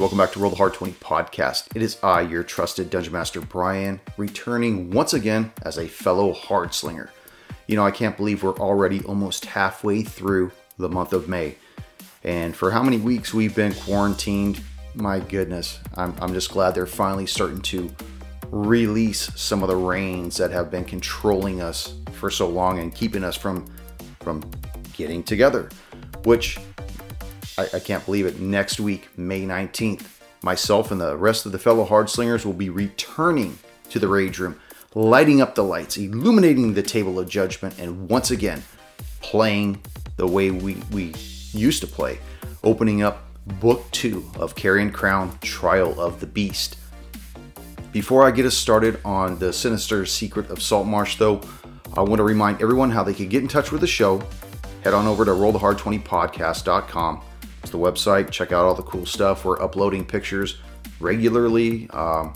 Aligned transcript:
Welcome 0.00 0.18
back 0.18 0.30
to 0.34 0.38
Roll 0.38 0.50
the 0.50 0.56
Hard 0.56 0.74
20 0.74 0.92
podcast. 0.92 1.74
It 1.74 1.82
is 1.82 1.98
I, 2.04 2.20
your 2.20 2.44
trusted 2.44 2.88
Dungeon 2.88 3.12
Master 3.12 3.40
Brian, 3.40 4.00
returning 4.16 4.92
once 4.92 5.12
again 5.12 5.50
as 5.62 5.76
a 5.76 5.88
fellow 5.88 6.32
hard 6.32 6.72
slinger. 6.72 7.10
You 7.66 7.74
know, 7.74 7.84
I 7.84 7.90
can't 7.90 8.16
believe 8.16 8.44
we're 8.44 8.56
already 8.58 9.02
almost 9.02 9.46
halfway 9.46 10.04
through 10.04 10.52
the 10.78 10.88
month 10.88 11.12
of 11.12 11.28
May. 11.28 11.56
And 12.22 12.54
for 12.54 12.70
how 12.70 12.80
many 12.80 12.98
weeks 12.98 13.34
we've 13.34 13.56
been 13.56 13.74
quarantined, 13.74 14.60
my 14.94 15.18
goodness, 15.18 15.80
I'm, 15.96 16.14
I'm 16.20 16.32
just 16.32 16.52
glad 16.52 16.76
they're 16.76 16.86
finally 16.86 17.26
starting 17.26 17.60
to 17.62 17.90
release 18.52 19.32
some 19.34 19.64
of 19.64 19.68
the 19.68 19.74
reins 19.74 20.36
that 20.36 20.52
have 20.52 20.70
been 20.70 20.84
controlling 20.84 21.60
us 21.60 21.94
for 22.12 22.30
so 22.30 22.48
long 22.48 22.78
and 22.78 22.94
keeping 22.94 23.24
us 23.24 23.36
from 23.36 23.66
from 24.20 24.48
getting 24.96 25.24
together. 25.24 25.70
Which 26.22 26.60
I, 27.58 27.68
I 27.74 27.80
can't 27.80 28.04
believe 28.06 28.24
it. 28.24 28.40
Next 28.40 28.78
week, 28.78 29.08
May 29.18 29.42
19th, 29.42 30.06
myself 30.42 30.90
and 30.90 31.00
the 31.00 31.16
rest 31.16 31.44
of 31.44 31.52
the 31.52 31.58
fellow 31.58 31.84
hard 31.84 32.08
slingers 32.08 32.46
will 32.46 32.52
be 32.52 32.70
returning 32.70 33.58
to 33.90 33.98
the 33.98 34.08
Rage 34.08 34.38
Room, 34.38 34.58
lighting 34.94 35.42
up 35.42 35.54
the 35.56 35.64
lights, 35.64 35.96
illuminating 35.96 36.72
the 36.72 36.82
table 36.82 37.18
of 37.18 37.28
judgment, 37.28 37.78
and 37.78 38.08
once 38.08 38.30
again 38.30 38.62
playing 39.20 39.82
the 40.16 40.26
way 40.26 40.50
we, 40.50 40.76
we 40.92 41.12
used 41.52 41.80
to 41.80 41.86
play, 41.86 42.18
opening 42.62 43.02
up 43.02 43.24
book 43.60 43.84
two 43.90 44.24
of 44.36 44.54
Carrion 44.54 44.92
Crown 44.92 45.36
Trial 45.40 46.00
of 46.00 46.20
the 46.20 46.26
Beast. 46.26 46.76
Before 47.92 48.24
I 48.24 48.30
get 48.30 48.46
us 48.46 48.56
started 48.56 49.00
on 49.04 49.38
the 49.38 49.52
sinister 49.52 50.06
secret 50.06 50.50
of 50.50 50.62
Saltmarsh, 50.62 51.16
though, 51.16 51.40
I 51.96 52.02
want 52.02 52.18
to 52.18 52.22
remind 52.22 52.62
everyone 52.62 52.90
how 52.90 53.02
they 53.02 53.14
can 53.14 53.28
get 53.28 53.42
in 53.42 53.48
touch 53.48 53.72
with 53.72 53.80
the 53.80 53.86
show. 53.86 54.22
Head 54.84 54.92
on 54.94 55.06
over 55.06 55.24
to 55.24 55.30
rollthehard20podcast.com 55.32 57.22
it's 57.68 57.72
the 57.72 57.78
website. 57.78 58.30
Check 58.30 58.52
out 58.52 58.64
all 58.64 58.74
the 58.74 58.82
cool 58.82 59.04
stuff. 59.04 59.44
We're 59.44 59.60
uploading 59.60 60.04
pictures 60.04 60.56
regularly. 61.00 61.88
Um, 61.90 62.32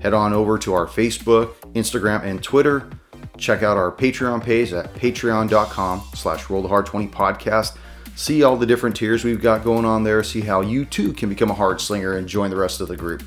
head 0.00 0.12
on 0.12 0.32
over 0.32 0.58
to 0.58 0.74
our 0.74 0.86
Facebook, 0.86 1.54
Instagram, 1.72 2.22
and 2.24 2.42
Twitter. 2.42 2.90
Check 3.38 3.62
out 3.62 3.78
our 3.78 3.90
Patreon 3.90 4.42
page 4.42 4.72
at 4.74 4.92
patreon.com 4.94 6.02
slash 6.14 6.44
rollthehard20 6.44 7.10
podcast. 7.10 7.78
See 8.16 8.42
all 8.42 8.56
the 8.56 8.66
different 8.66 8.96
tiers 8.96 9.24
we've 9.24 9.40
got 9.40 9.64
going 9.64 9.86
on 9.86 10.04
there. 10.04 10.22
See 10.22 10.42
how 10.42 10.60
you 10.60 10.84
too 10.84 11.14
can 11.14 11.30
become 11.30 11.50
a 11.50 11.54
hard 11.54 11.80
slinger 11.80 12.18
and 12.18 12.28
join 12.28 12.50
the 12.50 12.56
rest 12.56 12.82
of 12.82 12.88
the 12.88 12.96
group. 12.96 13.22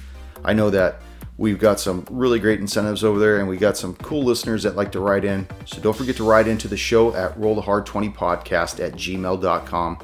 I 0.46 0.54
know 0.54 0.70
that 0.70 1.02
we've 1.38 1.58
got 1.58 1.80
some 1.80 2.06
really 2.12 2.38
great 2.38 2.60
incentives 2.60 3.04
over 3.04 3.18
there 3.18 3.40
and 3.40 3.48
we 3.50 3.58
got 3.58 3.76
some 3.76 3.96
cool 3.96 4.24
listeners 4.24 4.62
that 4.64 4.76
like 4.76 4.92
to 4.92 5.00
write 5.00 5.26
in. 5.26 5.48
So 5.66 5.82
don't 5.82 5.98
forget 5.98 6.16
to 6.18 6.24
write 6.24 6.48
into 6.48 6.68
the 6.68 6.78
show 6.78 7.16
at 7.16 7.36
rollthehard20podcast 7.40 8.86
at 8.86 8.94
gmail.com 8.94 9.98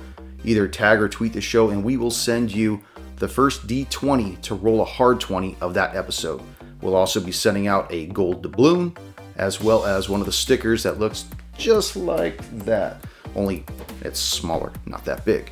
either 0.43 0.67
tag 0.67 1.01
or 1.01 1.09
tweet 1.09 1.33
the 1.33 1.41
show, 1.41 1.69
and 1.69 1.83
we 1.83 1.97
will 1.97 2.11
send 2.11 2.51
you 2.51 2.81
the 3.17 3.27
first 3.27 3.67
D20 3.67 4.41
to 4.41 4.55
roll 4.55 4.81
a 4.81 4.85
hard 4.85 5.19
20 5.19 5.57
of 5.61 5.73
that 5.73 5.95
episode. 5.95 6.41
We'll 6.81 6.95
also 6.95 7.19
be 7.19 7.31
sending 7.31 7.67
out 7.67 7.91
a 7.91 8.07
gold 8.07 8.41
doubloon, 8.41 8.95
as 9.35 9.61
well 9.61 9.85
as 9.85 10.09
one 10.09 10.19
of 10.19 10.25
the 10.25 10.31
stickers 10.31 10.83
that 10.83 10.99
looks 10.99 11.25
just 11.57 11.95
like 11.95 12.37
that, 12.59 13.03
only 13.35 13.65
it's 14.01 14.19
smaller, 14.19 14.71
not 14.85 15.03
that 15.05 15.25
big. 15.25 15.51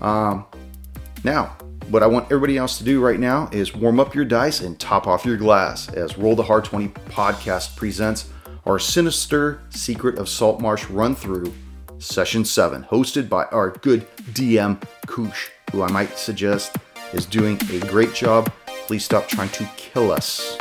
Um, 0.00 0.46
now, 1.22 1.56
what 1.88 2.02
I 2.02 2.06
want 2.06 2.26
everybody 2.26 2.56
else 2.56 2.78
to 2.78 2.84
do 2.84 3.02
right 3.02 3.20
now 3.20 3.48
is 3.52 3.74
warm 3.74 4.00
up 4.00 4.14
your 4.14 4.24
dice 4.24 4.60
and 4.60 4.78
top 4.78 5.06
off 5.06 5.26
your 5.26 5.36
glass 5.36 5.88
as 5.90 6.16
Roll 6.16 6.34
the 6.34 6.42
Hard 6.42 6.64
20 6.64 6.88
podcast 7.10 7.76
presents 7.76 8.30
our 8.66 8.78
sinister 8.78 9.60
Secret 9.68 10.18
of 10.18 10.28
Saltmarsh 10.28 10.88
run 10.88 11.14
through 11.14 11.52
Session 12.04 12.44
7, 12.44 12.84
hosted 12.84 13.30
by 13.30 13.44
our 13.46 13.70
good 13.70 14.06
DM 14.34 14.78
Koosh, 15.06 15.48
who 15.72 15.82
I 15.82 15.90
might 15.90 16.18
suggest 16.18 16.76
is 17.14 17.24
doing 17.24 17.58
a 17.72 17.78
great 17.86 18.12
job. 18.12 18.52
Please 18.86 19.06
stop 19.06 19.26
trying 19.26 19.48
to 19.48 19.64
kill 19.78 20.12
us. 20.12 20.58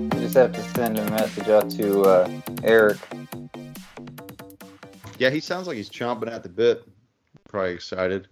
I 0.00 0.16
just 0.16 0.36
have 0.36 0.52
to 0.52 0.62
send 0.74 0.98
a 0.98 1.04
message 1.10 1.48
out 1.48 1.70
to 1.72 2.02
uh, 2.02 2.30
Eric. 2.64 2.96
Yeah, 5.18 5.28
he 5.28 5.40
sounds 5.40 5.66
like 5.66 5.76
he's 5.76 5.90
chomping 5.90 6.32
at 6.32 6.42
the 6.42 6.48
bit. 6.48 6.82
Probably 7.46 7.74
excited. 7.74 8.26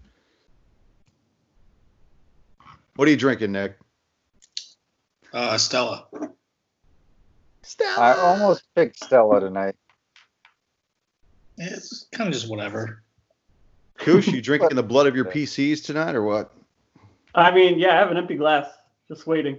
What 2.97 3.09
are 3.09 3.11
you 3.11 3.17
drinking, 3.17 3.53
Nick? 3.53 3.79
Uh, 5.33 5.59
Stella. 5.59 6.07
Stella. 7.63 7.99
I 7.99 8.17
almost 8.19 8.65
picked 8.75 9.05
Stella 9.05 9.41
tonight. 9.41 9.77
It's 11.59 12.07
kind 12.13 12.29
of 12.29 12.33
just 12.33 12.49
whatever. 12.49 13.03
Koosh, 13.99 14.29
you 14.29 14.41
drinking 14.41 14.77
the 14.77 14.83
blood 14.83 15.07
of 15.07 15.15
your 15.15 15.27
PCs 15.27 15.85
tonight, 15.85 16.15
or 16.15 16.23
what? 16.23 16.53
I 17.35 17.51
mean, 17.51 17.79
yeah, 17.79 17.95
I 17.95 17.97
have 17.97 18.11
an 18.11 18.17
empty 18.17 18.37
glass, 18.37 18.67
just 19.09 19.27
waiting. 19.27 19.57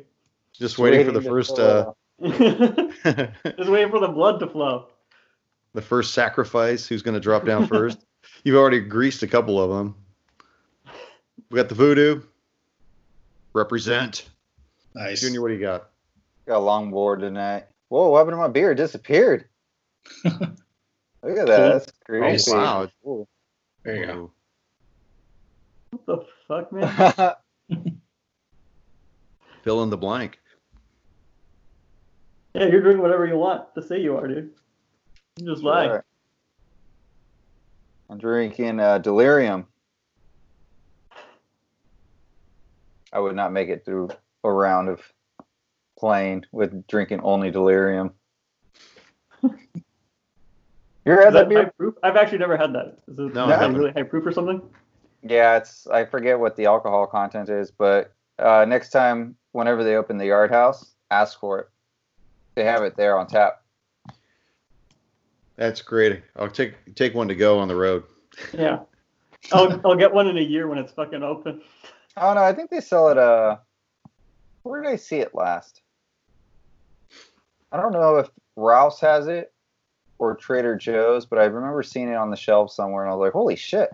Just, 0.52 0.60
just 0.60 0.78
waiting, 0.80 1.00
waiting, 1.00 1.14
for 1.14 1.20
the 1.20 1.30
first. 1.30 1.60
Uh... 1.60 1.92
just 3.58 3.70
waiting 3.70 3.92
for 3.92 4.00
the 4.00 4.08
blood 4.08 4.40
to 4.40 4.48
flow. 4.48 4.88
The 5.74 5.82
first 5.82 6.16
sacrifice. 6.16 6.88
Who's 6.88 7.04
going 7.04 7.14
to 7.14 7.20
drop 7.20 7.46
down 7.46 7.68
first? 7.68 8.00
You've 8.44 8.58
already 8.58 8.80
greased 8.80 9.22
a 9.22 9.28
couple 9.28 9.62
of 9.62 9.70
them. 9.70 9.96
We 11.52 11.56
got 11.56 11.70
the 11.70 11.76
voodoo. 11.76 12.22
Represent. 13.58 14.30
Nice. 14.94 15.22
Junior, 15.22 15.42
what 15.42 15.48
do 15.48 15.56
you 15.56 15.60
got? 15.60 15.90
Got 16.46 16.58
a 16.58 16.60
long 16.60 16.92
board 16.92 17.22
tonight. 17.22 17.66
Whoa, 17.90 18.10
what 18.10 18.20
happened 18.20 18.34
to 18.34 18.38
my 18.38 18.48
beer? 18.50 18.72
It 18.72 18.76
disappeared. 18.76 19.46
Look 20.24 20.36
at 21.24 21.48
that. 21.48 21.48
That's 21.48 21.92
crazy. 22.06 22.52
Oh, 22.52 22.56
wow. 22.56 22.88
Ooh. 23.08 23.28
There 23.84 23.96
you 23.96 24.06
go. 24.06 24.32
What 25.90 26.06
the 26.06 26.26
fuck, 26.48 26.72
man? 26.72 27.34
Fill 29.64 29.82
in 29.82 29.90
the 29.90 29.98
blank. 29.98 30.40
Yeah, 32.54 32.68
you're 32.68 32.84
doing 32.84 33.02
whatever 33.02 33.26
you 33.26 33.38
want 33.38 33.74
to 33.74 33.82
say 33.82 34.00
you 34.00 34.16
are, 34.18 34.28
dude. 34.28 34.52
You 35.40 35.48
just 35.48 35.64
lie. 35.64 36.02
I'm 38.08 38.20
drinking 38.20 38.80
uh, 38.80 39.00
delirium. 39.00 39.66
I 43.12 43.20
would 43.20 43.36
not 43.36 43.52
make 43.52 43.70
it 43.70 43.86
through 43.86 44.10
a 44.44 44.52
round 44.52 44.90
of 44.90 45.02
playing 45.98 46.46
with 46.52 46.88
drinking 46.88 47.22
only 47.22 47.52
delirium. 47.52 48.14
you 49.44 49.52
ever 51.06 51.24
had 51.24 51.34
that, 51.34 51.50
that 51.50 51.50
beer? 51.50 51.74
Proof? 51.78 51.96
I've 52.04 52.16
actually 52.16 52.38
never 52.40 52.58
had 52.58 52.74
that. 52.74 52.98
Is 53.08 53.20
it 53.20 53.34
no, 53.34 53.48
really 53.72 53.92
high 53.92 54.04
proof 54.04 54.26
or 54.26 54.32
something? 54.32 54.62
Yeah, 55.24 55.58
it's 55.58 55.88
I 55.88 56.06
forget 56.06 56.40
what 56.40 56.56
the 56.56 56.66
alcohol 56.66 57.08
content 57.08 57.50
is, 57.50 57.72
but 57.72 58.14
uh, 58.40 58.66
next 58.68 58.92
time, 58.92 59.36
whenever 59.52 59.84
they 59.84 59.96
open 59.96 60.18
the 60.18 60.28
yard 60.28 60.52
house, 60.52 60.94
ask 61.10 61.40
for 61.40 61.60
it. 61.60 61.70
They 62.56 62.64
have 62.64 62.84
it 62.84 62.96
there 62.96 63.18
on 63.18 63.28
tap. 63.28 63.64
That's 65.56 65.82
great. 65.82 66.22
I'll 66.36 66.50
take 66.50 66.96
take 66.96 67.16
one 67.16 67.28
to 67.28 67.36
go 67.36 67.60
on 67.60 67.68
the 67.68 67.76
road. 67.76 68.04
Yeah, 68.54 68.80
I'll 69.52 69.82
I'll 69.84 69.96
get 69.96 70.14
one 70.14 70.28
in 70.28 70.38
a 70.38 70.42
year 70.42 70.68
when 70.68 70.78
it's 70.78 70.92
fucking 70.92 71.24
open. 71.24 71.62
Oh 72.20 72.34
no, 72.34 72.42
I 72.42 72.54
think 72.54 72.70
they 72.70 72.82
sell 72.82 73.10
it. 73.10 73.18
Uh, 73.18 73.58
where 74.64 74.82
did 74.82 74.92
I 74.92 74.96
see 74.96 75.18
it 75.18 75.36
last? 75.36 75.82
I 77.72 77.78
don't 77.80 77.92
know 77.92 78.18
if 78.18 78.30
Rouse 78.56 79.00
has 79.02 79.28
it 79.28 79.54
or 80.18 80.36
Trader 80.36 80.76
Joe's, 80.76 81.26
but 81.26 81.38
I 81.38 81.46
remember 81.46 81.84
seeing 81.84 82.10
it 82.10 82.16
on 82.16 82.32
the 82.32 82.36
shelf 82.38 82.72
somewhere, 82.72 83.04
and 83.04 83.12
I 83.12 83.16
was 83.16 83.26
like, 83.26 83.34
"Holy 83.34 83.56
shit!" 83.56 83.90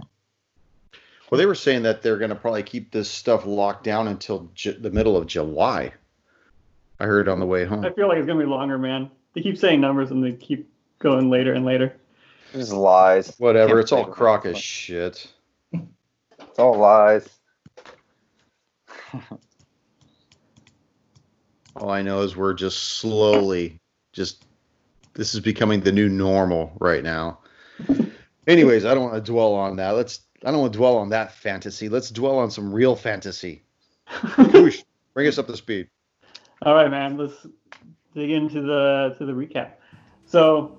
Well, 1.29 1.37
they 1.37 1.45
were 1.45 1.55
saying 1.55 1.83
that 1.83 2.01
they're 2.01 2.17
going 2.17 2.29
to 2.29 2.35
probably 2.35 2.63
keep 2.63 2.91
this 2.91 3.09
stuff 3.09 3.45
locked 3.45 3.83
down 3.83 4.07
until 4.07 4.49
J- 4.53 4.77
the 4.77 4.91
middle 4.91 5.17
of 5.17 5.25
July. 5.25 5.91
I 6.99 7.05
heard 7.05 7.27
on 7.27 7.39
the 7.39 7.45
way 7.45 7.65
home. 7.65 7.83
I 7.83 7.91
feel 7.91 8.07
like 8.07 8.19
it's 8.19 8.27
going 8.27 8.39
to 8.39 8.45
be 8.45 8.49
longer, 8.49 8.77
man. 8.77 9.09
They 9.33 9.41
keep 9.41 9.57
saying 9.57 9.81
numbers 9.81 10.11
and 10.11 10.23
they 10.23 10.33
keep 10.33 10.69
going 10.99 11.29
later 11.29 11.53
and 11.53 11.65
later. 11.65 11.95
It's 12.53 12.71
lies. 12.71 13.35
Whatever. 13.39 13.79
It's 13.79 13.91
all 13.91 14.05
crock 14.05 14.45
of 14.45 14.55
shit. 14.57 15.27
It's 15.73 16.59
all 16.59 16.77
lies. 16.77 17.27
All 21.75 21.89
I 21.89 22.01
know 22.01 22.21
is 22.21 22.35
we're 22.35 22.53
just 22.53 22.97
slowly, 22.97 23.79
just 24.11 24.45
this 25.13 25.33
is 25.33 25.39
becoming 25.39 25.81
the 25.81 25.91
new 25.91 26.09
normal 26.09 26.71
right 26.79 27.03
now. 27.03 27.39
Anyways, 28.47 28.85
I 28.85 28.93
don't 28.93 29.03
want 29.03 29.25
to 29.25 29.31
dwell 29.31 29.53
on 29.53 29.77
that. 29.77 29.91
Let's. 29.91 30.21
I 30.45 30.51
don't 30.51 30.59
want 30.59 30.73
to 30.73 30.79
dwell 30.79 30.97
on 30.97 31.09
that 31.09 31.31
fantasy. 31.33 31.87
Let's 31.87 32.11
dwell 32.11 32.37
on 32.37 32.51
some 32.51 32.73
real 32.73 32.95
fantasy. 32.95 33.63
bring 34.35 35.27
us 35.27 35.37
up 35.37 35.47
to 35.47 35.55
speed. 35.55 35.87
All 36.63 36.73
right, 36.75 36.91
man. 36.91 37.17
Let's 37.17 37.47
dig 38.13 38.31
into 38.31 38.61
the 38.61 39.15
to 39.17 39.25
the 39.25 39.31
recap. 39.31 39.71
So, 40.25 40.77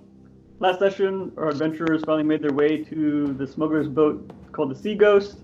last 0.58 0.78
session, 0.78 1.32
our 1.36 1.48
adventurers 1.48 2.02
finally 2.04 2.24
made 2.24 2.42
their 2.42 2.52
way 2.52 2.84
to 2.84 3.32
the 3.34 3.46
smuggler's 3.46 3.88
boat 3.88 4.30
called 4.52 4.70
the 4.70 4.76
Sea 4.76 4.94
Ghost. 4.94 5.38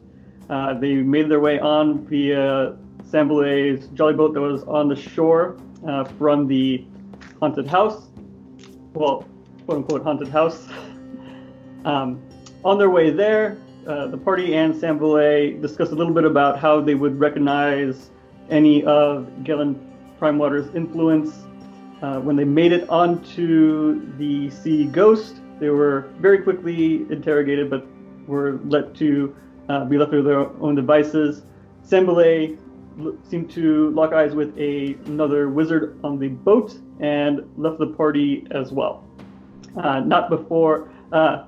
Uh, 0.50 0.74
they 0.74 0.96
made 0.96 1.28
their 1.28 1.38
way 1.38 1.60
on 1.60 2.04
via 2.06 2.76
Sanbalet's 3.04 3.86
jolly 3.94 4.14
boat 4.14 4.34
that 4.34 4.40
was 4.40 4.64
on 4.64 4.88
the 4.88 4.96
shore 4.96 5.56
uh, 5.86 6.02
from 6.18 6.48
the 6.48 6.84
haunted 7.38 7.68
house. 7.68 8.08
Well, 8.92 9.24
quote 9.64 9.78
unquote 9.78 10.02
haunted 10.02 10.26
house. 10.26 10.68
um, 11.84 12.20
on 12.64 12.78
their 12.78 12.90
way 12.90 13.10
there, 13.10 13.58
uh, 13.86 14.08
the 14.08 14.18
party 14.18 14.56
and 14.56 14.74
Sanbalet 14.74 15.62
discussed 15.62 15.92
a 15.92 15.94
little 15.94 16.12
bit 16.12 16.24
about 16.24 16.58
how 16.58 16.80
they 16.80 16.96
would 16.96 17.18
recognize 17.20 18.10
any 18.50 18.82
of 18.84 19.44
Galen 19.44 19.80
Primewater's 20.18 20.74
influence. 20.74 21.44
Uh, 22.02 22.18
when 22.18 22.34
they 22.34 22.44
made 22.44 22.72
it 22.72 22.88
onto 22.90 24.04
the 24.16 24.50
Sea 24.50 24.86
Ghost, 24.86 25.36
they 25.60 25.70
were 25.70 26.10
very 26.18 26.42
quickly 26.42 27.06
interrogated, 27.08 27.70
but 27.70 27.86
were 28.26 28.58
let 28.64 28.94
to 28.96 29.34
uh, 29.70 29.84
be 29.84 29.96
left 29.96 30.10
to 30.12 30.22
their 30.22 30.40
own 30.60 30.74
devices. 30.74 31.42
L- 31.92 33.16
seemed 33.22 33.50
to 33.52 33.90
lock 33.90 34.12
eyes 34.12 34.34
with 34.34 34.56
a, 34.58 34.94
another 35.06 35.48
wizard 35.48 35.98
on 36.02 36.18
the 36.18 36.28
boat 36.28 36.76
and 36.98 37.48
left 37.56 37.78
the 37.78 37.86
party 37.86 38.46
as 38.50 38.72
well. 38.72 39.04
Uh, 39.76 40.00
not 40.00 40.28
before, 40.28 40.90
uh, 41.12 41.44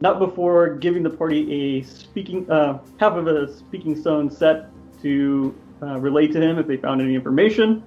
not 0.00 0.18
before 0.18 0.76
giving 0.76 1.02
the 1.02 1.10
party 1.10 1.40
a 1.52 1.82
speaking 1.82 2.48
uh, 2.50 2.78
half 2.98 3.14
of 3.14 3.26
a 3.26 3.52
speaking 3.52 4.00
stone 4.00 4.30
set 4.30 4.70
to 5.02 5.54
uh, 5.82 5.98
relay 5.98 6.26
to 6.28 6.40
him 6.40 6.58
if 6.58 6.66
they 6.66 6.76
found 6.76 7.00
any 7.00 7.14
information. 7.14 7.82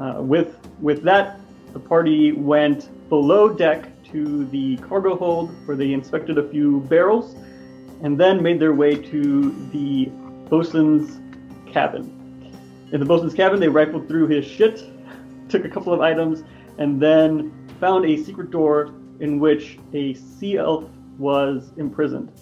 Uh, 0.00 0.16
with 0.20 0.58
with 0.80 1.02
that, 1.02 1.40
the 1.72 1.80
party 1.80 2.32
went 2.32 2.90
below 3.08 3.48
deck 3.48 3.90
to 4.12 4.44
the 4.46 4.76
cargo 4.78 5.16
hold 5.16 5.50
where 5.66 5.76
they 5.76 5.92
inspected 5.92 6.36
a 6.38 6.48
few 6.50 6.80
barrels, 6.82 7.34
and 8.02 8.18
then 8.18 8.42
made 8.42 8.60
their 8.60 8.74
way 8.74 8.94
to 8.94 9.50
the 9.72 10.06
bosun's 10.48 11.20
cabin. 11.72 12.10
In 12.92 13.00
the 13.00 13.06
bosun's 13.06 13.34
cabin, 13.34 13.60
they 13.60 13.68
rifled 13.68 14.08
through 14.08 14.28
his 14.28 14.44
shit, 14.44 14.84
took 15.48 15.64
a 15.64 15.68
couple 15.68 15.92
of 15.92 16.00
items, 16.00 16.44
and 16.78 17.00
then 17.00 17.52
found 17.80 18.04
a 18.04 18.22
secret 18.22 18.50
door 18.50 18.92
in 19.20 19.38
which 19.38 19.78
a 19.92 20.14
sea 20.14 20.58
elf 20.58 20.84
was 21.18 21.72
imprisoned. 21.76 22.32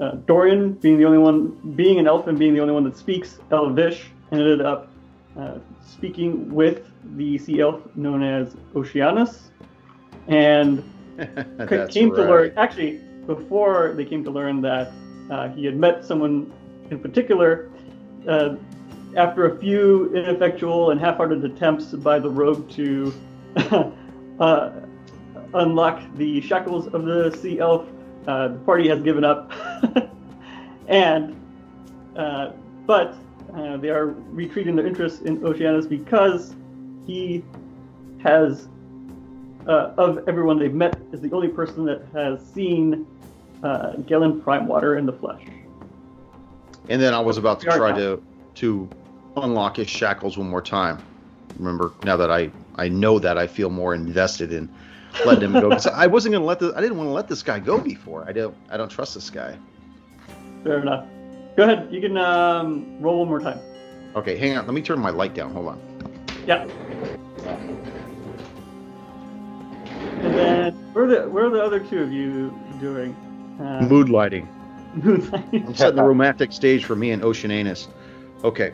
Uh, 0.00 0.12
Dorian, 0.26 0.72
being 0.74 0.98
the 0.98 1.04
only 1.04 1.18
one, 1.18 1.50
being 1.74 1.98
an 1.98 2.06
elf 2.06 2.26
and 2.26 2.38
being 2.38 2.54
the 2.54 2.60
only 2.60 2.72
one 2.72 2.84
that 2.84 2.96
speaks 2.96 3.38
Elvish, 3.50 4.10
ended 4.32 4.62
up 4.62 4.90
uh, 5.38 5.58
speaking 5.86 6.52
with 6.52 6.90
the 7.16 7.36
sea 7.38 7.60
elf 7.60 7.80
known 7.94 8.22
as 8.22 8.56
Oceanus, 8.74 9.50
and 10.28 10.82
came 11.18 12.14
to 12.14 12.22
right. 12.22 12.28
learn 12.28 12.52
actually 12.56 13.00
before 13.26 13.92
they 13.96 14.04
came 14.04 14.24
to 14.24 14.30
learn 14.30 14.60
that 14.62 14.92
uh, 15.30 15.48
he 15.50 15.64
had 15.64 15.76
met 15.76 16.04
someone 16.04 16.52
in 16.90 16.98
particular 16.98 17.70
uh, 18.28 18.56
after 19.16 19.46
a 19.46 19.58
few 19.58 20.14
ineffectual 20.14 20.90
and 20.90 21.00
half-hearted 21.00 21.44
attempts 21.44 21.86
by 21.86 22.18
the 22.18 22.28
rogue 22.28 22.68
to 22.70 23.12
uh, 24.40 24.70
unlock 25.54 26.02
the 26.16 26.40
shackles 26.40 26.86
of 26.88 27.04
the 27.04 27.30
sea 27.40 27.58
elf 27.58 27.86
uh, 28.26 28.48
the 28.48 28.58
party 28.60 28.88
has 28.88 29.02
given 29.02 29.24
up. 29.24 29.52
And 30.88 31.40
uh, 32.16 32.52
but 32.86 33.16
uh, 33.54 33.76
they 33.78 33.90
are 33.90 34.06
retreating 34.06 34.76
their 34.76 34.86
interest 34.86 35.22
in 35.22 35.44
Oceanus 35.44 35.86
because 35.86 36.54
he 37.06 37.44
has 38.22 38.68
uh, 39.66 39.94
of 39.96 40.28
everyone 40.28 40.58
they've 40.58 40.74
met, 40.74 40.96
is 41.12 41.20
the 41.20 41.30
only 41.32 41.48
person 41.48 41.84
that 41.86 42.06
has 42.12 42.44
seen 42.52 43.06
uh, 43.62 43.96
Galen 44.06 44.40
Primewater 44.40 44.98
in 44.98 45.06
the 45.06 45.12
flesh. 45.12 45.42
And 46.88 47.00
then 47.00 47.14
I 47.14 47.20
was 47.20 47.38
about 47.38 47.60
to 47.60 47.66
try 47.66 47.96
to 47.96 48.22
to 48.54 48.88
unlock 49.36 49.76
his 49.76 49.88
shackles 49.88 50.36
one 50.36 50.48
more 50.48 50.62
time. 50.62 51.02
Remember, 51.56 51.92
now 52.02 52.16
that 52.16 52.30
I 52.30 52.50
I 52.76 52.88
know 52.88 53.18
that, 53.18 53.38
I 53.38 53.46
feel 53.46 53.70
more 53.70 53.94
invested 53.94 54.52
in 54.52 54.68
letting 55.24 55.44
him 55.44 55.52
go. 55.52 55.70
I 55.94 56.06
wasn't 56.06 56.32
gonna 56.32 56.44
let 56.44 56.58
the 56.58 56.72
I 56.76 56.80
didn't 56.80 56.96
want 56.96 57.08
to 57.08 57.12
let 57.12 57.28
this 57.28 57.42
guy 57.42 57.58
go 57.60 57.78
before. 57.78 58.24
I 58.26 58.32
don't 58.32 58.54
I 58.70 58.76
don't 58.76 58.90
trust 58.90 59.14
this 59.14 59.30
guy. 59.30 59.56
Fair 60.64 60.80
enough. 60.80 61.06
Go 61.56 61.64
ahead. 61.64 61.88
You 61.92 62.00
can 62.00 62.16
um, 62.16 63.00
roll 63.00 63.20
one 63.20 63.28
more 63.28 63.40
time. 63.40 63.60
Okay, 64.16 64.36
hang 64.36 64.56
on. 64.56 64.66
Let 64.66 64.74
me 64.74 64.82
turn 64.82 64.98
my 64.98 65.10
light 65.10 65.34
down. 65.34 65.52
Hold 65.52 65.68
on. 65.68 65.80
Yeah. 66.46 66.66
Where 70.92 71.04
are 71.04 71.08
the 71.08 71.28
where 71.28 71.46
are 71.46 71.50
the 71.50 71.62
other 71.62 71.80
two 71.80 72.02
of 72.02 72.12
you 72.12 72.52
doing? 72.80 73.14
Uh, 73.60 73.86
Mood 73.88 74.08
lighting. 74.08 74.48
moonlight. 74.94 75.44
I'm 75.52 75.74
setting 75.74 75.96
the 75.96 76.02
romantic 76.14 76.52
stage 76.52 76.84
for 76.84 76.96
me 76.96 77.10
and 77.12 77.22
Oceananus. 77.22 77.88
Okay. 78.44 78.72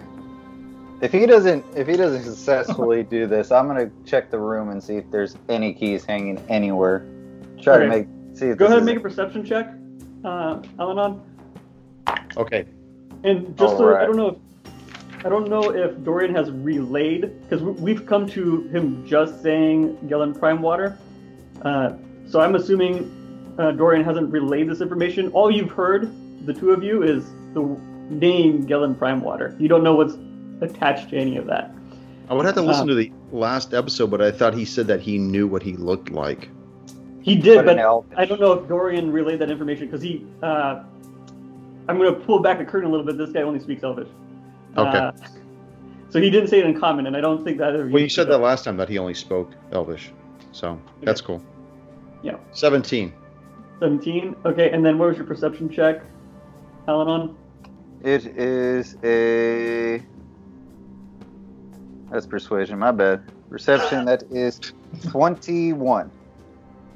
If 1.00 1.12
he 1.12 1.26
doesn't, 1.26 1.64
if 1.76 1.86
he 1.86 1.96
doesn't 1.96 2.24
successfully 2.24 3.04
do 3.04 3.26
this, 3.26 3.52
I'm 3.52 3.66
gonna 3.68 3.90
check 4.04 4.30
the 4.30 4.38
room 4.38 4.70
and 4.70 4.82
see 4.82 4.96
if 4.96 5.08
there's 5.12 5.36
any 5.48 5.72
keys 5.72 6.04
hanging 6.04 6.38
anywhere. 6.48 7.04
Try 7.60 7.74
Okay. 7.76 7.82
to 7.84 7.88
make 7.88 8.06
see 8.36 8.46
if 8.46 8.58
Go 8.58 8.66
ahead 8.66 8.78
and 8.78 8.86
make 8.86 8.96
a 8.96 9.00
perception 9.00 9.44
check, 9.44 9.72
uh, 10.24 10.56
Alanon. 10.78 11.20
Okay. 12.36 12.64
And 13.24 13.56
just 13.56 13.76
so 13.76 13.96
I 13.96 14.06
don't 14.06 14.16
know 14.16 14.28
if 14.28 14.36
I 15.24 15.28
don't 15.28 15.48
know 15.48 15.70
if 15.70 16.02
Dorian 16.04 16.34
has 16.34 16.50
relayed 16.50 17.32
because 17.42 17.62
we've 17.62 18.06
come 18.06 18.28
to 18.30 18.62
him 18.68 19.06
just 19.06 19.42
saying 19.42 19.96
Gelen 20.08 20.36
Prime 20.38 20.62
Water. 20.62 20.96
Uh, 21.62 21.92
so 22.28 22.40
I'm 22.40 22.54
assuming 22.54 23.10
uh, 23.58 23.72
Dorian 23.72 24.04
hasn't 24.04 24.30
relayed 24.32 24.68
this 24.68 24.80
information. 24.80 25.30
All 25.32 25.50
you've 25.50 25.70
heard, 25.70 26.10
the 26.46 26.54
two 26.54 26.70
of 26.70 26.82
you, 26.82 27.02
is 27.02 27.24
the 27.54 27.62
name 28.10 28.66
Gelen 28.66 28.96
Prime 28.96 29.20
Water. 29.20 29.54
You 29.58 29.68
don't 29.68 29.82
know 29.82 29.94
what's 29.94 30.14
attached 30.60 31.10
to 31.10 31.16
any 31.16 31.36
of 31.36 31.46
that. 31.46 31.74
I 32.30 32.34
would 32.34 32.44
have 32.44 32.54
to 32.56 32.62
listen 32.62 32.84
Uh, 32.84 32.92
to 32.92 32.94
the 32.94 33.12
last 33.32 33.72
episode, 33.72 34.10
but 34.10 34.20
I 34.20 34.30
thought 34.30 34.54
he 34.54 34.64
said 34.64 34.86
that 34.88 35.00
he 35.00 35.18
knew 35.18 35.46
what 35.46 35.62
he 35.62 35.74
looked 35.76 36.10
like. 36.10 36.50
He 37.22 37.36
did, 37.36 37.64
But 37.64 37.76
but. 37.76 38.04
I 38.16 38.24
don't 38.24 38.40
know 38.40 38.52
if 38.52 38.68
Dorian 38.68 39.12
relayed 39.12 39.38
that 39.40 39.50
information 39.50 39.86
because 39.86 40.02
he. 40.02 40.24
Uh, 40.42 40.82
I'm 41.88 41.96
going 41.98 42.14
to 42.14 42.20
pull 42.20 42.40
back 42.40 42.58
the 42.58 42.64
curtain 42.64 42.88
a 42.88 42.90
little 42.90 43.04
bit. 43.04 43.16
This 43.16 43.30
guy 43.30 43.42
only 43.42 43.60
speaks 43.60 43.82
Elvish. 43.82 44.08
Okay. 44.76 44.98
Uh, 44.98 45.12
so 46.10 46.20
he 46.20 46.30
didn't 46.30 46.48
say 46.48 46.58
it 46.58 46.66
in 46.66 46.78
common, 46.78 47.06
and 47.06 47.16
I 47.16 47.20
don't 47.20 47.42
think 47.44 47.58
that. 47.58 47.72
Well, 47.90 48.02
you 48.02 48.08
said 48.08 48.28
that 48.28 48.38
last 48.38 48.64
time 48.64 48.76
that 48.76 48.88
he 48.88 48.98
only 48.98 49.14
spoke 49.14 49.52
Elvish, 49.72 50.10
so 50.52 50.78
that's 51.02 51.20
cool. 51.20 51.42
Yeah. 52.22 52.36
Seventeen. 52.52 53.12
17. 53.80 54.34
Okay, 54.44 54.70
and 54.70 54.84
then 54.84 54.98
what 54.98 55.08
was 55.08 55.16
your 55.16 55.26
perception 55.26 55.70
check, 55.70 56.02
Alanon? 56.88 57.34
It 58.02 58.26
is 58.26 58.96
a. 59.04 60.02
That's 62.10 62.26
persuasion. 62.26 62.78
My 62.78 62.90
bad. 62.90 63.22
Perception. 63.50 64.04
that 64.06 64.24
is 64.30 64.60
twenty-one. 65.10 66.10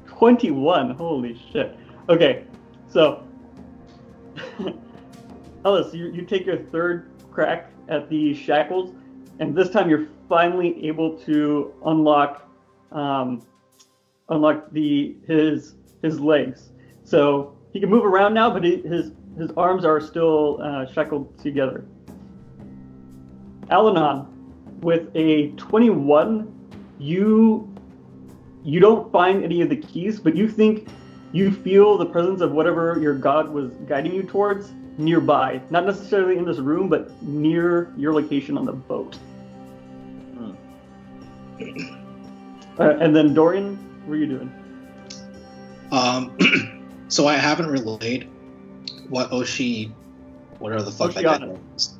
21. 0.07 0.91
Holy 0.91 1.39
shit. 1.51 1.77
Okay, 2.09 2.45
so. 2.89 3.23
Ellis, 5.65 5.93
you, 5.93 6.07
you 6.11 6.23
take 6.23 6.45
your 6.45 6.57
third 6.57 7.09
crack 7.31 7.71
at 7.87 8.09
the 8.09 8.33
shackles, 8.33 8.93
and 9.39 9.55
this 9.55 9.69
time 9.69 9.89
you're 9.89 10.07
finally 10.27 10.85
able 10.85 11.17
to 11.19 11.73
unlock, 11.85 12.49
um, 12.91 13.41
unlock 14.33 14.71
the 14.71 15.15
his 15.27 15.75
his 16.01 16.19
legs. 16.19 16.69
So 17.03 17.55
he 17.71 17.79
can 17.79 17.89
move 17.89 18.05
around 18.05 18.33
now, 18.33 18.49
but 18.49 18.63
he, 18.63 18.77
his 18.81 19.11
his 19.37 19.51
arms 19.57 19.85
are 19.85 19.99
still 19.99 20.61
uh, 20.61 20.85
shackled 20.91 21.37
together. 21.39 21.85
Alanon, 23.69 24.27
with 24.81 25.09
a 25.15 25.49
21, 25.51 26.51
you 26.99 27.69
you 28.63 28.79
don't 28.79 29.11
find 29.11 29.43
any 29.43 29.61
of 29.61 29.69
the 29.69 29.75
keys, 29.75 30.19
but 30.19 30.35
you 30.35 30.47
think 30.47 30.87
you 31.31 31.51
feel 31.51 31.97
the 31.97 32.05
presence 32.05 32.41
of 32.41 32.51
whatever 32.51 32.99
your 33.01 33.15
god 33.15 33.49
was 33.49 33.71
guiding 33.87 34.13
you 34.13 34.23
towards 34.23 34.71
nearby. 34.97 35.59
Not 35.69 35.85
necessarily 35.85 36.37
in 36.37 36.45
this 36.45 36.59
room, 36.59 36.87
but 36.87 37.21
near 37.23 37.91
your 37.97 38.13
location 38.13 38.57
on 38.57 38.65
the 38.65 38.73
boat. 38.73 39.17
Uh, 42.79 42.97
and 42.99 43.15
then 43.15 43.33
Dorian, 43.33 43.77
what 44.05 44.15
are 44.15 44.17
you 44.17 44.27
doing? 44.27 44.51
Um, 45.91 46.37
so 47.07 47.27
I 47.27 47.35
haven't 47.35 47.67
relayed 47.67 48.29
what 49.09 49.31
Oshi, 49.31 49.91
whatever 50.59 50.83
the 50.83 50.91
fuck 50.91 51.13
that 51.13 51.23
guy 51.23 51.55
is. 51.75 51.97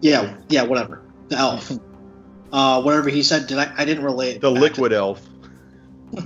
Yeah, 0.00 0.36
yeah, 0.48 0.62
whatever. 0.62 1.02
The 1.28 1.36
elf. 1.36 1.70
uh, 2.52 2.82
whatever 2.82 3.08
he 3.10 3.22
said. 3.22 3.46
Did 3.46 3.58
I? 3.58 3.72
I 3.76 3.84
didn't 3.84 4.04
relay 4.04 4.30
it. 4.32 4.40
The 4.40 4.50
back 4.50 4.54
to- 4.54 4.60
liquid 4.60 4.92
elf. 4.92 5.26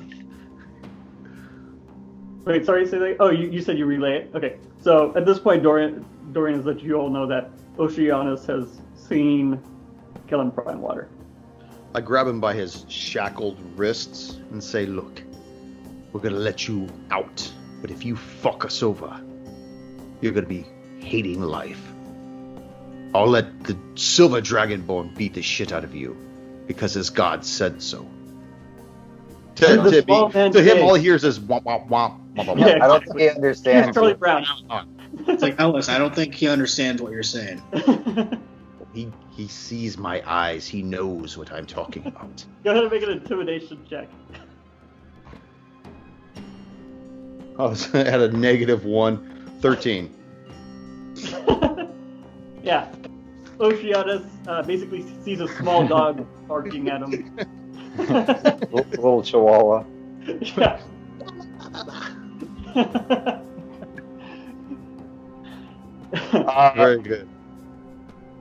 Wait, 2.44 2.64
sorry, 2.66 2.86
say 2.86 2.98
that. 2.98 3.16
Oh, 3.20 3.30
you, 3.30 3.50
you 3.50 3.60
said 3.60 3.78
you 3.78 3.86
relay 3.86 4.18
it. 4.18 4.30
Okay, 4.34 4.58
so 4.80 5.16
at 5.16 5.26
this 5.26 5.38
point, 5.38 5.62
Dorian 5.62 6.04
Dorian 6.32 6.58
has 6.58 6.66
let 6.66 6.80
you 6.82 6.94
all 6.94 7.10
know 7.10 7.26
that 7.26 7.50
Oceanus 7.78 8.46
has 8.46 8.80
seen 8.94 9.60
Kellen 10.28 10.50
Prime 10.50 10.80
Water. 10.80 11.08
I 11.94 12.00
grab 12.00 12.26
him 12.26 12.40
by 12.40 12.54
his 12.54 12.84
shackled 12.88 13.56
wrists 13.76 14.36
and 14.50 14.62
say, 14.62 14.84
"Look, 14.86 15.22
we're 16.12 16.20
gonna 16.20 16.36
let 16.36 16.66
you 16.66 16.88
out, 17.10 17.50
but 17.80 17.90
if 17.90 18.04
you 18.04 18.16
fuck 18.16 18.64
us 18.64 18.82
over, 18.82 19.20
you're 20.20 20.32
gonna 20.32 20.46
be 20.46 20.66
hating 20.98 21.40
life. 21.40 21.80
I'll 23.14 23.28
let 23.28 23.62
the 23.64 23.76
Silver 23.94 24.40
Dragonborn 24.40 25.16
beat 25.16 25.34
the 25.34 25.42
shit 25.42 25.72
out 25.72 25.84
of 25.84 25.94
you, 25.94 26.16
because 26.66 26.94
his 26.94 27.10
God 27.10 27.44
said 27.44 27.80
so. 27.80 27.98
What 28.00 29.56
To, 29.56 29.76
to, 29.90 30.02
be- 30.02 30.50
to 30.50 30.62
him, 30.62 30.82
all 30.84 30.94
he 30.94 31.02
hears 31.04 31.22
is 31.22 31.38
womp 31.38 31.62
womp 31.62 31.88
womp 31.88 32.18
womp 32.34 32.46
womp. 32.46 32.58
Yeah, 32.58 32.84
I 32.84 32.88
don't 32.88 33.04
think 33.04 33.18
he 33.20 33.24
He's 33.26 33.36
understands. 33.36 33.94
Charlie 33.94 34.12
it. 34.12 34.18
Brown. 34.18 34.44
It's 35.28 35.42
like 35.42 35.60
Ellis. 35.60 35.88
I 35.88 35.98
don't 35.98 36.12
think 36.12 36.34
he 36.34 36.48
understands 36.48 37.00
what 37.00 37.12
you're 37.12 37.22
saying. 37.22 37.62
He 38.92 39.10
he 39.34 39.48
sees 39.48 39.98
my 39.98 40.22
eyes. 40.26 40.66
He 40.68 40.82
knows 40.82 41.36
what 41.36 41.52
I'm 41.52 41.66
talking 41.66 42.06
about. 42.06 42.44
Go 42.64 42.70
ahead 42.70 42.84
and 42.84 42.92
make 42.92 43.02
an 43.02 43.10
intimidation 43.10 43.84
check. 43.88 44.08
I 47.58 47.62
was 47.62 47.92
at 47.94 48.20
a 48.20 48.28
negative 48.28 48.84
one, 48.84 49.50
13. 49.60 50.12
yeah. 52.62 52.92
Oceanus 53.60 54.22
uh, 54.48 54.62
basically 54.62 55.04
sees 55.22 55.40
a 55.40 55.46
small 55.56 55.86
dog 55.86 56.26
barking 56.48 56.88
at 56.88 57.02
him. 57.02 57.36
Little, 57.96 58.84
little 58.90 59.22
chihuahua. 59.22 59.84
yeah. 60.56 60.80
Uh, 66.32 66.72
Very 66.74 67.00
good. 67.02 67.28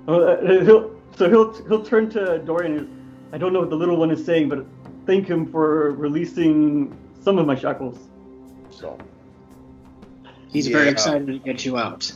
Well, 0.05 0.23
uh, 0.29 0.63
he'll, 0.63 0.95
so 1.15 1.29
he'll 1.29 1.53
he'll 1.67 1.83
turn 1.83 2.09
to 2.11 2.39
Dorian. 2.39 2.77
and, 2.77 2.99
I 3.31 3.37
don't 3.37 3.51
know 3.51 3.61
what 3.61 3.69
the 3.69 3.75
little 3.75 3.97
one 3.97 4.11
is 4.11 4.23
saying, 4.23 4.49
but 4.49 4.65
thank 5.05 5.27
him 5.27 5.51
for 5.51 5.91
releasing 5.91 6.95
some 7.21 7.39
of 7.39 7.47
my 7.47 7.55
shackles. 7.55 7.97
So 8.69 8.97
He's 10.49 10.67
very 10.67 10.89
excited 10.89 11.25
to 11.27 11.39
get 11.39 11.65
you 11.65 11.77
out. 11.77 12.11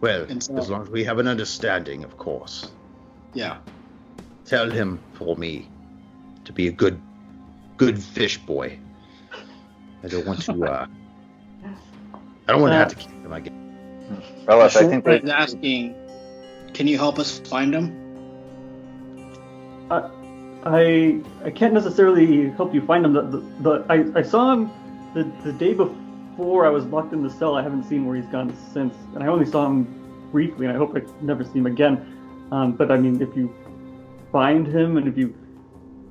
well, 0.00 0.26
so- 0.40 0.56
as 0.56 0.70
long 0.70 0.82
as 0.82 0.90
we 0.90 1.02
have 1.04 1.18
an 1.18 1.26
understanding, 1.26 2.04
of 2.04 2.16
course. 2.16 2.70
Yeah. 3.34 3.58
Tell 4.44 4.70
him 4.70 5.00
for 5.14 5.36
me 5.36 5.68
to 6.44 6.52
be 6.52 6.68
a 6.68 6.72
good, 6.72 7.00
good 7.76 8.00
fish 8.00 8.38
boy. 8.38 8.78
I 10.02 10.08
don't 10.08 10.26
want 10.26 10.42
to. 10.42 10.64
uh 10.64 10.86
I 12.48 12.52
don't 12.52 12.62
want 12.62 12.72
to 12.72 12.76
have 12.76 12.88
to 12.88 12.96
kill 12.96 13.10
him 13.10 13.32
again. 13.32 13.59
Ellis, 14.48 14.76
I 14.76 14.80
think 14.80 15.04
Short 15.04 15.22
we, 15.22 15.28
is 15.28 15.30
asking, 15.30 15.94
can 16.74 16.86
you 16.86 16.98
help 16.98 17.18
us 17.18 17.38
find 17.40 17.74
him? 17.74 17.96
I 19.90 21.20
I 21.44 21.50
can't 21.50 21.72
necessarily 21.72 22.50
help 22.50 22.74
you 22.74 22.84
find 22.84 23.04
him. 23.04 23.12
The, 23.12 23.22
the, 23.22 23.38
the 23.60 23.84
I, 23.88 24.18
I 24.18 24.22
saw 24.22 24.52
him 24.52 24.70
the, 25.14 25.24
the 25.42 25.52
day 25.52 25.74
before 25.74 26.66
I 26.66 26.70
was 26.70 26.84
locked 26.86 27.12
in 27.12 27.22
the 27.22 27.30
cell. 27.30 27.56
I 27.56 27.62
haven't 27.62 27.84
seen 27.84 28.04
where 28.06 28.16
he's 28.16 28.26
gone 28.26 28.54
since, 28.72 28.94
and 29.14 29.22
I 29.22 29.26
only 29.26 29.46
saw 29.46 29.66
him 29.66 30.28
briefly. 30.30 30.66
And 30.66 30.74
I 30.74 30.78
hope 30.78 30.96
I 30.96 31.02
never 31.22 31.44
see 31.44 31.58
him 31.58 31.66
again. 31.66 32.48
Um, 32.52 32.72
but 32.72 32.90
I 32.90 32.96
mean, 32.98 33.20
if 33.22 33.34
you 33.36 33.54
find 34.32 34.66
him 34.66 34.96
and 34.96 35.08
if 35.08 35.16
you 35.16 35.34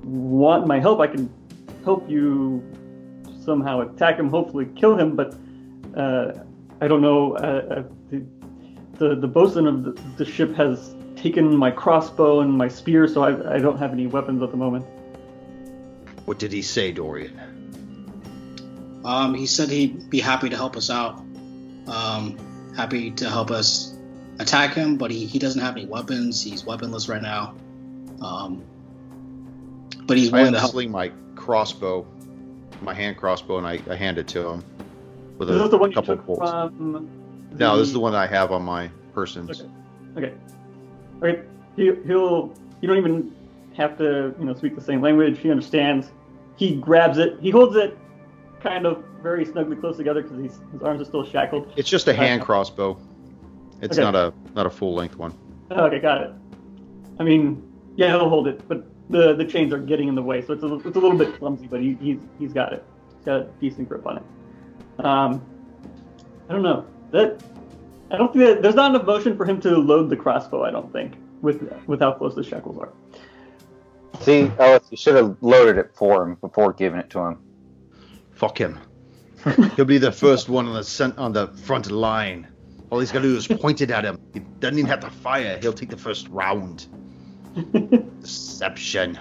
want 0.03 0.67
my 0.67 0.79
help, 0.79 0.99
I 0.99 1.07
can 1.07 1.31
help 1.83 2.09
you 2.09 2.63
somehow 3.45 3.81
attack 3.81 4.17
him. 4.17 4.29
Hopefully, 4.29 4.67
kill 4.75 4.97
him. 4.97 5.15
But 5.15 5.35
uh, 5.95 6.43
I 6.81 6.87
don't 6.87 7.01
know. 7.01 7.35
Uh, 7.35 7.39
uh, 7.39 7.83
the, 8.09 8.25
the 8.93 9.15
the 9.15 9.27
bosun 9.27 9.67
of 9.67 9.83
the, 9.83 10.01
the 10.17 10.25
ship 10.25 10.55
has 10.55 10.95
taken 11.15 11.55
my 11.55 11.71
crossbow 11.71 12.39
and 12.39 12.53
my 12.53 12.67
spear, 12.67 13.07
so 13.07 13.23
I, 13.23 13.55
I 13.55 13.59
don't 13.59 13.77
have 13.77 13.91
any 13.91 14.07
weapons 14.07 14.41
at 14.41 14.51
the 14.51 14.57
moment. 14.57 14.85
What 16.25 16.39
did 16.39 16.51
he 16.51 16.61
say, 16.61 16.91
Dorian? 16.91 19.01
Um, 19.03 19.33
he 19.33 19.45
said 19.45 19.69
he'd 19.69 20.09
be 20.09 20.19
happy 20.19 20.49
to 20.49 20.55
help 20.55 20.77
us 20.77 20.89
out. 20.89 21.19
Um, 21.87 22.37
happy 22.75 23.11
to 23.11 23.29
help 23.29 23.51
us 23.51 23.97
attack 24.39 24.73
him, 24.73 24.97
but 24.97 25.11
he, 25.11 25.25
he 25.25 25.39
doesn't 25.39 25.61
have 25.61 25.75
any 25.75 25.85
weapons. 25.85 26.41
He's 26.41 26.65
weaponless 26.65 27.09
right 27.09 27.21
now. 27.21 27.55
Um, 28.21 28.63
but 30.05 30.17
he's 30.17 30.31
I 30.31 30.37
willing 30.37 30.53
to 30.53 30.59
help. 30.59 30.73
unsling 30.73 30.91
my 30.91 31.11
crossbow, 31.35 32.05
my 32.81 32.93
hand 32.93 33.17
crossbow, 33.17 33.57
and 33.57 33.67
I, 33.67 33.79
I 33.89 33.95
hand 33.95 34.17
it 34.17 34.27
to 34.29 34.47
him 34.47 34.63
with 35.39 35.49
Is 35.49 35.59
this 35.59 35.69
the 35.71 35.77
a 35.77 35.79
one 35.79 35.89
you 35.89 35.95
couple 35.95 36.15
took 36.17 36.25
bolts. 36.25 36.41
from? 36.51 37.09
No, 37.57 37.77
this 37.77 37.87
is 37.87 37.93
the 37.93 37.99
one 37.99 38.13
I 38.13 38.27
have 38.27 38.51
on 38.51 38.61
my 38.63 38.89
persons. 39.13 39.61
Okay. 39.61 39.69
Okay. 40.17 40.33
Okay. 41.23 41.41
He, 41.75 41.85
he'll. 42.05 42.53
You 42.81 42.87
don't 42.87 42.97
even 42.97 43.35
have 43.75 43.97
to, 43.97 44.35
you 44.39 44.45
know, 44.45 44.53
speak 44.53 44.75
the 44.75 44.81
same 44.81 45.01
language. 45.01 45.39
He 45.39 45.49
understands. 45.49 46.11
He 46.57 46.75
grabs 46.75 47.17
it. 47.17 47.39
He 47.39 47.49
holds 47.49 47.75
it, 47.75 47.97
kind 48.61 48.85
of 48.85 49.03
very 49.23 49.45
snugly 49.45 49.75
close 49.77 49.97
together 49.97 50.21
because 50.21 50.37
his 50.37 50.81
arms 50.83 51.01
are 51.01 51.05
still 51.05 51.25
shackled. 51.25 51.71
It's 51.75 51.89
just 51.89 52.07
a 52.07 52.13
hand 52.13 52.41
crossbow. 52.41 52.97
It's 53.81 53.97
Okay. 53.97 54.03
not 54.03 54.15
a 54.15 54.33
not 54.55 54.65
a 54.65 54.69
full 54.69 54.93
length 54.93 55.15
one. 55.17 55.33
Okay, 55.71 55.99
got 55.99 56.21
it. 56.21 56.31
I 57.19 57.23
mean, 57.23 57.63
yeah, 57.95 58.09
he'll 58.09 58.29
hold 58.29 58.47
it, 58.47 58.65
but 58.67 58.85
the 59.09 59.33
the 59.35 59.45
chains 59.45 59.73
are 59.73 59.77
getting 59.79 60.07
in 60.09 60.15
the 60.15 60.21
way, 60.23 60.41
so 60.41 60.53
it's 60.53 60.63
a, 60.63 60.73
it's 60.75 60.97
a 60.97 60.99
little 60.99 61.17
bit 61.17 61.37
clumsy, 61.37 61.67
but 61.67 61.79
he, 61.81 61.93
he's 62.01 62.19
he's 62.37 62.53
got 62.53 62.73
it. 62.73 62.83
He's 63.17 63.25
got 63.25 63.41
a 63.41 63.47
decent 63.61 63.87
grip 63.89 64.05
on 64.05 64.17
it. 64.17 64.23
Um, 65.03 65.41
I 66.49 66.53
don't 66.53 66.63
know 66.63 66.85
that. 67.11 67.41
I 68.11 68.17
don't 68.17 68.33
think 68.33 68.45
that 68.45 68.61
there's 68.61 68.75
not 68.75 68.93
enough 68.95 69.05
motion 69.05 69.37
for 69.37 69.45
him 69.45 69.61
to 69.61 69.77
load 69.77 70.09
the 70.09 70.15
crossbow. 70.17 70.63
I 70.63 70.71
don't 70.71 70.91
think 70.91 71.13
with 71.41 71.61
with 71.87 71.99
how 71.99 72.13
close 72.13 72.35
the 72.35 72.43
shackles 72.43 72.77
are. 72.77 72.89
see, 74.21 74.51
Ellis, 74.59 74.87
you 74.89 74.97
should 74.97 75.15
have 75.15 75.37
loaded 75.41 75.77
it 75.77 75.91
for 75.95 76.23
him 76.23 76.35
before 76.35 76.73
giving 76.73 76.99
it 76.99 77.09
to 77.11 77.19
him. 77.19 77.39
Fuck 78.33 78.57
him. 78.59 78.79
He'll 79.75 79.85
be 79.85 79.99
the 79.99 80.11
first 80.11 80.49
one 80.49 80.67
on 80.67 80.73
the 80.73 80.83
cent- 80.83 81.17
on 81.17 81.31
the 81.33 81.47
front 81.47 81.89
line. 81.91 82.47
All 82.89 82.99
he's 82.99 83.11
got 83.11 83.21
to 83.21 83.27
do 83.29 83.37
is 83.37 83.47
point 83.47 83.81
it 83.81 83.91
at 83.91 84.03
him. 84.03 84.19
He 84.33 84.39
doesn't 84.39 84.79
even 84.79 84.89
have 84.89 84.99
to 85.01 85.09
fire. 85.11 85.59
He'll 85.61 85.71
take 85.73 85.89
the 85.91 85.97
first 85.97 86.27
round. 86.29 86.87
Deception. 88.21 89.19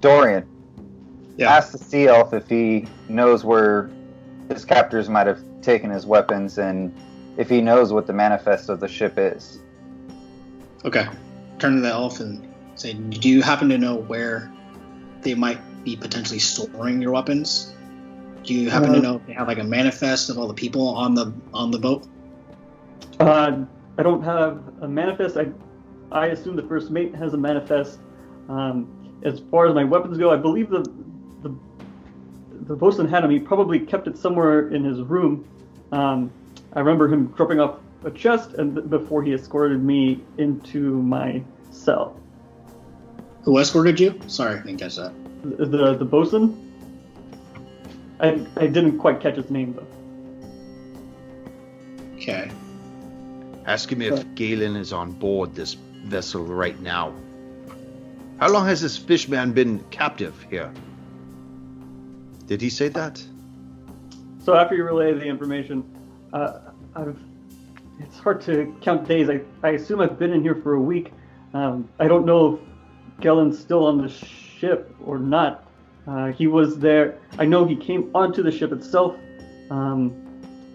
Dorian, 0.00 0.46
Yeah. 1.36 1.52
ask 1.56 1.72
the 1.72 1.78
sea 1.78 2.06
elf 2.08 2.32
if 2.34 2.48
he 2.48 2.86
knows 3.08 3.44
where 3.44 3.90
his 4.50 4.64
captors 4.64 5.08
might 5.08 5.26
have 5.26 5.40
taken 5.62 5.90
his 5.90 6.04
weapons 6.06 6.58
and 6.58 6.94
if 7.36 7.48
he 7.48 7.60
knows 7.60 7.92
what 7.92 8.06
the 8.06 8.12
manifest 8.12 8.68
of 8.68 8.80
the 8.80 8.88
ship 8.88 9.14
is. 9.16 9.60
Okay. 10.84 11.06
Turn 11.58 11.76
to 11.76 11.80
the 11.80 11.88
elf 11.88 12.20
and 12.20 12.46
say, 12.74 12.94
do 12.94 13.28
you 13.28 13.42
happen 13.42 13.68
to 13.68 13.78
know 13.78 13.96
where 13.96 14.50
they 15.22 15.34
might 15.34 15.60
be 15.84 15.96
potentially 15.96 16.38
storing 16.38 17.00
your 17.00 17.12
weapons? 17.12 17.74
Do 18.42 18.54
you 18.54 18.70
happen 18.70 18.92
to 18.92 18.98
Uh, 18.98 19.02
know 19.02 19.16
if 19.16 19.26
they 19.26 19.34
have 19.34 19.46
like 19.46 19.58
a 19.58 19.64
manifest 19.64 20.30
of 20.30 20.38
all 20.38 20.48
the 20.48 20.54
people 20.54 20.88
on 20.88 21.14
the 21.14 21.32
on 21.54 21.70
the 21.70 21.78
boat? 21.78 22.06
Uh, 23.20 23.64
I 23.98 24.02
don't 24.02 24.22
have 24.22 24.62
a 24.80 24.88
manifest. 24.88 25.36
I, 25.36 25.48
I 26.10 26.28
assume 26.28 26.56
the 26.56 26.62
first 26.62 26.90
mate 26.90 27.14
has 27.14 27.34
a 27.34 27.36
manifest. 27.36 28.00
Um, 28.48 28.88
as 29.22 29.40
far 29.50 29.66
as 29.66 29.74
my 29.74 29.84
weapons 29.84 30.16
go, 30.16 30.30
I 30.30 30.36
believe 30.36 30.70
the 30.70 30.90
the 32.60 32.64
the 32.64 32.76
bosun 32.76 33.08
had 33.08 33.24
him. 33.24 33.30
He 33.30 33.38
probably 33.38 33.80
kept 33.80 34.06
it 34.06 34.16
somewhere 34.18 34.68
in 34.68 34.84
his 34.84 35.00
room. 35.00 35.48
Um, 35.92 36.30
I 36.72 36.80
remember 36.80 37.08
him 37.08 37.28
dropping 37.28 37.60
off 37.60 37.78
a 38.04 38.10
chest, 38.10 38.54
and 38.54 38.74
th- 38.74 38.88
before 38.88 39.22
he 39.22 39.32
escorted 39.32 39.82
me 39.82 40.22
into 40.38 41.02
my 41.02 41.42
cell. 41.70 42.18
Who 43.42 43.58
escorted 43.58 43.98
you? 43.98 44.20
Sorry, 44.26 44.58
I 44.58 44.62
didn't 44.62 44.78
catch 44.78 44.96
that. 44.96 45.12
The 45.42 45.66
the, 45.66 45.94
the 45.94 46.04
bosun. 46.04 46.66
I 48.20 48.46
I 48.56 48.66
didn't 48.66 48.98
quite 48.98 49.20
catch 49.20 49.36
his 49.36 49.50
name 49.50 49.74
though. 49.74 49.86
Okay. 52.16 52.50
Ask 53.66 53.90
him 53.90 54.02
if 54.02 54.34
Galen 54.34 54.76
is 54.76 54.92
on 54.92 55.12
board 55.12 55.54
this 55.54 55.74
vessel 56.04 56.44
right 56.44 56.78
now. 56.80 57.14
How 58.38 58.48
long 58.50 58.66
has 58.66 58.80
this 58.80 58.96
fishman 58.96 59.52
been 59.52 59.84
captive 59.90 60.34
here? 60.50 60.72
Did 62.50 62.60
he 62.60 62.68
say 62.68 62.88
that? 62.88 63.22
So 64.44 64.56
after 64.56 64.74
you 64.74 64.82
relay 64.82 65.12
the 65.12 65.24
information, 65.24 65.84
uh, 66.32 66.58
I've 66.96 67.16
it's 68.00 68.18
hard 68.18 68.40
to 68.40 68.74
count 68.80 69.06
days. 69.06 69.30
I, 69.30 69.42
I 69.62 69.74
assume 69.74 70.00
I've 70.00 70.18
been 70.18 70.32
in 70.32 70.42
here 70.42 70.56
for 70.56 70.74
a 70.74 70.80
week. 70.80 71.12
Um, 71.54 71.88
I 72.00 72.08
don't 72.08 72.26
know 72.26 72.54
if 72.54 73.20
Gellen's 73.20 73.56
still 73.56 73.86
on 73.86 73.98
the 73.98 74.08
ship 74.08 74.92
or 75.04 75.20
not. 75.20 75.64
Uh, 76.08 76.32
he 76.32 76.48
was 76.48 76.80
there. 76.80 77.18
I 77.38 77.44
know 77.44 77.64
he 77.66 77.76
came 77.76 78.10
onto 78.16 78.42
the 78.42 78.50
ship 78.50 78.72
itself 78.72 79.14
um, 79.70 80.10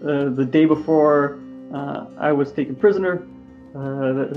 uh, 0.02 0.30
the 0.30 0.46
day 0.46 0.64
before 0.64 1.38
uh, 1.74 2.06
I 2.16 2.32
was 2.32 2.52
taken 2.52 2.74
prisoner. 2.74 3.26
Uh, 3.74 4.32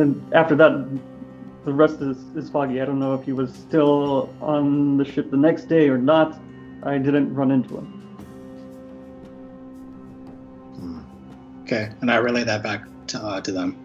and 0.00 0.34
after 0.34 0.56
that, 0.56 0.72
the 1.64 1.72
rest 1.72 2.00
is, 2.00 2.16
is 2.34 2.50
foggy. 2.50 2.80
I 2.80 2.86
don't 2.86 2.98
know 2.98 3.14
if 3.14 3.24
he 3.24 3.32
was 3.32 3.54
still 3.54 4.34
on 4.40 4.96
the 4.96 5.04
ship 5.04 5.30
the 5.30 5.36
next 5.36 5.66
day 5.66 5.88
or 5.88 5.96
not. 5.96 6.40
I 6.82 6.98
didn't 6.98 7.34
run 7.34 7.50
into 7.50 7.76
him. 7.78 7.98
Okay. 11.62 11.90
And 12.00 12.10
I 12.10 12.16
relay 12.16 12.44
that 12.44 12.62
back 12.62 12.84
to, 13.08 13.18
uh, 13.22 13.40
to 13.40 13.52
them. 13.52 13.76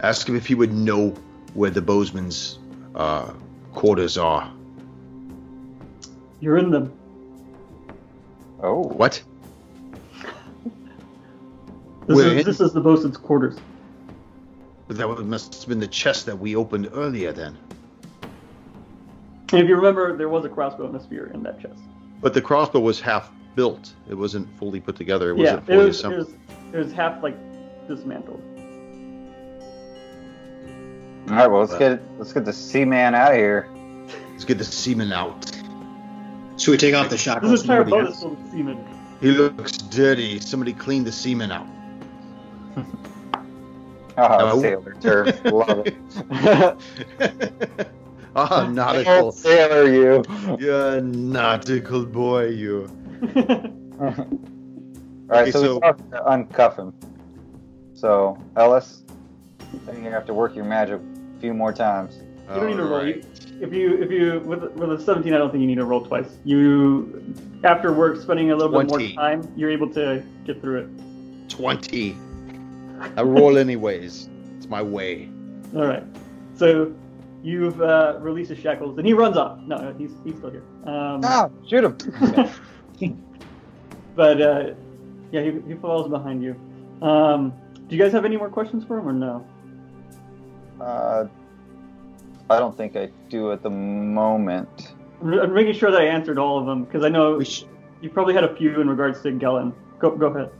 Ask 0.00 0.28
him 0.28 0.36
if 0.36 0.46
he 0.46 0.54
would 0.54 0.72
know 0.72 1.10
where 1.54 1.70
the 1.70 1.80
bosun's 1.82 2.58
uh, 2.94 3.32
quarters 3.72 4.18
are. 4.18 4.52
You're 6.40 6.58
in 6.58 6.70
them. 6.70 6.92
Oh, 8.62 8.80
What? 8.82 9.22
This 12.08 12.16
We're 12.16 12.26
is 12.26 12.40
in- 12.40 12.44
this 12.46 12.60
is 12.60 12.72
the 12.72 12.80
bosun's 12.80 13.16
quarters. 13.16 13.56
But 14.88 14.96
that 14.96 15.06
must 15.24 15.54
have 15.60 15.68
been 15.68 15.78
the 15.78 15.86
chest 15.86 16.26
that 16.26 16.36
we 16.36 16.56
opened 16.56 16.90
earlier 16.92 17.30
then. 17.30 17.56
If 19.52 19.68
you 19.68 19.76
remember, 19.76 20.16
there 20.16 20.28
was 20.28 20.44
a 20.44 20.48
crossbow 20.48 20.86
and 20.86 20.96
a 20.96 21.00
spear 21.00 21.30
in 21.32 21.44
that 21.44 21.60
chest. 21.60 21.78
But 22.22 22.34
the 22.34 22.40
crossbow 22.40 22.80
was 22.80 23.00
half 23.00 23.30
built. 23.56 23.92
It 24.08 24.14
wasn't 24.14 24.48
fully 24.58 24.80
put 24.80 24.96
together. 24.96 25.32
It 25.32 25.38
yeah, 25.38 25.54
wasn't 25.56 25.68
it 25.68 25.72
fully 25.72 25.86
was, 25.86 26.04
it 26.04 26.08
was 26.08 26.28
it 26.72 26.76
was 26.78 26.92
half 26.92 27.22
like 27.22 27.36
dismantled. 27.88 28.40
All 31.28 31.36
right, 31.36 31.46
well 31.50 31.60
let's 31.60 31.76
get 31.76 32.00
let's 32.18 32.32
get 32.32 32.44
the 32.44 32.52
Seaman 32.52 33.14
out 33.14 33.32
of 33.32 33.36
here. 33.36 33.68
Let's 34.32 34.44
get 34.44 34.58
the 34.58 34.64
semen 34.64 35.12
out. 35.12 35.50
Should 36.58 36.72
we 36.72 36.76
take 36.78 36.94
off 36.94 37.04
the 37.06 37.10
This 37.14 37.22
shackles? 37.22 37.62
entire 37.62 37.84
boat 37.84 38.08
is 38.08 38.20
full 38.20 38.32
of 38.32 38.38
semen. 38.50 38.84
He 39.20 39.30
looks 39.30 39.76
dirty. 39.76 40.40
Somebody 40.40 40.72
clean 40.72 41.04
the 41.04 41.12
semen 41.12 41.52
out. 41.52 41.66
Oh, 44.18 44.38
No. 44.38 44.60
sailor 44.60 44.94
turf, 45.00 45.40
love 45.46 45.86
it. 45.86 47.88
ah, 48.36 48.68
nautical. 48.70 49.32
Sailor, 49.32 49.92
you. 49.92 50.24
You're 50.58 50.96
a 50.96 51.00
nautical 51.00 52.04
boy, 52.04 52.46
you. 52.48 52.88
All 54.00 54.16
right, 55.28 55.42
Okay, 55.42 55.50
so, 55.50 55.62
so- 55.62 55.74
we 55.80 55.86
have 55.86 55.96
to 56.10 56.16
uncuff 56.26 56.76
him. 56.76 56.92
So 57.94 58.36
Ellis, 58.56 59.04
I 59.60 59.62
think 59.64 59.86
you're 59.86 59.94
gonna 60.04 60.10
have 60.10 60.26
to 60.26 60.34
work 60.34 60.56
your 60.56 60.64
magic 60.64 61.00
a 61.36 61.40
few 61.40 61.54
more 61.54 61.72
times. 61.72 62.16
You 62.48 62.56
don't 62.60 62.66
need 62.70 62.76
to 62.76 62.82
roll. 62.82 62.94
Alright. 62.94 63.16
You- 63.16 63.22
If 63.60 63.72
you 63.72 64.02
if 64.02 64.10
you 64.10 64.40
with 64.44 64.64
with 64.72 64.92
a 64.92 65.00
17, 65.00 65.32
I 65.32 65.38
don't 65.38 65.50
think 65.52 65.60
you 65.60 65.68
need 65.68 65.76
to 65.76 65.84
roll 65.84 66.04
twice. 66.04 66.36
You 66.44 67.22
after 67.62 67.92
work, 67.92 68.20
spending 68.20 68.50
a 68.50 68.56
little 68.56 68.72
bit 68.76 68.88
more 68.88 68.98
time, 69.14 69.48
you're 69.56 69.70
able 69.70 69.88
to 69.90 70.20
get 70.44 70.60
through 70.60 70.80
it. 70.80 71.48
20. 71.48 72.16
I 73.16 73.22
roll 73.22 73.56
anyways. 73.56 74.28
It's 74.56 74.68
my 74.68 74.82
way. 74.82 75.28
All 75.76 75.86
right. 75.86 76.02
So 76.56 76.92
you've 77.42 77.80
uh, 77.82 78.16
released 78.20 78.50
his 78.50 78.58
shackles, 78.58 78.96
and 78.98 79.06
he 79.06 79.12
runs 79.12 79.36
off. 79.36 79.58
No, 79.66 79.76
no, 79.76 79.92
he's 79.94 80.12
he's 80.24 80.36
still 80.36 80.50
here. 80.50 80.64
Um, 80.86 81.20
Ah, 81.24 81.48
shoot 81.66 81.84
him. 81.84 81.96
but 84.14 84.40
uh, 84.40 84.74
yeah, 85.30 85.42
he, 85.42 85.52
he 85.66 85.74
follows 85.74 86.08
behind 86.08 86.42
you. 86.42 86.54
Um, 87.06 87.52
do 87.88 87.96
you 87.96 88.02
guys 88.02 88.12
have 88.12 88.24
any 88.24 88.36
more 88.36 88.48
questions 88.48 88.84
for 88.84 88.98
him, 88.98 89.08
or 89.08 89.12
no? 89.12 89.46
Uh, 90.80 91.26
I 92.50 92.58
don't 92.58 92.76
think 92.76 92.96
I 92.96 93.10
do 93.28 93.52
at 93.52 93.62
the 93.62 93.70
moment. 93.70 94.94
I'm 95.22 95.32
I'm 95.34 95.54
making 95.54 95.74
sure 95.74 95.90
that 95.90 96.00
I 96.00 96.06
answered 96.06 96.38
all 96.38 96.58
of 96.58 96.66
them 96.66 96.84
because 96.84 97.04
I 97.04 97.08
know 97.08 97.42
sh- 97.42 97.64
you 98.00 98.10
probably 98.10 98.34
had 98.34 98.44
a 98.44 98.54
few 98.56 98.80
in 98.80 98.88
regards 98.88 99.22
to 99.22 99.30
Gellin. 99.32 99.72
Go 99.98 100.10
go 100.10 100.26
ahead. 100.26 100.50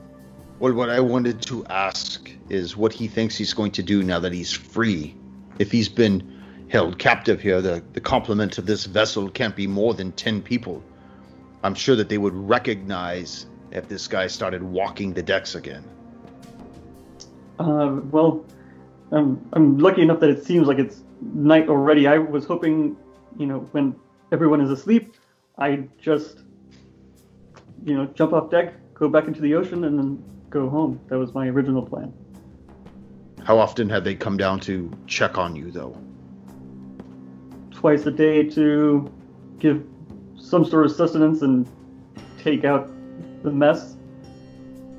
well, 0.61 0.73
what 0.73 0.89
I 0.91 1.01
wanted 1.01 1.43
to 1.43 1.65
ask 1.67 2.31
is 2.49 2.77
what 2.77 2.93
he 2.93 3.09
thinks 3.09 3.37
he's 3.37 3.53
going 3.55 3.73
to 3.73 3.83
do 3.83 4.03
now 4.03 4.21
that 4.21 4.33
he's 4.33 4.53
free. 4.53 5.17
If 5.59 5.71
he's 5.71 5.89
been 5.89 6.42
held 6.73 6.99
captive 6.99 7.39
here, 7.39 7.61
the, 7.61 7.85
the 7.93 8.01
complement 8.01 8.57
of 8.57 8.65
this 8.65 8.87
vessel 8.87 9.29
can't 9.29 9.55
be 9.55 9.67
more 9.67 9.93
than 9.93 10.11
10 10.13 10.41
people. 10.41 10.83
I'm 11.63 11.75
sure 11.75 11.95
that 11.97 12.09
they 12.09 12.17
would 12.17 12.33
recognize 12.33 13.45
if 13.73 13.89
this 13.89 14.09
guy 14.09 14.27
started 14.27 14.63
walking 14.63 15.13
the 15.13 15.23
decks 15.23 15.55
again. 15.55 15.85
Uh, 17.59 18.01
well, 18.11 18.47
I'm 19.13 19.47
I'm 19.53 19.77
lucky 19.79 20.01
enough 20.01 20.21
that 20.21 20.31
it 20.31 20.45
seems 20.45 20.67
like 20.67 20.79
it's 20.79 21.03
night 21.21 21.69
already. 21.69 22.07
I 22.07 22.17
was 22.17 22.47
hoping, 22.47 22.97
you 23.39 23.45
know, 23.45 23.59
when 23.73 23.95
everyone 24.33 24.63
is 24.63 24.71
asleep, 24.71 25.15
I 25.59 25.87
just, 26.01 26.39
you 27.85 27.95
know, 27.95 28.07
jump 28.07 28.33
off 28.33 28.51
deck, 28.51 28.73
go 28.95 29.11
back 29.11 29.27
into 29.29 29.43
the 29.43 29.55
ocean, 29.55 29.85
and 29.85 29.99
then 29.99 30.25
go 30.49 30.71
home. 30.71 30.99
That 31.09 31.19
was 31.19 31.35
my 31.35 31.49
original 31.49 31.83
plan. 31.83 32.15
How 33.45 33.59
often 33.59 33.91
have 33.91 34.05
they 34.05 34.15
come 34.15 34.39
down 34.39 34.59
to 34.61 34.91
check 35.07 35.37
on 35.37 35.55
you, 35.55 35.71
though? 35.71 35.95
Twice 37.83 38.07
a 38.07 38.13
day 38.13 38.45
to 38.51 39.11
give 39.59 39.85
some 40.39 40.65
sort 40.65 40.87
of 40.87 40.93
sustenance 40.93 41.43
and 41.43 41.67
take 42.41 42.65
out 42.65 42.89
the 43.43 43.51
mess. 43.51 43.97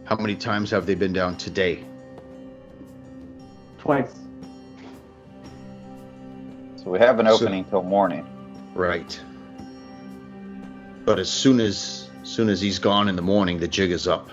How 0.04 0.18
many 0.18 0.36
times 0.36 0.70
have 0.72 0.86
they 0.86 0.94
been 0.94 1.14
down 1.14 1.38
today? 1.38 1.86
Twice. 3.78 4.14
So 6.76 6.90
we 6.92 7.00
have 7.00 7.22
an 7.22 7.28
So- 7.28 7.36
opening 7.36 7.64
till 7.64 7.84
morning. 7.84 8.28
Right. 8.76 9.18
But 11.06 11.20
as 11.20 11.30
soon 11.30 11.62
as 11.62 12.10
soon 12.24 12.50
as 12.50 12.60
he's 12.60 12.80
gone 12.80 13.08
in 13.08 13.16
the 13.16 13.22
morning, 13.22 13.60
the 13.62 13.68
jig 13.70 13.92
is 13.92 14.10
up. 14.10 14.28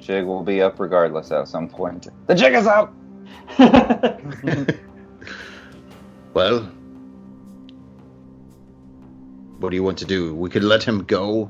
Jig 0.00 0.24
will 0.24 0.42
be 0.42 0.60
up 0.60 0.80
regardless 0.80 1.30
at 1.30 1.46
some 1.46 1.68
point. 1.68 2.08
The 2.26 2.34
jig 2.34 2.52
is 2.54 2.66
up. 2.66 2.92
Well, 6.34 6.62
what 9.60 9.70
do 9.70 9.76
you 9.76 9.84
want 9.84 9.98
to 9.98 10.04
do? 10.04 10.34
We 10.34 10.50
could 10.50 10.64
let 10.64 10.82
him 10.82 11.04
go, 11.04 11.48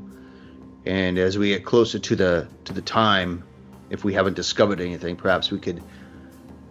and 0.85 1.19
as 1.19 1.39
we 1.39 1.49
get 1.49 1.65
closer 1.65 1.99
to 1.99 2.17
the 2.17 2.49
to 2.67 2.75
the 2.75 2.83
time, 2.83 3.45
if 3.89 4.05
we 4.05 4.13
haven't 4.13 4.35
discovered 4.35 4.83
anything, 4.83 5.17
perhaps 5.17 5.51
we 5.51 5.59
could 5.59 5.83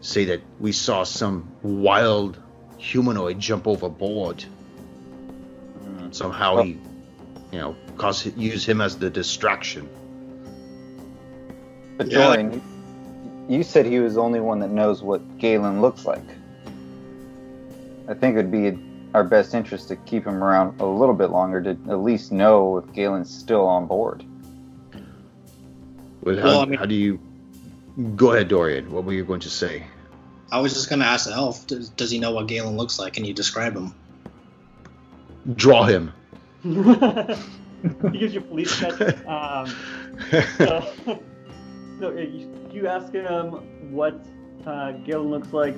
say 0.01 0.25
that 0.25 0.41
we 0.59 0.71
saw 0.71 1.03
some 1.03 1.51
wild 1.63 2.39
humanoid 2.77 3.39
jump 3.39 3.67
overboard. 3.67 4.45
Somehow 6.11 6.61
he, 6.61 6.77
you 7.51 7.59
know, 7.59 7.75
cause 7.97 8.27
use 8.37 8.63
him 8.63 8.79
as 8.79 8.99
the 8.99 9.09
distraction. 9.09 9.89
But 11.97 12.11
Yeah. 12.11 12.35
Dorian, 12.35 12.61
you 13.49 13.63
said 13.63 13.87
he 13.87 13.99
was 13.99 14.13
the 14.13 14.21
only 14.21 14.39
one 14.39 14.59
that 14.59 14.69
knows 14.69 15.01
what 15.01 15.39
Galen 15.39 15.81
looks 15.81 16.05
like. 16.05 16.21
I 18.07 18.13
think 18.13 18.37
it'd 18.37 18.51
be 18.51 18.77
our 19.13 19.23
best 19.23 19.53
interest 19.53 19.87
to 19.89 19.95
keep 19.95 20.25
him 20.25 20.43
around 20.43 20.79
a 20.81 20.85
little 20.85 21.13
bit 21.13 21.29
longer 21.29 21.61
to 21.61 21.69
at 21.69 21.99
least 21.99 22.31
know 22.31 22.77
if 22.77 22.91
Galen's 22.93 23.33
still 23.33 23.65
on 23.65 23.85
board. 23.87 24.25
Well, 26.21 26.37
how, 26.37 26.43
Well, 26.43 26.59
I 26.61 26.65
mean- 26.65 26.79
how 26.79 26.85
do 26.85 26.95
you? 26.95 27.19
Go 28.15 28.31
ahead, 28.31 28.47
Dorian. 28.47 28.91
What 28.91 29.03
were 29.03 29.13
you 29.13 29.23
going 29.23 29.41
to 29.41 29.49
say? 29.49 29.85
I 30.51 30.59
was 30.59 30.73
just 30.73 30.89
gonna 30.89 31.05
ask 31.05 31.25
the 31.25 31.33
elf. 31.33 31.65
Does, 31.67 31.89
does 31.89 32.11
he 32.11 32.19
know 32.19 32.31
what 32.31 32.47
Galen 32.47 32.75
looks 32.77 32.99
like? 32.99 33.13
Can 33.13 33.25
you 33.25 33.33
describe 33.33 33.75
him? 33.75 33.93
Draw 35.55 35.83
him. 35.83 36.13
he 36.63 38.17
gives 38.19 38.33
you 38.33 38.41
police 38.41 38.71
sketch. 38.71 39.25
Um, 39.25 39.67
so, 40.57 40.93
so 41.99 42.07
uh, 42.07 42.11
you, 42.11 42.69
you 42.71 42.87
ask 42.87 43.11
him 43.11 43.91
what 43.91 44.25
uh, 44.65 44.91
Galen 44.91 45.29
looks 45.29 45.51
like. 45.53 45.75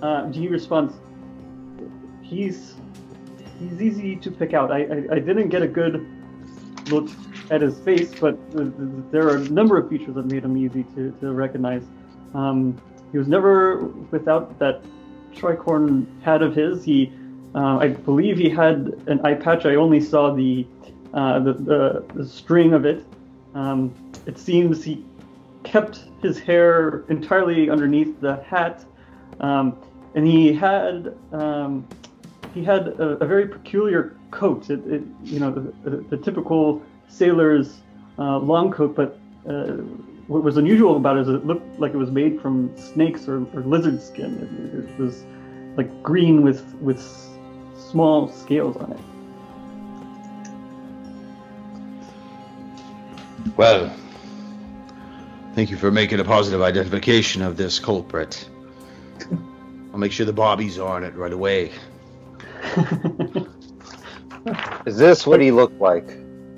Uh, 0.00 0.30
he 0.30 0.48
responds, 0.48 0.94
"He's 2.32 2.74
he's 3.60 3.80
easy 3.80 4.16
to 4.16 4.30
pick 4.30 4.54
out. 4.54 4.72
I, 4.72 4.80
I, 4.84 5.16
I 5.16 5.18
didn't 5.18 5.48
get 5.48 5.62
a 5.62 5.68
good 5.68 6.06
look 6.90 7.08
at 7.50 7.60
his 7.60 7.78
face, 7.80 8.12
but 8.18 8.34
th- 8.52 8.72
th- 8.76 8.88
there 9.10 9.26
are 9.28 9.36
a 9.36 9.48
number 9.50 9.76
of 9.76 9.88
features 9.88 10.14
that 10.14 10.26
made 10.26 10.44
him 10.44 10.56
easy 10.56 10.84
to, 10.94 11.10
to 11.20 11.32
recognize. 11.32 11.84
Um, 12.34 12.80
he 13.12 13.18
was 13.18 13.28
never 13.28 13.84
without 14.10 14.58
that 14.58 14.82
tricorn 15.34 16.06
hat 16.22 16.42
of 16.42 16.54
his. 16.54 16.82
He, 16.82 17.12
uh, 17.54 17.76
I 17.78 17.88
believe, 17.88 18.38
he 18.38 18.48
had 18.48 19.02
an 19.06 19.20
eye 19.24 19.34
patch. 19.34 19.66
I 19.66 19.74
only 19.74 20.00
saw 20.00 20.34
the 20.34 20.66
uh, 21.12 21.40
the, 21.40 21.52
the, 21.52 22.04
the 22.14 22.26
string 22.26 22.72
of 22.72 22.86
it. 22.86 23.04
Um, 23.54 23.94
it 24.24 24.38
seems 24.38 24.82
he 24.82 25.04
kept 25.62 26.04
his 26.22 26.38
hair 26.38 27.04
entirely 27.08 27.68
underneath 27.68 28.18
the 28.20 28.42
hat, 28.44 28.84
um, 29.40 29.76
and 30.14 30.26
he 30.26 30.52
had 30.54 31.14
um, 31.32 31.86
he 32.54 32.64
had 32.64 32.88
a, 32.88 33.18
a 33.20 33.26
very 33.26 33.48
peculiar 33.48 34.16
coat. 34.30 34.70
It, 34.70 34.86
it 34.86 35.02
you 35.24 35.40
know 35.40 35.50
the, 35.50 35.90
the, 35.90 35.96
the 36.16 36.16
typical 36.16 36.82
sailor's 37.08 37.80
uh, 38.18 38.38
long 38.38 38.70
coat, 38.70 38.94
but 38.94 39.18
uh, 39.48 39.72
what 40.26 40.42
was 40.42 40.56
unusual 40.56 40.96
about 40.96 41.18
it 41.18 41.22
is 41.22 41.28
it 41.28 41.46
looked 41.46 41.78
like 41.78 41.92
it 41.92 41.96
was 41.96 42.10
made 42.10 42.40
from 42.40 42.74
snakes 42.76 43.28
or, 43.28 43.46
or 43.54 43.62
lizard 43.62 44.00
skin. 44.00 44.36
It, 44.74 44.90
it 44.90 44.98
was 44.98 45.24
like 45.76 46.02
green 46.02 46.42
with 46.42 46.62
with 46.76 47.00
small 47.90 48.28
scales 48.28 48.76
on 48.76 48.92
it. 48.92 49.00
Well, 53.56 53.94
thank 55.54 55.70
you 55.70 55.76
for 55.76 55.90
making 55.90 56.20
a 56.20 56.24
positive 56.24 56.62
identification 56.62 57.42
of 57.42 57.56
this 57.56 57.78
culprit. 57.78 58.48
I'll 59.92 59.98
make 59.98 60.12
sure 60.12 60.24
the 60.24 60.32
bobbies 60.32 60.78
are 60.78 60.96
on 60.96 61.04
it 61.04 61.14
right 61.14 61.32
away. 61.32 61.70
Is 64.86 64.96
this 64.96 65.26
what 65.26 65.40
he 65.40 65.50
looked 65.50 65.80
like? 65.80 66.08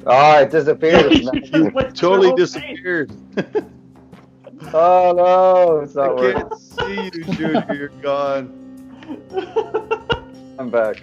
Oh, 0.07 0.41
it 0.41 0.51
disappeared. 0.51 1.13
He 1.13 1.21
just 1.41 1.73
went 1.73 1.97
through 1.97 2.11
Totally 2.11 2.35
disappeared. 2.35 3.13
oh 4.73 5.13
no, 5.17 5.81
it's 5.81 5.97
I 5.97 6.07
not 6.07 6.17
working. 6.17 6.49
can't 6.49 6.61
see 6.61 7.05
you, 7.05 7.11
Junior. 7.35 7.67
You're 7.75 7.89
gone. 7.89 8.61
I'm 10.59 10.71
back. 10.71 10.97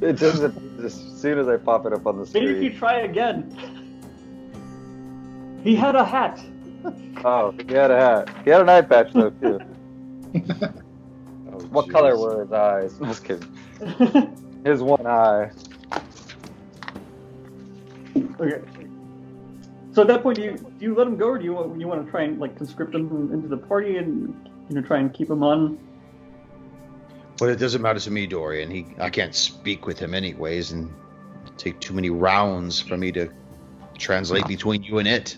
It 0.00 0.18
disappears 0.18 0.84
as 0.84 0.94
soon 1.20 1.38
as 1.38 1.48
I 1.48 1.56
pop 1.56 1.86
it 1.86 1.92
up 1.92 2.06
on 2.06 2.18
the 2.18 2.26
screen. 2.26 2.44
Maybe 2.44 2.56
if 2.58 2.62
you 2.64 2.68
screen. 2.70 2.78
try 2.78 2.98
again. 3.00 3.50
He 5.62 5.74
had 5.76 5.94
a 5.96 6.04
hat. 6.04 6.40
Oh, 7.24 7.54
he 7.66 7.72
had 7.74 7.90
a 7.90 7.96
hat. 7.96 8.28
He 8.44 8.50
had 8.50 8.60
an 8.60 8.68
eye 8.68 8.82
patch 8.82 9.12
though 9.12 9.30
too. 9.30 9.58
What 11.74 11.86
jeez. 11.86 11.92
color 11.92 12.16
were 12.16 12.40
his 12.42 12.52
eyes? 12.52 12.96
I'm 13.00 13.08
just 13.08 13.24
kidding. 13.24 13.48
His 14.64 14.80
one 14.80 15.06
eye. 15.06 15.50
okay. 18.40 18.62
So 19.92 20.02
at 20.02 20.08
that 20.08 20.22
point, 20.22 20.36
do 20.36 20.44
you 20.44 20.72
do 20.78 20.84
you 20.84 20.94
let 20.94 21.06
him 21.06 21.16
go, 21.16 21.26
or 21.26 21.38
do 21.38 21.44
you 21.44 21.52
want, 21.52 21.80
you 21.80 21.88
want 21.88 22.04
to 22.04 22.10
try 22.10 22.22
and 22.22 22.38
like 22.38 22.56
conscript 22.56 22.94
him 22.94 23.32
into 23.32 23.48
the 23.48 23.56
party 23.56 23.96
and 23.96 24.32
you 24.68 24.76
know 24.76 24.82
try 24.82 24.98
and 25.00 25.12
keep 25.12 25.28
him 25.28 25.42
on? 25.42 25.78
But 27.38 27.50
it 27.50 27.56
doesn't 27.56 27.82
matter 27.82 27.98
to 27.98 28.10
me, 28.10 28.28
Dorian. 28.28 28.70
He, 28.70 28.86
I 29.00 29.10
can't 29.10 29.34
speak 29.34 29.86
with 29.86 29.98
him 29.98 30.14
anyways, 30.14 30.70
and 30.70 30.92
take 31.58 31.80
too 31.80 31.92
many 31.92 32.10
rounds 32.10 32.80
for 32.80 32.96
me 32.96 33.10
to 33.12 33.28
translate 33.98 34.46
between 34.46 34.84
you 34.84 34.98
and 34.98 35.08
it. 35.08 35.36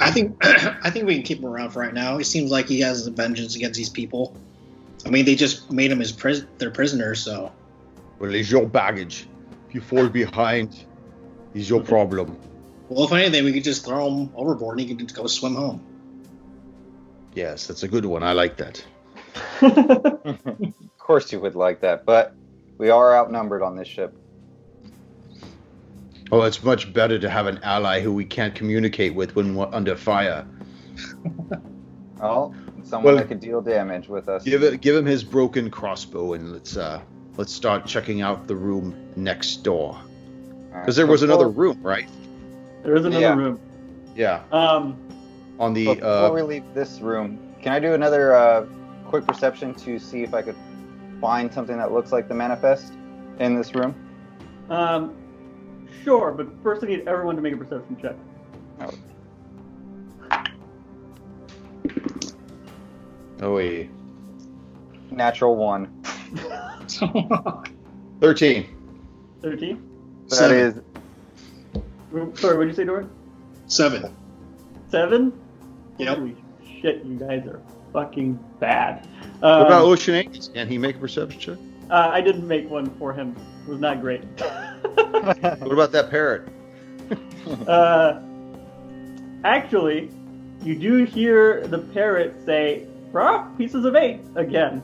I 0.00 0.10
think 0.10 0.36
I 0.42 0.90
think 0.90 1.06
we 1.06 1.14
can 1.14 1.22
keep 1.22 1.38
him 1.38 1.46
around 1.46 1.70
for 1.70 1.80
right 1.80 1.94
now. 1.94 2.18
It 2.18 2.24
seems 2.24 2.50
like 2.50 2.68
he 2.68 2.80
has 2.80 3.06
a 3.06 3.10
vengeance 3.10 3.56
against 3.56 3.76
these 3.76 3.90
people. 3.90 4.34
I 5.06 5.10
mean, 5.10 5.24
they 5.24 5.34
just 5.34 5.70
made 5.70 5.90
him 5.90 6.00
his 6.00 6.12
pris- 6.12 6.44
their 6.58 6.70
prisoner, 6.70 7.14
so 7.14 7.50
Well, 8.18 8.34
it's 8.34 8.50
your 8.50 8.66
baggage. 8.66 9.26
If 9.68 9.74
you 9.74 9.80
fall 9.80 10.08
behind, 10.08 10.84
is 11.54 11.68
your 11.70 11.80
problem. 11.82 12.36
well, 12.88 13.04
if 13.04 13.12
anything, 13.12 13.44
we 13.44 13.52
could 13.52 13.64
just 13.64 13.84
throw 13.84 14.08
him 14.08 14.30
overboard 14.34 14.78
and 14.78 14.88
he 14.88 14.94
could 14.94 15.14
go 15.14 15.26
swim 15.26 15.54
home. 15.54 15.82
Yes, 17.34 17.66
that's 17.66 17.82
a 17.84 17.88
good 17.88 18.04
one. 18.04 18.22
I 18.22 18.32
like 18.32 18.56
that. 18.56 18.84
Of 21.00 21.14
course 21.16 21.32
you 21.32 21.40
would 21.40 21.56
like 21.56 21.80
that, 21.80 22.04
but 22.06 22.36
we 22.78 22.88
are 22.90 23.16
outnumbered 23.16 23.62
on 23.62 23.76
this 23.76 23.88
ship. 23.88 24.16
Oh, 26.32 26.42
it's 26.42 26.62
much 26.62 26.92
better 26.92 27.18
to 27.18 27.28
have 27.28 27.46
an 27.46 27.58
ally 27.62 28.00
who 28.00 28.12
we 28.12 28.24
can't 28.24 28.54
communicate 28.54 29.14
with 29.14 29.34
when 29.34 29.54
we're 29.54 29.68
under 29.72 29.96
fire. 29.96 30.46
Oh, 32.22 32.54
someone 32.82 33.14
Well- 33.14 33.22
that 33.22 33.28
could 33.28 33.40
deal 33.40 33.62
damage 33.62 34.08
with 34.08 34.28
us. 34.28 34.44
Give 34.44 34.62
it, 34.62 34.82
give 34.82 34.94
him 34.94 35.06
his 35.06 35.24
broken 35.24 35.70
crossbow, 35.70 36.34
and 36.34 36.52
let's 36.52 36.76
uh, 36.76 37.00
let's 37.38 37.50
start 37.50 37.86
checking 37.86 38.20
out 38.20 38.46
the 38.46 38.54
room 38.54 38.94
next 39.16 39.62
door. 39.64 39.92
Alright, 40.68 40.82
Because 40.82 40.96
there 40.96 41.06
was 41.06 41.22
another 41.22 41.48
room, 41.48 41.80
right? 41.82 42.06
there 42.82 42.94
is 42.94 43.06
another 43.06 43.20
Yeah. 43.22 43.34
room. 43.36 43.58
Yeah, 44.14 44.42
Um, 44.52 44.98
on 45.58 45.72
the. 45.72 45.94
Before 45.94 46.04
Uh, 46.10 46.30
we 46.30 46.42
leave 46.42 46.64
this 46.74 47.00
room, 47.00 47.38
can 47.62 47.72
I 47.72 47.78
do 47.80 47.94
another 47.94 48.34
uh, 48.34 48.66
quick 49.06 49.26
perception 49.26 49.72
to 49.76 49.98
see 49.98 50.22
if 50.22 50.34
I 50.34 50.42
could 50.42 50.56
find 51.22 51.50
something 51.50 51.78
that 51.78 51.90
looks 51.90 52.12
like 52.12 52.28
the 52.28 52.34
manifest 52.34 52.92
in 53.38 53.56
this 53.56 53.74
room? 53.74 53.94
um, 54.68 55.14
sure, 56.04 56.32
but 56.32 56.46
first 56.62 56.82
I 56.84 56.86
need 56.88 57.06
everyone 57.08 57.36
to 57.36 57.42
make 57.42 57.54
a 57.54 57.56
perception 57.56 57.96
check. 58.00 58.16
oh 63.42 63.54
wait, 63.54 63.90
Natural 65.10 65.56
one. 65.56 66.02
thirteen. 68.20 68.66
Thirteen. 69.42 69.82
That 70.28 70.34
Seven. 70.36 70.56
is 70.56 70.74
Sorry, 72.40 72.56
what 72.56 72.64
did 72.64 72.70
you 72.70 72.74
say, 72.74 72.84
Dorian? 72.84 73.08
Seven. 73.66 74.14
Seven. 74.90 75.32
Yep. 75.98 76.18
Holy 76.18 76.36
shit, 76.80 77.04
you 77.04 77.16
guys 77.16 77.46
are 77.46 77.60
fucking 77.92 78.38
bad. 78.58 79.06
What 79.40 79.50
Um, 79.52 79.66
about 79.66 79.84
Oceanate? 79.84 80.48
Can 80.54 80.68
he 80.68 80.78
make 80.78 80.96
a 80.96 80.98
perception 80.98 81.40
check? 81.40 81.58
uh, 81.90 82.08
I 82.12 82.20
didn't 82.20 82.46
make 82.46 82.68
one 82.70 82.86
for 82.98 83.12
him. 83.12 83.34
It 83.66 83.70
was 83.70 83.80
not 83.80 84.00
great. 84.00 84.22
What 85.60 85.72
about 85.72 85.92
that 85.92 86.10
parrot? 86.10 86.48
uh, 87.68 88.20
actually, 89.44 90.10
you 90.62 90.76
do 90.76 91.04
hear 91.04 91.66
the 91.66 91.78
parrot 91.78 92.34
say, 92.44 92.86
"Bruh, 93.12 93.56
pieces 93.58 93.84
of 93.84 93.96
eight 93.96 94.20
again. 94.36 94.82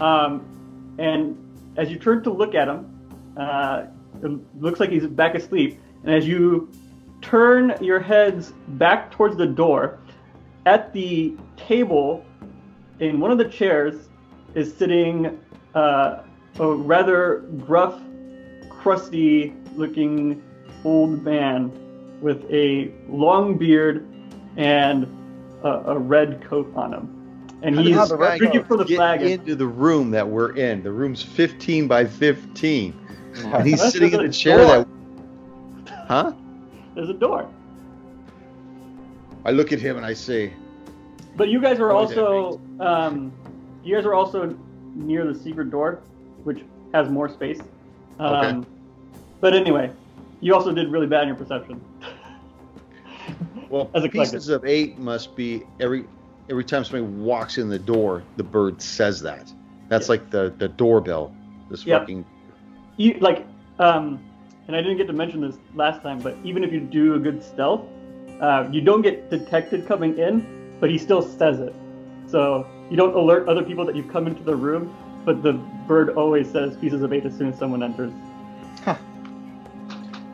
Um, 0.00 0.94
and 0.98 1.36
as 1.76 1.90
you 1.90 1.98
turn 1.98 2.22
to 2.24 2.30
look 2.30 2.54
at 2.54 2.68
him, 2.68 3.34
uh, 3.36 3.84
it 4.22 4.30
looks 4.60 4.80
like 4.80 4.90
he's 4.90 5.06
back 5.06 5.34
asleep. 5.34 5.80
And 6.04 6.14
as 6.14 6.26
you 6.26 6.70
turn 7.20 7.74
your 7.80 8.00
heads 8.00 8.52
back 8.68 9.10
towards 9.10 9.36
the 9.36 9.46
door, 9.46 9.98
at 10.66 10.92
the 10.92 11.36
table 11.56 12.24
in 13.00 13.20
one 13.20 13.30
of 13.30 13.38
the 13.38 13.48
chairs 13.48 14.08
is 14.54 14.74
sitting 14.76 15.40
uh, 15.74 16.22
a 16.58 16.68
rather 16.68 17.40
gruff, 17.66 18.00
crusty 18.82 19.54
looking 19.76 20.42
old 20.84 21.22
man 21.22 21.70
with 22.20 22.44
a 22.50 22.90
long 23.08 23.56
beard 23.56 24.06
and 24.56 25.04
a, 25.62 25.68
a 25.86 25.98
red 25.98 26.42
coat 26.42 26.70
on 26.74 26.92
him. 26.92 27.18
And 27.62 27.78
he's 27.78 28.08
drinking 28.08 28.64
from 28.64 28.78
the 28.78 28.84
Get 28.84 28.96
flagon. 28.96 29.28
into 29.28 29.54
the 29.54 29.66
room 29.66 30.10
that 30.10 30.26
we're 30.28 30.56
in. 30.56 30.82
The 30.82 30.90
room's 30.90 31.22
15 31.22 31.86
by 31.86 32.04
15, 32.04 32.92
and 33.36 33.66
he's 33.66 33.78
That's 33.80 33.92
sitting 33.92 34.12
in 34.12 34.26
the 34.26 34.32
chair 34.32 34.58
door. 34.58 34.86
that. 35.84 36.04
Huh? 36.08 36.32
There's 36.96 37.08
a 37.08 37.14
door. 37.14 37.48
I 39.44 39.52
look 39.52 39.72
at 39.72 39.78
him 39.78 39.96
and 39.96 40.04
I 40.04 40.12
say, 40.14 40.52
But 41.36 41.48
you 41.48 41.60
guys 41.60 41.78
are 41.78 41.92
also 41.92 42.60
um, 42.80 43.32
you 43.84 43.94
guys 43.94 44.04
are 44.06 44.14
also 44.14 44.56
near 44.94 45.24
the 45.32 45.38
secret 45.38 45.70
door, 45.70 46.02
which 46.42 46.62
has 46.92 47.08
more 47.08 47.28
space. 47.28 47.60
Um, 48.18 48.34
Okay. 48.34 48.68
But 49.42 49.54
anyway, 49.54 49.90
you 50.40 50.54
also 50.54 50.72
did 50.72 50.90
really 50.90 51.08
bad 51.08 51.22
in 51.22 51.28
your 51.28 51.36
perception. 51.36 51.80
"Well, 53.68 53.90
As 53.94 54.04
a 54.04 54.08
pieces 54.08 54.48
of 54.48 54.64
eight 54.64 54.98
must 54.98 55.36
be 55.36 55.64
every 55.80 56.06
every 56.48 56.64
time 56.64 56.84
somebody 56.84 57.02
walks 57.12 57.58
in 57.58 57.68
the 57.68 57.78
door, 57.78 58.22
the 58.36 58.44
bird 58.44 58.80
says 58.80 59.20
that. 59.22 59.52
That's 59.88 60.08
Yeah. 60.08 60.12
like 60.12 60.30
the 60.30 60.54
the 60.58 60.68
doorbell. 60.68 61.34
This 61.68 61.84
Yeah. 61.84 61.98
fucking 61.98 62.24
you 62.96 63.14
like 63.20 63.44
um 63.80 64.20
and 64.68 64.76
I 64.76 64.80
didn't 64.80 64.96
get 64.96 65.08
to 65.08 65.12
mention 65.12 65.40
this 65.40 65.56
last 65.74 66.02
time, 66.02 66.20
but 66.20 66.36
even 66.44 66.62
if 66.62 66.72
you 66.72 66.78
do 66.78 67.14
a 67.14 67.18
good 67.18 67.42
stealth, 67.42 67.82
uh, 68.40 68.68
you 68.70 68.80
don't 68.80 69.02
get 69.02 69.28
detected 69.28 69.88
coming 69.88 70.16
in, 70.18 70.76
but 70.78 70.88
he 70.88 70.98
still 70.98 71.20
says 71.20 71.58
it. 71.58 71.74
So 72.28 72.64
you 72.88 72.96
don't 72.96 73.14
alert 73.16 73.48
other 73.48 73.64
people 73.64 73.84
that 73.86 73.96
you've 73.96 74.08
come 74.12 74.28
into 74.28 74.44
the 74.44 74.54
room, 74.54 74.94
but 75.24 75.42
the 75.42 75.54
bird 75.88 76.10
always 76.10 76.48
says 76.48 76.76
pieces 76.76 77.02
of 77.02 77.12
eight 77.12 77.26
as 77.26 77.36
soon 77.36 77.48
as 77.48 77.58
someone 77.58 77.82
enters. 77.82 78.12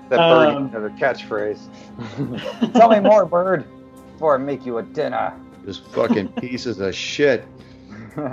That 0.09 0.16
bird 0.18 0.49
Um, 0.57 0.66
another 0.66 0.90
catchphrase. 0.90 1.61
Tell 2.75 2.88
me 2.90 3.01
more, 3.01 3.25
bird, 3.27 3.64
before 4.12 4.35
I 4.35 4.38
make 4.38 4.64
you 4.66 4.79
a 4.79 4.83
dinner. 4.83 5.33
just 5.64 5.85
fucking 5.92 6.29
pieces 6.33 6.81
of 6.81 6.94
shit. 6.94 7.47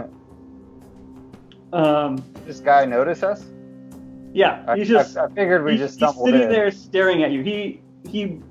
Um, 1.73 2.23
this 2.45 2.61
guy 2.61 2.85
notice 2.85 3.21
us? 3.21 3.43
yeah, 4.33 4.63
I, 4.67 4.81
just 4.83 5.17
I, 5.17 5.25
I 5.25 5.27
figured 5.29 5.65
we 5.65 5.71
he's, 5.71 5.81
just 5.81 5.99
he's 5.99 6.15
sitting 6.23 6.43
in. 6.43 6.49
there 6.49 6.71
staring 6.71 7.23
at 7.23 7.31
you. 7.31 7.41
He 7.41 7.81
he. 8.07 8.41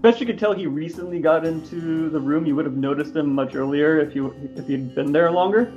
Best 0.00 0.20
you 0.20 0.26
could 0.26 0.38
tell, 0.38 0.52
he 0.54 0.66
recently 0.66 1.20
got 1.20 1.44
into 1.44 2.08
the 2.10 2.20
room. 2.20 2.46
You 2.46 2.54
would 2.56 2.64
have 2.64 2.76
noticed 2.76 3.14
him 3.16 3.34
much 3.34 3.54
earlier 3.54 3.98
if 3.98 4.14
you 4.14 4.34
if 4.56 4.68
you'd 4.70 4.94
been 4.94 5.12
there 5.12 5.30
longer. 5.30 5.72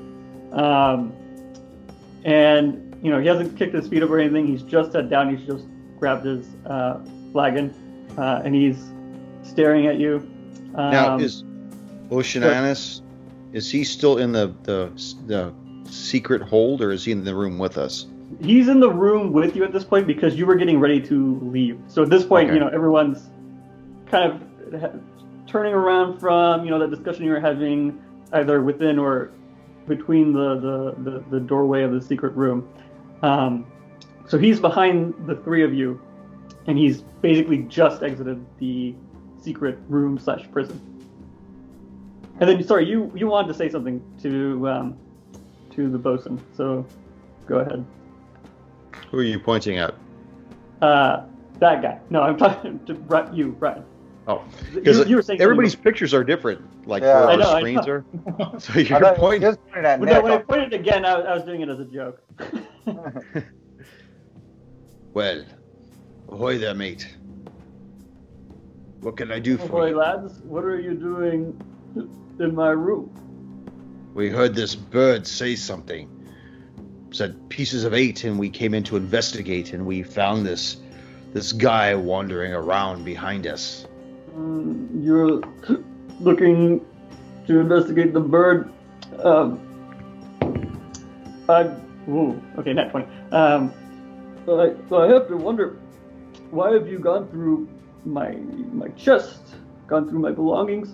Um, 0.54 1.12
and 2.24 2.98
you 3.04 3.12
know 3.12 3.20
he 3.20 3.28
hasn't 3.28 3.58
kicked 3.58 3.74
his 3.74 3.88
feet 3.88 4.04
up 4.04 4.10
or 4.10 4.20
anything. 4.20 4.48
He's 4.48 4.62
just 4.64 4.92
sat 4.94 5.10
down. 5.10 5.36
He's 5.36 5.46
just 5.46 5.66
grabbed 6.00 6.26
his 6.26 6.48
uh, 6.66 7.00
flagon, 7.32 7.74
uh, 8.18 8.42
and 8.44 8.56
he's 8.56 8.92
staring 9.44 9.88
at 9.88 9.98
you. 9.98 10.18
Um, 10.76 10.92
now 10.92 11.18
is 11.18 11.44
Oceananus? 12.12 13.02
Is 13.54 13.70
he 13.72 13.84
still 13.84 14.18
in 14.18 14.32
the 14.32 14.54
the 14.64 14.92
the 15.26 15.54
secret 15.90 16.42
hold, 16.42 16.82
or 16.82 16.92
is 16.92 17.06
he 17.06 17.12
in 17.12 17.24
the 17.24 17.36
room 17.36 17.58
with 17.58 17.78
us? 17.78 18.06
he's 18.42 18.68
in 18.68 18.80
the 18.80 18.90
room 18.90 19.34
with 19.34 19.56
you 19.56 19.64
at 19.64 19.74
this 19.74 19.84
point 19.84 20.06
because 20.08 20.36
you 20.36 20.46
were 20.46 20.56
getting 20.56 20.80
ready 20.80 21.02
to 21.02 21.40
leave. 21.42 21.80
So 21.88 22.04
at 22.04 22.10
this 22.10 22.24
point, 22.24 22.50
Okay. 22.50 22.54
you 22.54 22.60
know, 22.60 22.68
everyone's 22.68 23.28
kind 24.06 24.32
of 24.74 25.02
turning 25.48 25.74
around 25.74 26.20
from, 26.20 26.64
you 26.64 26.70
know, 26.70 26.80
that 26.80 26.92
discussion 26.92 27.26
you 27.26 27.32
were 27.32 27.40
having 27.40 28.00
either 28.34 28.62
within 28.62 29.00
or 29.00 29.32
between 29.88 30.32
the, 30.32 30.60
the, 30.60 31.12
the, 31.12 31.24
the 31.32 31.40
doorway 31.40 31.84
of 31.84 31.92
the 31.92 32.02
secret 32.02 32.36
room. 32.36 32.68
Um, 33.24 33.66
so 34.30 34.38
he's 34.38 34.60
behind 34.62 35.14
the 35.26 35.36
three 35.36 35.64
of 35.64 35.74
you, 35.74 36.00
and 36.68 36.78
he's 36.78 37.02
basically 37.22 37.64
just 37.64 38.02
exited 38.04 38.44
the 38.60 38.96
secret 39.42 39.78
room 39.90 40.18
slash 40.18 40.50
prison. 40.52 40.80
And 42.40 42.48
then, 42.50 42.64
sorry, 42.64 42.86
you 42.88 43.12
you 43.16 43.28
wanted 43.28 43.50
to 43.50 43.54
say 43.56 43.68
something 43.68 44.02
to 44.22 44.70
um, 44.70 44.98
to 45.72 45.90
the 45.90 45.98
bosun, 45.98 46.40
so 46.56 46.86
go 47.48 47.58
ahead. 47.60 47.84
Who 49.12 49.18
are 49.20 49.24
you 49.24 49.40
pointing 49.40 49.78
at? 49.80 49.94
Uh, 50.82 51.24
that 51.58 51.82
guy. 51.82 52.00
No, 52.10 52.22
I'm 52.22 52.38
talking 52.38 52.80
to 52.86 52.94
Bri- 52.94 53.28
you, 53.36 53.50
Brian. 53.60 53.84
Oh, 54.28 54.44
because 54.76 55.10
you 55.10 55.16
were 55.16 55.22
saying 55.24 55.42
everybody's 55.42 55.74
something 55.74 55.92
pictures 55.92 56.14
are 56.14 56.24
different, 56.24 56.62
like 56.88 57.02
Yeah. 57.02 57.22
where 57.22 57.30
I 57.30 57.32
our 57.34 57.38
know, 57.40 57.58
screens 57.58 57.88
are. 57.88 58.06
So 58.60 58.74
I 58.76 58.78
you're 58.78 59.16
pointing. 59.16 59.42
just 59.42 59.60
pointed 59.68 59.86
at 59.86 60.00
about- 60.00 60.00
Well, 60.00 60.14
no, 60.14 60.22
when 60.22 60.32
I 60.34 60.38
pointed 60.38 60.74
again, 60.74 61.04
I, 61.04 61.14
I 61.14 61.34
was 61.34 61.44
doing 61.44 61.62
it 61.62 61.70
as 61.70 61.80
a 61.80 61.86
joke. 61.86 62.22
Well, 65.14 65.44
ahoy 66.30 66.58
there, 66.58 66.76
mate. 66.76 67.08
What 69.02 69.18
can 69.18 69.32
I 69.32 69.40
do 69.40 69.58
for 69.58 69.68
boy, 69.68 69.88
you? 69.90 69.98
lads, 69.98 70.40
what 70.42 70.64
are 70.66 70.80
you 70.80 70.94
doing 70.94 71.60
in 72.40 72.56
my 72.56 72.70
room? 72.70 73.10
We 74.14 74.30
heard 74.30 74.56
this 74.56 74.76
bird 74.76 75.26
say 75.26 75.56
something. 75.56 76.10
Said 77.12 77.50
pieces 77.50 77.86
of 77.86 77.94
eight, 77.94 78.24
and 78.24 78.38
we 78.38 78.50
came 78.50 78.74
in 78.74 78.84
to 78.84 78.98
investigate, 78.98 79.74
and 79.74 79.86
we 79.86 80.04
found 80.04 80.46
this 80.46 80.78
this 81.34 81.54
guy 81.54 81.96
wandering 81.96 82.54
around 82.54 83.06
behind 83.06 83.48
us. 83.48 83.88
Mm, 84.36 85.04
you're 85.04 85.42
looking 86.20 86.86
to 87.48 87.60
investigate 87.60 88.14
the 88.14 88.20
bird. 88.20 88.72
Um, 89.24 89.60
I, 91.48 91.64
ooh, 92.10 92.42
okay, 92.58 92.74
not 92.74 92.92
20. 92.92 93.08
Um, 93.32 93.74
so 94.46 94.62
I, 94.62 94.90
so 94.90 95.02
I 95.02 95.08
have 95.14 95.28
to 95.28 95.38
wonder, 95.38 95.78
why 96.52 96.72
have 96.74 96.88
you 96.88 97.00
gone 97.00 97.28
through 97.30 97.68
my 98.06 98.32
my 98.72 98.90
chest, 98.90 99.56
gone 99.88 100.10
through 100.10 100.20
my 100.20 100.32
belongings? 100.32 100.90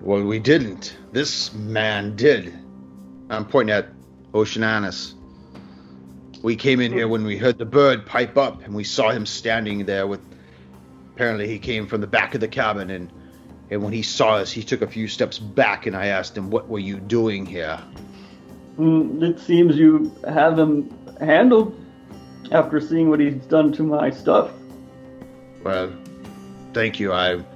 Well, 0.00 0.22
we 0.22 0.38
didn't. 0.38 0.96
This 1.12 1.52
man 1.54 2.16
did. 2.16 2.52
I'm 3.30 3.46
pointing 3.46 3.74
at 3.74 3.88
Oceananus. 4.34 5.14
We 6.42 6.56
came 6.56 6.80
in 6.80 6.92
here 6.92 7.08
when 7.08 7.24
we 7.24 7.38
heard 7.38 7.56
the 7.56 7.64
bird 7.64 8.04
pipe 8.04 8.36
up, 8.36 8.62
and 8.62 8.74
we 8.74 8.84
saw 8.84 9.10
him 9.10 9.26
standing 9.26 9.86
there 9.86 10.06
with. 10.06 10.20
Apparently, 11.14 11.46
he 11.46 11.58
came 11.58 11.86
from 11.86 12.00
the 12.00 12.06
back 12.06 12.34
of 12.34 12.40
the 12.40 12.48
cabin, 12.48 12.90
and 12.90 13.10
and 13.70 13.82
when 13.82 13.92
he 13.92 14.02
saw 14.02 14.36
us, 14.36 14.52
he 14.52 14.62
took 14.62 14.82
a 14.82 14.86
few 14.86 15.08
steps 15.08 15.38
back, 15.38 15.86
and 15.86 15.96
I 15.96 16.06
asked 16.06 16.36
him, 16.36 16.50
"What 16.50 16.68
were 16.68 16.78
you 16.78 16.98
doing 16.98 17.46
here?" 17.46 17.78
Mm, 18.78 19.22
it 19.22 19.38
seems 19.38 19.76
you 19.76 20.10
have 20.26 20.58
him 20.58 20.90
handled 21.20 21.83
after 22.52 22.80
seeing 22.80 23.10
what 23.10 23.20
he's 23.20 23.34
done 23.46 23.72
to 23.72 23.82
my 23.82 24.10
stuff. 24.10 24.50
Well, 25.62 25.92
thank 26.72 27.00
you. 27.00 27.12
I'm 27.12 27.46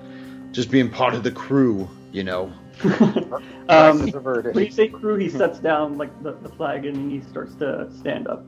just 0.52 0.70
being 0.70 0.90
part 0.90 1.14
of 1.14 1.22
the 1.22 1.30
crew, 1.30 1.88
you 2.12 2.24
know. 2.24 2.52
um, 2.84 3.40
Crisis 3.68 4.14
averted. 4.14 4.54
when 4.54 4.64
you 4.64 4.70
say 4.70 4.88
crew, 4.88 5.16
he 5.16 5.28
sets 5.28 5.58
down 5.58 5.98
like 5.98 6.22
the, 6.22 6.32
the 6.32 6.48
flag 6.48 6.86
and 6.86 7.10
he 7.10 7.20
starts 7.28 7.54
to 7.56 7.90
stand 7.98 8.28
up. 8.28 8.44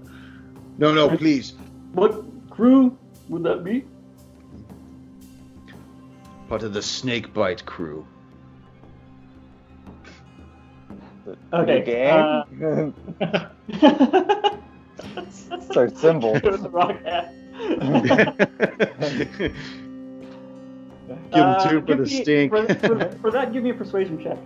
No, 0.78 0.94
no, 0.94 1.14
please. 1.16 1.54
What 1.92 2.24
crew 2.48 2.96
would 3.28 3.42
that 3.42 3.64
be? 3.64 3.84
Part 6.48 6.62
of 6.62 6.72
the 6.72 6.82
snakebite 6.82 7.66
crew. 7.66 8.06
Okay. 11.52 11.82
Gang? 11.84 12.94
Uh, 15.50 15.60
Start 15.60 15.96
symbol. 15.96 16.32
With 16.34 16.62
the 16.62 16.70
rock 16.70 17.02
hat. 17.04 17.34
Give 21.32 21.42
Uh, 21.42 21.68
him 21.68 21.70
two 21.70 21.86
for 21.86 21.94
the 21.96 22.02
me- 22.02 22.22
stink. 22.22 22.52
For, 22.52 22.74
for- 22.74 23.10
for 23.22 23.30
that, 23.30 23.52
give 23.52 23.62
me 23.62 23.70
a 23.70 23.74
persuasion 23.74 24.22
check. 24.22 24.38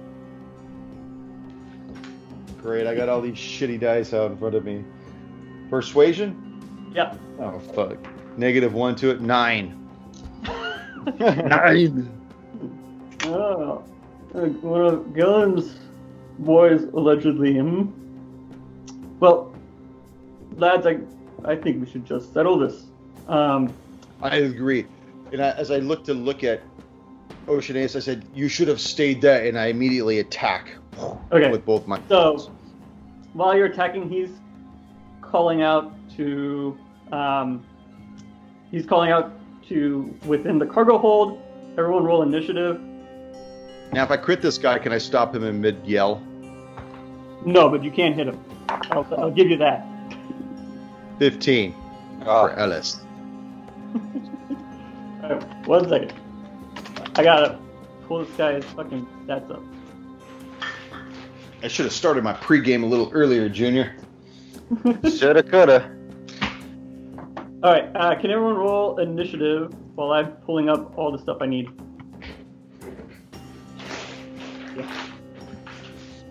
Great, 2.62 2.86
I 2.86 2.94
got 2.94 3.08
all 3.08 3.20
these 3.20 3.34
shitty 3.36 3.78
dice 3.80 4.14
out 4.14 4.30
in 4.30 4.38
front 4.38 4.54
of 4.54 4.64
me. 4.64 4.82
Persuasion? 5.70 6.90
Yeah. 6.94 7.14
Oh 7.38 7.58
fuck. 7.74 7.98
Negative 8.38 8.72
one 8.72 8.94
to 8.96 9.10
it. 9.10 9.20
Nine. 9.20 9.80
Nine. 11.18 12.10
Oh, 13.24 13.84
uh, 14.34 14.38
one 14.40 14.80
of 14.86 15.14
Gillen's 15.14 15.76
boys 16.38 16.84
allegedly. 16.84 17.58
Hmm? 17.58 17.90
Well, 19.20 19.53
lads, 20.56 20.86
I, 20.86 20.98
I 21.44 21.56
think 21.56 21.84
we 21.84 21.90
should 21.90 22.04
just 22.04 22.32
settle 22.32 22.58
this. 22.58 22.84
Um, 23.28 23.72
I 24.22 24.36
agree. 24.36 24.86
And 25.32 25.42
I, 25.42 25.50
as 25.50 25.70
I 25.70 25.78
looked 25.78 26.06
to 26.06 26.14
look 26.14 26.44
at 26.44 26.62
Ocean 27.48 27.76
Ace, 27.76 27.96
I 27.96 28.00
said, 28.00 28.24
"You 28.34 28.48
should 28.48 28.68
have 28.68 28.80
stayed 28.80 29.20
there." 29.20 29.46
And 29.46 29.58
I 29.58 29.66
immediately 29.66 30.20
attack 30.20 30.70
okay. 31.32 31.50
with 31.50 31.64
both 31.64 31.86
my. 31.86 32.00
So, 32.08 32.52
while 33.32 33.56
you're 33.56 33.66
attacking, 33.66 34.08
he's 34.08 34.30
calling 35.20 35.62
out 35.62 35.92
to. 36.16 36.78
Um, 37.12 37.64
he's 38.70 38.86
calling 38.86 39.10
out 39.10 39.32
to 39.68 40.14
within 40.26 40.58
the 40.58 40.66
cargo 40.66 40.98
hold. 40.98 41.40
Everyone 41.76 42.04
roll 42.04 42.22
initiative. 42.22 42.80
Now, 43.92 44.04
if 44.04 44.10
I 44.10 44.16
crit 44.16 44.42
this 44.42 44.58
guy, 44.58 44.78
can 44.78 44.92
I 44.92 44.98
stop 44.98 45.34
him 45.34 45.44
in 45.44 45.60
mid 45.60 45.84
yell? 45.84 46.22
No, 47.44 47.68
but 47.68 47.84
you 47.84 47.90
can't 47.90 48.14
hit 48.14 48.28
him. 48.28 48.42
I'll, 48.68 49.06
I'll 49.16 49.30
give 49.30 49.50
you 49.50 49.56
that. 49.58 49.86
Fifteen 51.18 51.74
Oh, 52.22 52.48
for 52.48 52.52
Ellis. 52.54 53.00
Alright, 55.22 55.66
one 55.66 55.88
second. 55.88 56.12
I 57.16 57.22
gotta 57.22 57.58
pull 58.06 58.24
this 58.24 58.36
guy's 58.36 58.64
fucking 58.64 59.06
stats 59.26 59.50
up. 59.50 59.62
I 61.62 61.68
should 61.68 61.84
have 61.86 61.94
started 61.94 62.24
my 62.24 62.34
pregame 62.34 62.82
a 62.82 62.86
little 62.86 63.10
earlier, 63.12 63.48
Junior. 63.48 63.96
shoulda, 65.16 65.42
coulda. 65.42 65.90
Alright, 67.62 67.94
uh, 67.96 68.14
can 68.20 68.30
everyone 68.30 68.56
roll 68.56 68.98
initiative 68.98 69.72
while 69.94 70.12
I'm 70.12 70.32
pulling 70.32 70.68
up 70.68 70.96
all 70.98 71.12
the 71.12 71.18
stuff 71.18 71.38
I 71.40 71.46
need? 71.46 71.70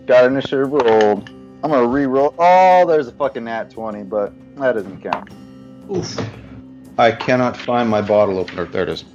Got 0.05 0.25
initiative 0.25 0.71
rolled. 0.71 1.29
I'm 1.63 1.71
gonna 1.71 1.87
re-roll. 1.87 2.35
Oh, 2.37 2.85
there's 2.85 3.07
a 3.07 3.13
fucking 3.13 3.45
nat 3.45 3.71
20, 3.71 4.03
but 4.03 4.33
that 4.57 4.73
doesn't 4.73 5.01
count. 5.01 5.29
Oof. 5.89 6.19
I 6.97 7.11
cannot 7.11 7.55
find 7.55 7.89
my 7.89 8.01
bottle 8.01 8.37
opener. 8.37 8.65
There 8.65 8.83
it 8.83 8.89
is. 8.89 9.05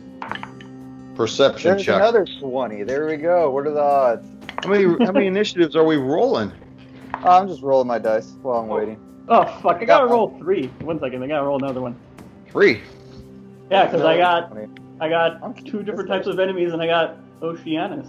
Perception 1.14 1.72
There's 1.72 1.84
check. 1.84 1.96
another 1.96 2.24
20. 2.24 2.84
There 2.84 3.06
we 3.06 3.16
go. 3.16 3.50
What 3.50 3.66
are 3.66 3.72
the 3.72 3.82
odds? 3.82 4.26
How 4.62 4.70
many 4.70 4.84
how 5.04 5.12
many 5.12 5.26
initiatives 5.26 5.76
are 5.76 5.84
we 5.84 5.96
rolling? 5.96 6.50
Oh, 7.22 7.30
I'm 7.30 7.48
just 7.48 7.62
rolling 7.62 7.86
my 7.86 7.98
dice 7.98 8.34
while 8.40 8.60
I'm 8.60 8.68
waiting. 8.68 8.98
Oh, 9.28 9.40
oh 9.40 9.60
fuck, 9.60 9.76
I 9.76 9.84
gotta 9.84 10.06
got 10.06 10.10
roll 10.10 10.38
three. 10.38 10.68
One 10.80 10.98
second, 11.00 11.22
I 11.22 11.26
gotta 11.26 11.44
roll 11.44 11.62
another 11.62 11.82
one. 11.82 11.96
Three. 12.48 12.80
Yeah, 13.70 13.84
because 13.84 14.02
I 14.02 14.16
got 14.16 14.50
20. 14.52 14.68
I 15.00 15.08
got 15.08 15.56
two 15.66 15.82
different 15.82 16.08
types 16.08 16.26
of 16.26 16.38
enemies 16.38 16.72
and 16.72 16.80
I 16.80 16.86
got 16.86 17.18
Oceanus. 17.42 18.08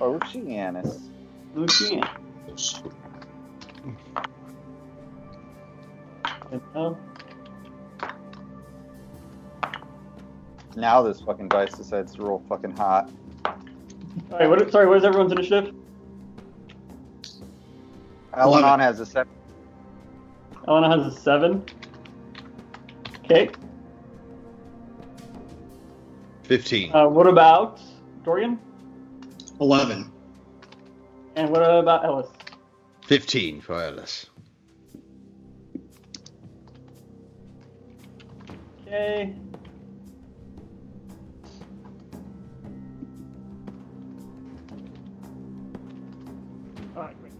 Oceanus. 0.00 0.98
Ocean. 2.56 2.92
And 6.50 6.60
now, 6.74 6.96
Now 10.74 11.02
this 11.02 11.20
fucking 11.20 11.48
dice 11.48 11.74
decides 11.74 12.14
to 12.14 12.22
roll 12.22 12.42
fucking 12.48 12.76
hot. 12.76 13.10
Alright, 14.32 14.48
what 14.48 14.70
sorry, 14.72 14.86
what 14.86 14.96
is 14.98 15.04
everyone's 15.04 15.32
initiative? 15.32 15.74
Alanon 18.32 18.58
Eleven. 18.58 18.80
has 18.80 19.00
a 19.00 19.06
seven. 19.06 19.32
Elena 20.68 20.96
has 20.96 21.14
a 21.14 21.18
seven. 21.18 21.64
Okay. 23.24 23.50
Fifteen. 26.44 26.94
Uh, 26.94 27.08
what 27.08 27.26
about 27.26 27.80
Dorian? 28.24 28.58
Eleven. 29.60 30.12
And 31.36 31.50
what 31.50 31.62
about 31.62 32.04
Ellis? 32.04 32.28
15 33.06 33.60
for 33.60 33.80
Ellis. 33.80 34.26
Okay. 38.82 39.32
Alright, 46.96 47.16
great. 47.20 47.32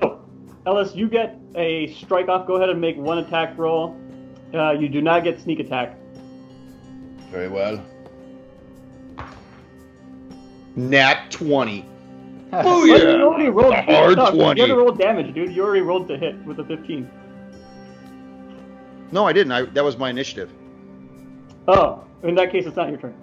So, 0.00 0.24
Ellis, 0.64 0.94
you 0.94 1.06
get 1.08 1.36
a 1.54 1.92
strike 1.94 2.28
off. 2.28 2.46
Go 2.46 2.56
ahead 2.56 2.70
and 2.70 2.80
make 2.80 2.96
one 2.96 3.18
attack 3.18 3.58
roll. 3.58 3.94
Uh, 4.54 4.70
you 4.72 4.88
do 4.88 5.02
not 5.02 5.22
get 5.22 5.38
sneak 5.38 5.60
attack. 5.60 5.96
Very 7.30 7.48
well. 7.48 7.84
Nat 10.76 11.30
20. 11.30 11.89
Booyah! 12.52 13.18
You 13.18 13.24
already 13.24 13.48
rolled 13.48 13.74
a 13.74 13.82
hard 13.82 14.16
20. 14.16 14.34
You 14.34 14.42
already 14.44 14.72
rolled 14.72 14.98
damage, 14.98 15.34
dude. 15.34 15.54
You 15.54 15.62
already 15.62 15.82
rolled 15.82 16.08
the 16.08 16.16
hit 16.16 16.36
with 16.44 16.58
a 16.58 16.64
15. 16.64 17.10
No, 19.12 19.26
I 19.26 19.32
didn't. 19.32 19.52
I, 19.52 19.62
that 19.62 19.84
was 19.84 19.96
my 19.96 20.10
initiative. 20.10 20.50
Oh, 21.68 22.04
in 22.22 22.34
that 22.36 22.50
case, 22.50 22.66
it's 22.66 22.76
not 22.76 22.88
your 22.88 22.98
turn. 22.98 23.14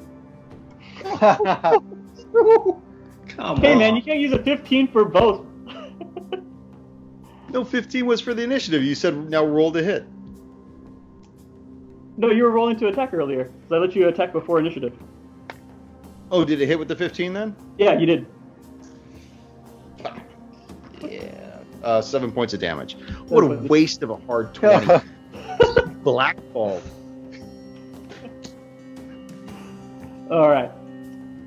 Come 3.27 3.61
hey, 3.61 3.73
on. 3.73 3.79
man, 3.79 3.95
you 3.95 4.01
can't 4.01 4.19
use 4.19 4.33
a 4.33 4.41
15 4.41 4.87
for 4.87 5.05
both. 5.05 5.45
no, 7.49 7.63
15 7.63 8.05
was 8.05 8.21
for 8.21 8.33
the 8.33 8.43
initiative. 8.43 8.83
You 8.83 8.95
said 8.95 9.29
now 9.29 9.45
roll 9.45 9.71
the 9.71 9.83
hit. 9.83 10.05
No, 12.17 12.31
you 12.31 12.43
were 12.43 12.51
rolling 12.51 12.77
to 12.79 12.87
attack 12.87 13.13
earlier. 13.13 13.51
So 13.69 13.75
I 13.75 13.79
let 13.79 13.95
you 13.95 14.07
attack 14.07 14.33
before 14.33 14.59
initiative. 14.59 14.97
Oh, 16.31 16.43
did 16.43 16.59
it 16.61 16.67
hit 16.67 16.79
with 16.79 16.87
the 16.87 16.95
15 16.95 17.33
then? 17.33 17.55
Yeah, 17.77 17.97
you 17.97 18.05
did. 18.05 18.25
Uh, 21.87 22.01
seven 22.01 22.33
points 22.33 22.53
of 22.53 22.59
damage. 22.59 22.97
What 23.29 23.45
a 23.45 23.47
waste 23.47 24.03
of 24.03 24.09
a 24.09 24.17
hard 24.17 24.53
twenty. 24.53 25.01
Blackball. 26.03 26.81
All 30.29 30.49
right. 30.49 30.69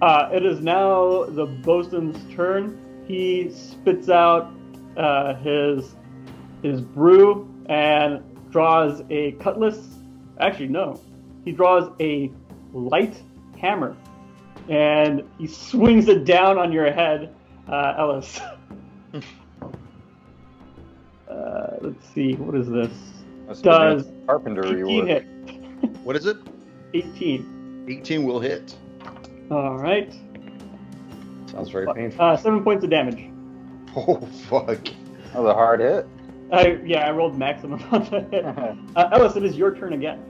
Uh, 0.00 0.31
it 0.33 0.46
is 0.46 0.62
now 0.62 1.24
the 1.24 1.44
bosun's 1.44 2.35
turn. 2.35 2.81
He 3.07 3.53
spits 3.53 4.09
out 4.09 4.50
uh, 4.96 5.35
his 5.35 5.94
his 6.62 6.81
brew 6.81 7.46
and 7.66 8.22
draws 8.50 9.03
a 9.11 9.33
cutlass. 9.33 9.98
Actually, 10.38 10.68
no. 10.68 10.98
He 11.44 11.53
draws 11.53 11.92
a 12.00 12.33
light 12.72 13.22
hammer 13.59 13.94
and 14.70 15.22
he 15.37 15.46
swings 15.46 16.09
it 16.09 16.24
down 16.24 16.57
on 16.57 16.72
your 16.72 16.90
head, 16.90 17.35
uh, 17.68 17.94
Ellis. 17.98 18.40
uh, 21.30 21.76
let's 21.80 22.08
see, 22.14 22.34
what 22.34 22.54
is 22.54 22.68
this? 22.68 22.90
Must 23.46 23.62
Does 23.62 24.04
be 24.04 24.26
carpentry 24.26 24.82
18 24.82 25.06
hit. 25.06 25.24
What 26.04 26.14
is 26.16 26.26
it? 26.26 26.36
18. 26.94 27.86
18 27.88 28.24
will 28.24 28.40
hit. 28.40 28.76
All 29.50 29.78
right. 29.78 30.12
Sounds 31.46 31.70
very 31.70 31.86
painful. 31.94 32.22
Uh, 32.22 32.36
seven 32.36 32.62
points 32.62 32.84
of 32.84 32.90
damage. 32.90 33.26
Oh, 33.96 34.20
fuck. 34.48 34.84
That 34.84 35.42
was 35.42 35.50
a 35.50 35.54
hard 35.54 35.80
hit. 35.80 36.06
I, 36.52 36.78
yeah, 36.84 37.08
I 37.08 37.10
rolled 37.10 37.36
maximum 37.36 37.82
on 37.90 38.04
the 38.04 38.20
hit. 38.30 38.44
Uh, 38.44 39.08
Ellis, 39.12 39.34
it 39.34 39.42
is 39.42 39.56
your 39.56 39.74
turn 39.74 39.94
again. 39.94 40.22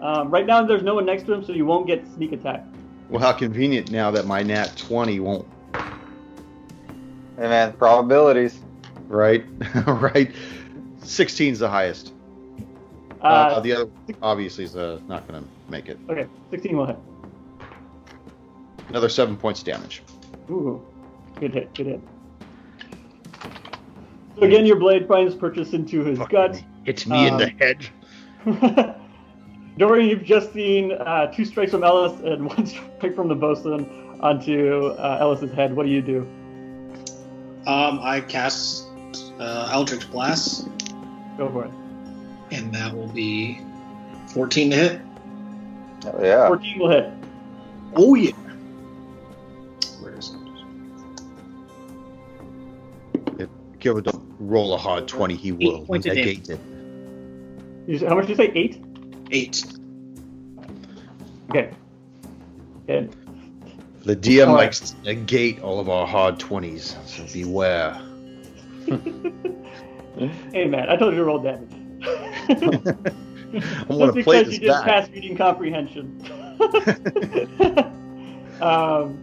Um, 0.00 0.30
right 0.30 0.46
now, 0.46 0.64
there's 0.64 0.82
no 0.82 0.94
one 0.94 1.04
next 1.04 1.24
to 1.24 1.34
him, 1.34 1.44
so 1.44 1.52
you 1.52 1.66
won't 1.66 1.86
get 1.86 2.06
sneak 2.14 2.32
attack. 2.32 2.64
Well, 3.10 3.20
how 3.20 3.32
convenient 3.32 3.90
now 3.90 4.10
that 4.12 4.24
my 4.24 4.42
nat 4.42 4.74
20 4.78 5.20
won't, 5.20 5.46
Hey 5.74 7.48
man, 7.48 7.74
probabilities. 7.74 8.61
Right? 9.12 9.44
right? 9.86 10.32
16's 11.02 11.58
the 11.60 11.68
highest. 11.68 12.12
Uh, 13.22 13.24
Uh, 13.26 13.60
the 13.60 13.72
other, 13.72 13.90
obviously, 14.22 14.64
is 14.64 14.74
uh, 14.76 14.98
not 15.06 15.26
going 15.28 15.42
to 15.42 15.48
make 15.70 15.88
it. 15.88 15.98
okay, 16.08 16.26
16 16.50 16.76
will 16.76 16.86
hit. 16.86 16.96
Another 18.88 19.08
seven 19.08 19.36
points 19.36 19.60
of 19.60 19.66
damage. 19.66 20.02
Ooh, 20.50 20.82
good 21.38 21.54
hit, 21.54 21.72
good 21.74 21.86
hit. 21.86 22.00
So 24.36 24.42
again, 24.42 24.66
your 24.66 24.76
blade 24.76 25.06
finds 25.06 25.34
purchase 25.34 25.72
into 25.72 26.02
his 26.04 26.18
gut. 26.30 26.62
Hits 26.84 27.06
me 27.06 27.28
in 27.28 27.36
the 27.36 27.46
Um, 27.46 27.58
head. 27.58 28.96
Dorian, 29.78 30.08
you've 30.08 30.24
just 30.24 30.52
seen 30.52 30.92
uh, 30.92 31.26
two 31.32 31.44
strikes 31.44 31.70
from 31.70 31.84
Ellis 31.84 32.18
and 32.20 32.46
one 32.48 32.66
strike 32.66 33.14
from 33.14 33.28
the 33.28 33.34
bosun 33.34 33.86
onto 34.20 34.86
uh, 34.98 35.18
Ellis's 35.20 35.52
head. 35.52 35.74
What 35.76 35.86
do 35.86 35.92
you 35.92 36.02
do? 36.02 36.20
Um, 37.66 38.00
I 38.02 38.20
cast 38.20 38.88
uh, 39.42 39.68
Eldritch 39.72 40.10
Blast, 40.10 40.68
Go 41.36 41.50
for 41.50 41.64
it. 41.64 41.70
and 42.50 42.72
that 42.74 42.94
will 42.94 43.08
be 43.08 43.60
14 44.28 44.70
to 44.70 44.76
hit. 44.76 45.00
Oh, 46.06 46.22
yeah. 46.22 46.46
14 46.48 46.78
will 46.78 46.90
hit. 46.90 47.12
Oh 47.94 48.14
yeah. 48.14 48.32
Where 50.00 50.14
is 50.14 50.30
it? 50.30 50.38
If 53.40 53.48
Gilbert 53.78 54.04
don't 54.04 54.34
roll 54.38 54.74
a 54.74 54.78
hard 54.78 55.06
20, 55.08 55.34
he 55.34 55.52
will 55.52 55.84
negate 55.88 56.48
it. 56.48 56.60
How 58.08 58.14
much 58.14 58.26
did 58.26 58.30
you 58.30 58.36
say? 58.36 58.52
Eight? 58.54 58.80
Eight. 59.30 59.64
Okay. 61.50 61.70
Good. 62.86 63.14
The 64.04 64.16
DM 64.16 64.48
All 64.48 64.54
right. 64.54 64.64
likes 64.64 64.80
to 64.90 65.02
negate 65.02 65.60
all 65.60 65.78
of 65.80 65.88
our 65.88 66.06
hard 66.06 66.38
20s, 66.38 66.96
so 67.06 67.24
beware. 67.32 68.00
Hey 70.52 70.66
man, 70.66 70.90
I 70.90 70.96
told 70.96 71.14
you 71.14 71.20
to 71.20 71.24
roll 71.24 71.38
damage. 71.38 71.72
I'm 72.02 73.60
Just 73.60 73.88
want 73.88 74.12
play 74.22 74.44
because 74.44 74.46
this 74.46 74.60
you 74.60 74.66
just 74.66 74.84
back. 74.84 74.86
passed 74.86 75.10
reading 75.12 75.36
comprehension. 75.36 76.20
um, 78.60 79.18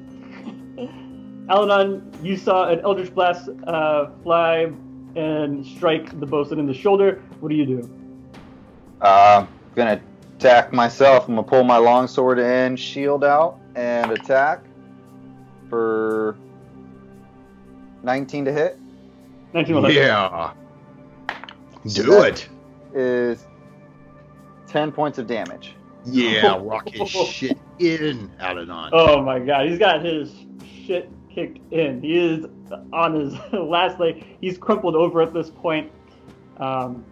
Alanon, 1.47 2.23
you 2.23 2.37
saw 2.37 2.69
an 2.69 2.79
Eldritch 2.81 3.13
Blast 3.13 3.49
uh, 3.67 4.09
fly 4.23 4.71
and 5.15 5.65
strike 5.65 6.19
the 6.19 6.25
bosun 6.25 6.59
in 6.59 6.65
the 6.65 6.73
shoulder. 6.73 7.21
What 7.39 7.49
do 7.49 7.55
you 7.55 7.65
do? 7.65 7.89
Uh, 9.01 9.45
gonna 9.75 10.01
attack 10.37 10.73
myself. 10.73 11.27
I'm 11.27 11.35
gonna 11.35 11.47
pull 11.47 11.63
my 11.63 11.77
longsword 11.77 12.39
in, 12.39 12.75
shield 12.75 13.23
out, 13.23 13.59
and 13.75 14.11
attack 14.11 14.63
for 15.69 16.35
19 18.03 18.45
to 18.45 18.51
hit 18.51 18.78
19. 19.53 19.85
Yeah. 19.91 20.53
So 21.87 22.03
Do 22.03 22.11
that- 22.11 22.27
it. 22.33 22.49
is 22.93 23.47
10 24.67 24.91
points 24.91 25.17
of 25.17 25.27
damage. 25.27 25.75
Yeah, 26.05 26.57
rock 26.61 26.89
his 26.89 27.09
shit 27.09 27.57
in, 27.79 28.29
Alanon. 28.39 28.89
Oh 28.93 29.21
my 29.21 29.39
god, 29.39 29.67
he's 29.67 29.79
got 29.79 30.03
his 30.03 30.33
shit 30.85 31.09
kicked 31.29 31.71
in. 31.73 32.01
He 32.01 32.17
is 32.17 32.45
on 32.93 33.13
his 33.13 33.33
last 33.53 33.99
leg. 33.99 34.25
He's 34.41 34.57
crumpled 34.57 34.95
over 34.95 35.21
at 35.21 35.33
this 35.33 35.49
point. 35.49 35.91
Um, 36.57 37.03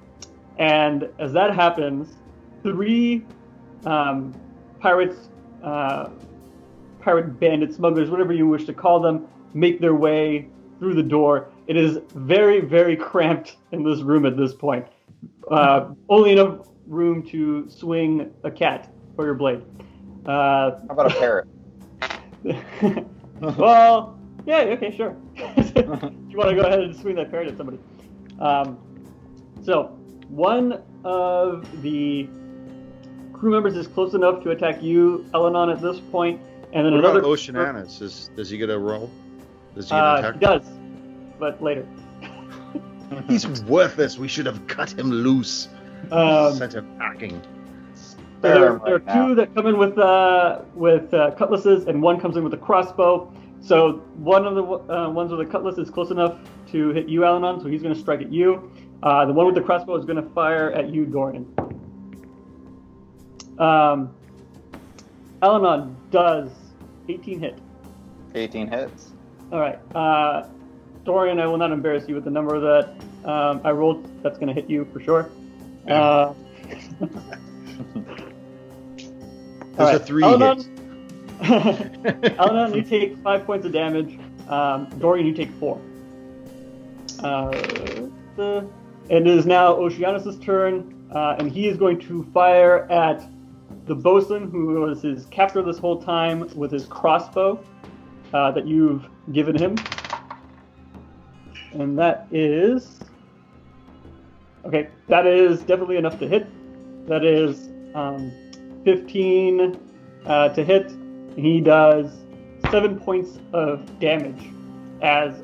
and 0.57 1.09
as 1.19 1.33
that 1.33 1.53
happens, 1.53 2.15
three 2.63 3.23
um, 3.85 4.33
pirates, 4.79 5.29
uh, 5.63 6.09
pirate 7.01 7.39
bandits, 7.39 7.75
smugglers, 7.75 8.09
whatever 8.09 8.33
you 8.33 8.47
wish 8.47 8.65
to 8.65 8.73
call 8.73 8.99
them, 8.99 9.27
make 9.53 9.79
their 9.79 9.95
way 9.95 10.47
through 10.79 10.93
the 10.95 11.03
door. 11.03 11.49
It 11.67 11.75
is 11.77 11.99
very, 12.15 12.61
very 12.61 12.95
cramped 12.95 13.57
in 13.71 13.83
this 13.83 13.99
room 13.99 14.25
at 14.25 14.37
this 14.37 14.53
point. 14.53 14.85
Uh, 15.51 15.89
only 16.09 16.31
enough 16.31 16.67
room 16.87 17.21
to 17.29 17.69
swing 17.69 18.31
a 18.43 18.51
cat 18.51 18.91
or 19.17 19.25
your 19.25 19.33
blade. 19.35 19.61
Uh, 20.25 20.71
How 20.71 20.79
about 20.89 21.11
a 21.11 21.15
parrot? 21.15 21.47
well, 23.57 24.17
yeah, 24.45 24.57
okay, 24.59 24.95
sure. 24.95 25.15
you 25.35 26.37
want 26.37 26.49
to 26.49 26.55
go 26.55 26.61
ahead 26.61 26.79
and 26.79 26.95
swing 26.95 27.15
that 27.15 27.29
parrot 27.31 27.49
at 27.49 27.57
somebody. 27.57 27.79
Um, 28.39 28.77
so, 29.63 29.97
one 30.29 30.81
of 31.03 31.81
the 31.81 32.29
crew 33.33 33.51
members 33.51 33.75
is 33.75 33.87
close 33.87 34.13
enough 34.13 34.41
to 34.43 34.51
attack 34.51 34.81
you, 34.81 35.25
Elenon, 35.33 35.71
at 35.73 35.81
this 35.81 35.99
point, 36.11 36.39
and 36.73 36.85
then 36.85 36.93
What 36.93 36.99
another. 37.05 37.19
about 37.19 37.29
Oceanus? 37.29 38.01
Is, 38.01 38.29
does 38.35 38.49
he 38.49 38.57
get 38.57 38.69
a 38.69 38.77
roll? 38.77 39.09
Does 39.75 39.85
he 39.85 39.91
get 39.91 39.99
an 39.99 40.05
Uh, 40.05 40.19
attack? 40.19 40.33
he 40.35 40.39
does, 40.39 40.67
but 41.39 41.61
later. 41.61 41.85
He's 43.27 43.47
worthless. 43.63 44.17
We 44.17 44.27
should 44.27 44.45
have 44.45 44.67
cut 44.67 44.91
him 44.91 45.11
loose. 45.11 45.69
Um, 46.11 46.55
Sent 46.55 46.73
him 46.73 46.95
packing. 46.97 47.41
There, 48.41 48.77
Spare 48.77 48.81
there 48.85 48.95
are 48.95 48.99
now. 48.99 49.27
two 49.27 49.35
that 49.35 49.55
come 49.55 49.67
in 49.67 49.77
with 49.77 49.97
uh, 49.97 50.61
with 50.75 51.13
uh, 51.13 51.31
cutlasses, 51.31 51.87
and 51.87 52.01
one 52.01 52.19
comes 52.19 52.37
in 52.37 52.43
with 52.43 52.53
a 52.53 52.57
crossbow. 52.57 53.31
So 53.61 54.03
one 54.17 54.45
of 54.45 54.55
the 54.55 54.63
uh, 54.63 55.09
ones 55.09 55.31
with 55.31 55.45
the 55.45 55.51
cutlass 55.51 55.77
is 55.77 55.89
close 55.89 56.11
enough 56.11 56.37
to 56.71 56.89
hit 56.89 57.09
you, 57.09 57.21
Alanon, 57.21 57.61
so 57.61 57.67
he's 57.67 57.81
going 57.81 57.93
to 57.93 57.99
strike 57.99 58.21
at 58.21 58.31
you. 58.31 58.71
Uh, 59.01 59.25
the 59.25 59.33
one 59.33 59.45
with 59.45 59.55
the 59.55 59.61
crossbow 59.61 59.95
is 59.95 60.05
going 60.05 60.21
to 60.21 60.29
fire 60.31 60.71
at 60.71 60.89
you, 60.93 61.05
Dorian. 61.05 61.51
Um, 63.57 64.13
Alanon 65.41 65.95
does 66.11 66.51
18 67.09 67.39
hit. 67.39 67.57
18 68.35 68.67
hits. 68.67 69.11
All 69.51 69.59
right. 69.59 69.79
Dorian, 71.07 71.39
I 71.39 71.47
will 71.47 71.57
not 71.57 71.71
embarrass 71.71 72.05
you 72.09 72.15
with 72.15 72.25
the 72.25 72.29
number 72.29 72.59
that 72.59 72.89
um, 73.23 73.61
I 73.63 73.71
rolled. 73.71 74.05
That's 74.21 74.37
going 74.37 74.49
to 74.49 74.53
hit 74.53 74.69
you 74.69 74.85
for 74.91 74.99
sure. 74.99 75.29
Uh, 75.87 76.33
There's 79.77 79.95
a 79.95 79.99
three 79.99 80.23
Alanon, 80.23 80.65
hit. 81.39 82.33
Alanon, 82.37 82.75
you 82.75 82.81
take 82.81 83.17
five 83.19 83.45
points 83.45 83.65
of 83.65 83.71
damage. 83.71 84.19
Um, 84.49 84.89
Dorian, 84.99 85.25
you 85.25 85.33
take 85.33 85.49
four. 85.51 85.79
Uh, 87.19 87.51
the, 88.35 88.67
it 89.09 89.25
is 89.25 89.45
now 89.45 89.75
Oceanus' 89.75 90.37
turn, 90.39 90.93
uh, 91.15 91.37
and 91.39 91.49
he 91.49 91.69
is 91.69 91.77
going 91.77 92.01
to 92.01 92.25
fire 92.33 92.91
at 92.91 93.25
the 93.85 93.95
bosun, 93.95 94.51
who 94.51 94.81
was 94.81 95.03
his 95.03 95.25
captor 95.27 95.61
this 95.61 95.77
whole 95.77 96.01
time, 96.01 96.49
with 96.53 96.69
his 96.69 96.85
crossbow 96.85 97.63
uh, 98.33 98.51
that 98.51 98.67
you've 98.67 99.07
given 99.31 99.57
him. 99.57 99.77
And 101.73 101.97
that 101.99 102.27
is. 102.31 102.99
Okay, 104.65 104.89
that 105.07 105.25
is 105.25 105.59
definitely 105.59 105.97
enough 105.97 106.19
to 106.19 106.27
hit. 106.27 106.47
That 107.07 107.23
is 107.23 107.69
um, 107.95 108.31
15 108.83 109.79
uh, 110.25 110.49
to 110.49 110.63
hit. 110.63 110.91
He 111.35 111.61
does 111.61 112.11
seven 112.69 112.99
points 112.99 113.39
of 113.53 113.99
damage 113.99 114.51
as 115.01 115.41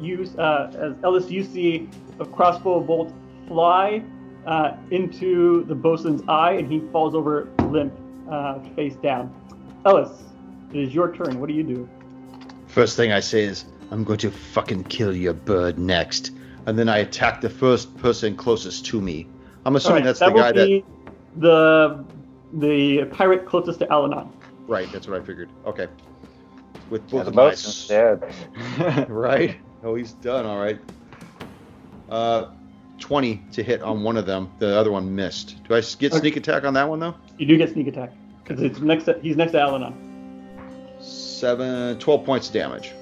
you, 0.00 0.30
uh, 0.38 0.70
as 0.76 0.96
Ellis, 1.02 1.30
you 1.30 1.44
see 1.44 1.88
a 2.20 2.24
crossbow 2.24 2.80
bolt 2.80 3.12
fly 3.46 4.02
uh, 4.46 4.76
into 4.90 5.64
the 5.64 5.74
bosun's 5.74 6.22
eye, 6.28 6.52
and 6.52 6.70
he 6.70 6.80
falls 6.92 7.14
over 7.14 7.48
limp, 7.64 7.92
uh, 8.30 8.60
face 8.74 8.96
down. 8.96 9.34
Ellis, 9.84 10.10
it 10.72 10.80
is 10.80 10.94
your 10.94 11.14
turn. 11.14 11.40
What 11.40 11.48
do 11.48 11.54
you 11.54 11.62
do? 11.62 11.88
First 12.66 12.96
thing 12.96 13.12
I 13.12 13.20
say 13.20 13.44
is, 13.44 13.64
I'm 13.90 14.04
going 14.04 14.18
to 14.18 14.30
fucking 14.30 14.84
kill 14.84 15.14
your 15.14 15.32
bird 15.34 15.78
next. 15.78 16.32
And 16.66 16.78
then 16.78 16.88
I 16.88 16.98
attack 16.98 17.40
the 17.40 17.48
first 17.50 17.96
person 17.98 18.36
closest 18.36 18.84
to 18.86 19.00
me. 19.00 19.26
I'm 19.64 19.76
assuming 19.76 20.02
Alright, 20.02 20.04
that's 20.04 20.18
that 20.20 20.34
the 20.34 20.40
guy 20.40 20.52
will 20.52 20.66
be 20.66 20.84
the 21.36 22.04
the 22.52 23.04
pirate 23.06 23.46
closest 23.46 23.78
to 23.80 23.86
Alanon. 23.86 24.30
Right, 24.66 24.90
that's 24.92 25.06
what 25.08 25.20
I 25.20 25.24
figured. 25.24 25.48
Okay. 25.66 25.86
With 26.90 27.02
Yeah, 27.12 27.22
both 27.22 27.24
the 27.24 27.28
of 27.30 27.34
my 27.34 27.48
boat's 27.50 27.86
dead. 27.88 28.34
right? 29.08 29.56
Oh, 29.82 29.94
he's 29.94 30.12
done. 30.12 30.44
All 30.46 30.58
right. 30.58 30.78
Uh, 32.10 32.50
twenty 32.98 33.42
to 33.52 33.62
hit 33.62 33.82
on 33.82 34.02
one 34.02 34.16
of 34.16 34.26
them. 34.26 34.50
The 34.58 34.76
other 34.76 34.90
one 34.90 35.14
missed. 35.14 35.62
Do 35.68 35.74
I 35.74 35.80
get 35.80 36.12
Okay. 36.12 36.20
sneak 36.20 36.36
attack 36.36 36.64
on 36.64 36.74
that 36.74 36.88
one 36.88 37.00
though? 37.00 37.14
You 37.38 37.46
do 37.46 37.56
get 37.56 37.70
sneak 37.72 37.86
attack 37.86 38.12
because 38.42 38.62
it's 38.62 38.80
next. 38.80 39.04
To, 39.04 39.18
he's 39.22 39.36
next 39.36 39.52
to 39.52 39.58
Alanon. 39.58 39.94
Seven, 41.00 41.98
12 41.98 42.24
points 42.24 42.48
of 42.48 42.54
damage. 42.54 42.92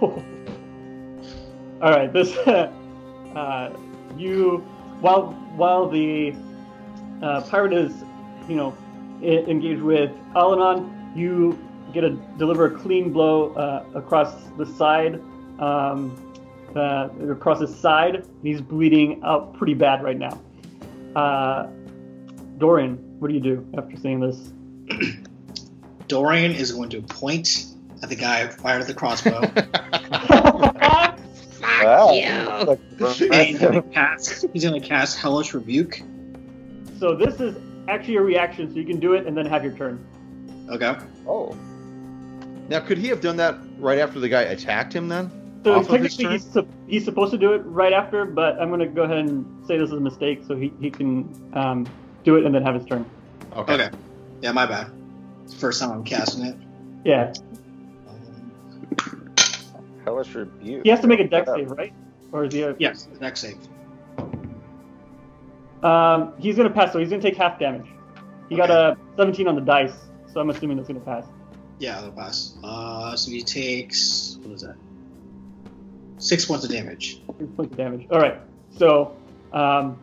All 0.02 1.90
right, 1.90 2.10
this 2.10 2.34
uh, 2.46 3.76
you 4.16 4.58
while 5.00 5.32
while 5.56 5.88
the 5.88 6.34
uh, 7.22 7.42
pirate 7.42 7.74
is 7.74 7.92
you 8.48 8.56
know 8.56 8.74
engaged 9.22 9.82
with 9.82 10.10
Alanon, 10.34 11.14
you 11.14 11.58
get 11.92 12.04
a 12.04 12.10
deliver 12.38 12.66
a 12.66 12.70
clean 12.78 13.12
blow 13.12 13.52
uh, 13.54 13.84
across 13.94 14.34
the 14.56 14.64
side, 14.64 15.20
um, 15.58 16.16
uh, 16.74 17.08
across 17.28 17.60
his 17.60 17.74
side. 17.74 18.26
He's 18.42 18.62
bleeding 18.62 19.22
out 19.22 19.52
pretty 19.54 19.74
bad 19.74 20.02
right 20.02 20.18
now. 20.18 20.40
Uh, 21.14 21.66
Dorian, 22.56 22.96
what 23.18 23.28
do 23.28 23.34
you 23.34 23.40
do 23.40 23.66
after 23.76 23.96
seeing 23.96 24.20
this? 24.20 24.52
Dorian 26.08 26.52
is 26.52 26.72
going 26.72 26.88
to 26.90 27.02
point 27.02 27.69
at 28.02 28.08
the 28.08 28.16
guy 28.16 28.46
who 28.46 28.50
fired 28.52 28.80
at 28.82 28.86
the 28.86 28.94
crossbow. 28.94 29.40
Wow. 31.82 32.64
Look, 32.64 33.20
and 33.20 33.34
he's 33.46 33.58
gonna 33.58 33.82
cast, 33.82 34.46
he's 34.52 34.64
gonna 34.64 34.80
cast 34.80 35.18
Hellish 35.18 35.52
Rebuke. 35.54 36.00
so 36.98 37.14
this 37.14 37.38
is 37.40 37.56
actually 37.88 38.16
a 38.16 38.22
reaction, 38.22 38.70
so 38.70 38.76
you 38.76 38.84
can 38.86 38.98
do 39.00 39.12
it 39.14 39.26
and 39.26 39.36
then 39.36 39.46
have 39.46 39.62
your 39.64 39.74
turn. 39.76 40.04
Okay. 40.70 40.94
oh, 41.26 41.54
Now, 42.68 42.80
could 42.80 42.96
he 42.98 43.08
have 43.08 43.20
done 43.20 43.36
that 43.36 43.58
right 43.78 43.98
after 43.98 44.20
the 44.20 44.28
guy 44.28 44.42
attacked 44.42 44.94
him? 44.94 45.08
Then 45.08 45.30
So 45.64 45.74
Off 45.74 45.88
of 45.90 46.00
his 46.00 46.16
technically, 46.16 46.24
turn? 46.24 46.32
he's, 46.32 46.44
sup- 46.52 46.68
he's 46.86 47.04
supposed 47.04 47.32
to 47.32 47.38
do 47.38 47.52
it 47.52 47.58
right 47.66 47.92
after, 47.92 48.24
but 48.24 48.60
I'm 48.60 48.68
going 48.68 48.80
to 48.80 48.86
go 48.86 49.02
ahead 49.02 49.18
and 49.18 49.66
say 49.66 49.76
this 49.76 49.88
is 49.88 49.94
a 49.94 50.00
mistake, 50.00 50.42
so 50.46 50.56
he, 50.56 50.72
he 50.80 50.90
can 50.90 51.28
um, 51.54 51.86
do 52.24 52.36
it 52.36 52.44
and 52.46 52.54
then 52.54 52.62
have 52.62 52.74
his 52.74 52.84
turn. 52.86 53.04
okay. 53.54 53.74
Okay. 53.74 53.90
Yeah, 54.42 54.52
my 54.52 54.64
bad. 54.66 54.90
It's 55.44 55.52
the 55.54 55.58
first 55.60 55.80
time 55.80 55.90
I'm 55.90 56.04
casting 56.04 56.44
it. 56.46 56.56
Yeah, 57.04 57.32
hellish 60.10 60.34
rebuke. 60.34 60.82
he 60.84 60.90
has 60.90 61.00
to 61.00 61.06
make 61.06 61.20
a 61.20 61.28
Dex 61.28 61.50
save, 61.50 61.70
right? 61.70 61.92
Or 62.32 62.44
is 62.44 62.52
he? 62.52 62.62
A, 62.62 62.74
yes, 62.78 63.08
next 63.20 63.40
save. 63.40 63.58
Um, 65.82 66.34
he's 66.38 66.56
going 66.56 66.68
to 66.68 66.74
pass, 66.74 66.92
so 66.92 66.98
he's 66.98 67.08
going 67.08 67.20
to 67.20 67.28
take 67.30 67.38
half 67.38 67.58
damage. 67.58 67.86
He 68.48 68.56
got 68.56 68.70
a 68.70 68.98
17 69.16 69.46
on 69.48 69.54
the 69.54 69.60
dice, 69.60 69.94
so 70.32 70.40
I'm 70.40 70.50
assuming 70.50 70.76
that's 70.76 70.88
going 70.88 71.00
to 71.00 71.06
pass. 71.06 71.24
Yeah, 71.78 71.94
that'll 71.94 72.12
pass. 72.12 72.56
Uh, 72.62 73.16
so 73.16 73.30
he 73.30 73.42
takes 73.42 74.38
what 74.42 74.52
is 74.54 74.62
that? 74.62 74.76
Six 76.18 76.44
points 76.44 76.64
of 76.64 76.70
damage. 76.70 77.22
Six 77.38 77.50
points 77.56 77.72
of 77.72 77.78
damage. 77.78 78.06
All 78.10 78.20
right. 78.20 78.38
So 78.76 79.16
um, 79.52 79.98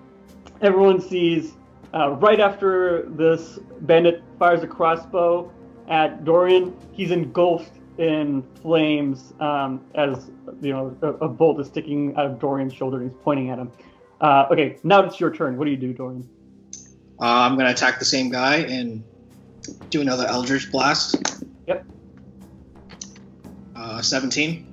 everyone 0.61 0.99
sees 0.99 1.53
uh, 1.93 2.11
right 2.11 2.39
after 2.39 3.03
this 3.09 3.59
bandit 3.81 4.23
fires 4.39 4.63
a 4.63 4.67
crossbow 4.67 5.51
at 5.87 6.25
Dorian, 6.25 6.75
he's 6.91 7.11
engulfed 7.11 7.77
in 7.97 8.43
flames 8.61 9.33
um, 9.39 9.83
as 9.95 10.29
you 10.61 10.71
know 10.71 10.95
a, 11.01 11.07
a 11.25 11.27
bolt 11.27 11.59
is 11.59 11.67
sticking 11.67 12.15
out 12.15 12.25
of 12.25 12.39
Dorian's 12.39 12.73
shoulder 12.73 12.97
and 13.01 13.11
he's 13.11 13.19
pointing 13.23 13.49
at 13.49 13.59
him. 13.59 13.71
Uh, 14.21 14.47
okay, 14.51 14.77
now 14.83 15.01
it's 15.03 15.19
your 15.19 15.33
turn. 15.33 15.57
What 15.57 15.65
do 15.65 15.71
you 15.71 15.77
do, 15.77 15.93
Dorian? 15.93 16.27
Uh, 17.19 17.25
I'm 17.25 17.57
gonna 17.57 17.71
attack 17.71 17.99
the 17.99 18.05
same 18.05 18.29
guy 18.29 18.57
and 18.57 19.03
do 19.89 20.01
another 20.01 20.25
Eldritch 20.27 20.71
Blast. 20.71 21.43
Yep. 21.67 21.85
Uh, 23.75 24.01
17. 24.01 24.65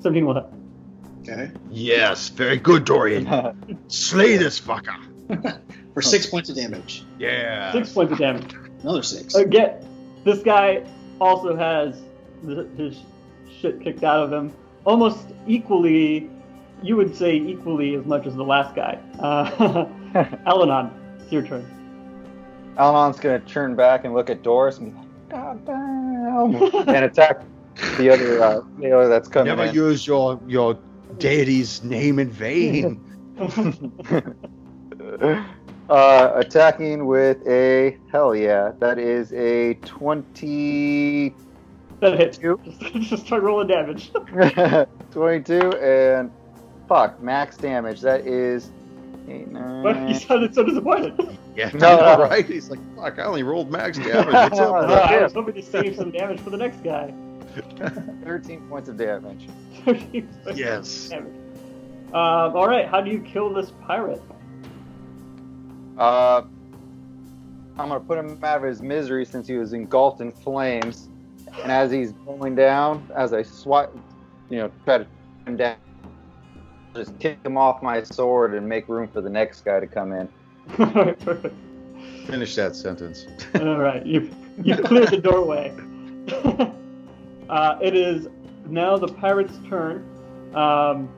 17 0.00 0.26
will 0.26 0.34
hit. 0.34 0.44
Okay. 1.22 1.50
Yes, 1.70 2.28
very 2.28 2.56
good, 2.56 2.84
Dorian. 2.84 3.26
Slay 3.88 4.36
this 4.36 4.60
fucker. 4.60 4.94
For 5.94 6.02
six 6.02 6.26
points 6.26 6.48
of 6.50 6.56
damage. 6.56 7.04
Yeah. 7.18 7.72
Six 7.72 7.92
points 7.92 8.12
of 8.12 8.18
damage. 8.18 8.54
Another 8.82 9.02
six. 9.02 9.34
Again, 9.34 9.84
this 10.24 10.42
guy 10.42 10.84
also 11.20 11.56
has 11.56 11.96
th- 11.96 12.06
his 12.76 13.02
shit 13.60 13.80
kicked 13.80 14.04
out 14.04 14.20
of 14.20 14.32
him 14.32 14.52
almost 14.84 15.26
equally. 15.46 16.30
You 16.82 16.96
would 16.96 17.16
say 17.16 17.36
equally 17.36 17.94
as 17.94 18.04
much 18.04 18.26
as 18.26 18.34
the 18.34 18.44
last 18.44 18.74
guy. 18.74 18.98
Uh, 19.18 19.50
Alanon, 20.46 20.90
it's 21.20 21.32
your 21.32 21.42
turn. 21.42 21.66
Alanon's 22.76 23.18
gonna 23.18 23.40
turn 23.40 23.74
back 23.74 24.04
and 24.04 24.14
look 24.14 24.28
at 24.30 24.42
Doris 24.42 24.78
and 24.78 24.92
be 24.92 24.98
like, 24.98 25.06
God 25.30 25.64
damn, 25.64 26.54
and 26.88 27.04
attack 27.04 27.42
the 27.98 28.10
other 28.10 28.42
uh, 28.42 28.60
sailor 28.80 29.08
that's 29.08 29.28
coming 29.28 29.48
Never 29.48 29.64
in. 29.64 29.74
use 29.74 30.06
your 30.06 30.38
your 30.46 30.78
deity's 31.18 31.82
name 31.82 32.18
in 32.18 32.30
vain. 32.30 33.00
uh, 35.88 36.32
attacking 36.34 37.06
with 37.06 37.46
a 37.46 37.96
hell 38.12 38.34
yeah, 38.36 38.72
that 38.78 38.98
is 38.98 39.32
a 39.32 39.74
twenty-two, 39.84 41.34
That 42.00 42.18
hits. 42.18 42.38
Just, 42.38 42.80
just 43.10 43.26
start 43.26 43.42
rolling 43.42 43.68
damage. 43.68 44.12
22, 45.12 45.72
and 45.78 46.30
fuck 46.88 47.20
max 47.22 47.56
damage. 47.56 48.00
That 48.02 48.26
is 48.26 48.70
eight, 49.28 49.52
But 49.52 49.96
he 50.06 50.14
sounded 50.14 50.54
so 50.54 50.62
disappointed. 50.64 51.38
Yeah, 51.56 51.70
No, 51.74 51.98
I 51.98 52.00
know, 52.16 52.16
no. 52.18 52.28
right? 52.28 52.44
He's 52.46 52.68
like, 52.70 52.80
fuck, 52.96 53.18
I 53.18 53.24
only 53.24 53.42
rolled 53.42 53.70
max 53.70 53.96
damage. 53.98 54.32
What's 54.34 54.58
up? 54.58 54.74
Uh, 54.74 54.86
bro?" 54.86 54.94
I 54.94 55.22
was 55.22 55.32
hoping 55.32 55.54
to 55.54 55.62
save 55.62 55.96
some 55.96 56.10
damage 56.10 56.40
for 56.40 56.50
the 56.50 56.58
next 56.58 56.82
guy. 56.84 57.14
thirteen 58.24 58.60
points 58.68 58.88
of 58.90 58.98
damage. 58.98 59.48
yes. 60.54 61.08
Damage. 61.08 61.32
Um, 62.08 62.54
all 62.54 62.68
right, 62.68 62.86
how 62.86 63.00
do 63.00 63.10
you 63.10 63.20
kill 63.20 63.52
this 63.52 63.72
pirate? 63.86 64.22
Uh, 65.98 66.42
I'm 67.78 67.88
gonna 67.88 68.00
put 68.00 68.18
him 68.18 68.38
out 68.44 68.58
of 68.58 68.62
his 68.64 68.82
misery 68.82 69.24
since 69.24 69.46
he 69.48 69.54
was 69.56 69.72
engulfed 69.72 70.20
in 70.20 70.30
flames. 70.30 71.08
And 71.62 71.72
as 71.72 71.90
he's 71.90 72.12
going 72.12 72.54
down, 72.54 73.08
as 73.16 73.32
I 73.32 73.42
swat, 73.42 73.94
you 74.50 74.58
know, 74.58 74.70
try 74.84 74.98
to 74.98 75.04
put 75.04 75.50
him 75.50 75.56
down, 75.56 75.76
just 76.94 77.18
kick 77.18 77.38
him 77.44 77.56
off 77.56 77.82
my 77.82 78.02
sword 78.02 78.54
and 78.54 78.68
make 78.68 78.88
room 78.88 79.08
for 79.08 79.20
the 79.20 79.30
next 79.30 79.64
guy 79.64 79.80
to 79.80 79.86
come 79.86 80.12
in. 80.12 80.28
all 80.78 80.86
right, 80.86 81.18
perfect. 81.24 81.54
Finish 82.26 82.54
that 82.56 82.74
sentence. 82.76 83.26
All 83.54 83.78
right, 83.78 84.04
you 84.04 84.30
you 84.62 84.76
cleared 84.84 85.08
the 85.08 85.18
doorway. 85.18 85.74
uh, 87.50 87.78
it 87.80 87.94
is 87.94 88.28
now 88.66 88.96
the 88.96 89.08
pirate's 89.08 89.58
turn. 89.68 90.04
Um, 90.54 91.08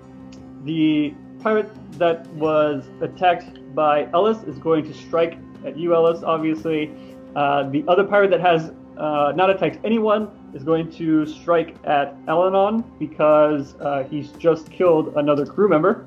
the 0.65 1.15
pirate 1.41 1.71
that 1.99 2.27
was 2.31 2.85
attacked 3.01 3.75
by 3.75 4.09
Ellis 4.13 4.43
is 4.45 4.59
going 4.59 4.85
to 4.85 4.95
strike 4.95 5.39
at 5.65 5.77
you, 5.77 5.95
Ellis. 5.95 6.23
Obviously, 6.23 6.93
uh, 7.37 7.69
the 7.71 7.85
other 7.89 8.05
pirate 8.05 8.31
that 8.31 8.41
has 8.41 8.73
uh, 8.99 9.33
not 9.35 9.51
attacked 9.51 9.79
anyone 9.85 10.31
is 10.55 10.63
going 10.65 10.91
to 10.93 11.25
strike 11.27 11.77
at 11.85 12.15
Elenon 12.27 12.85
because 12.99 13.75
uh, 13.81 14.05
he's 14.05 14.31
just 14.33 14.71
killed 14.71 15.15
another 15.17 15.47
crew 15.47 15.69
member. 15.69 16.07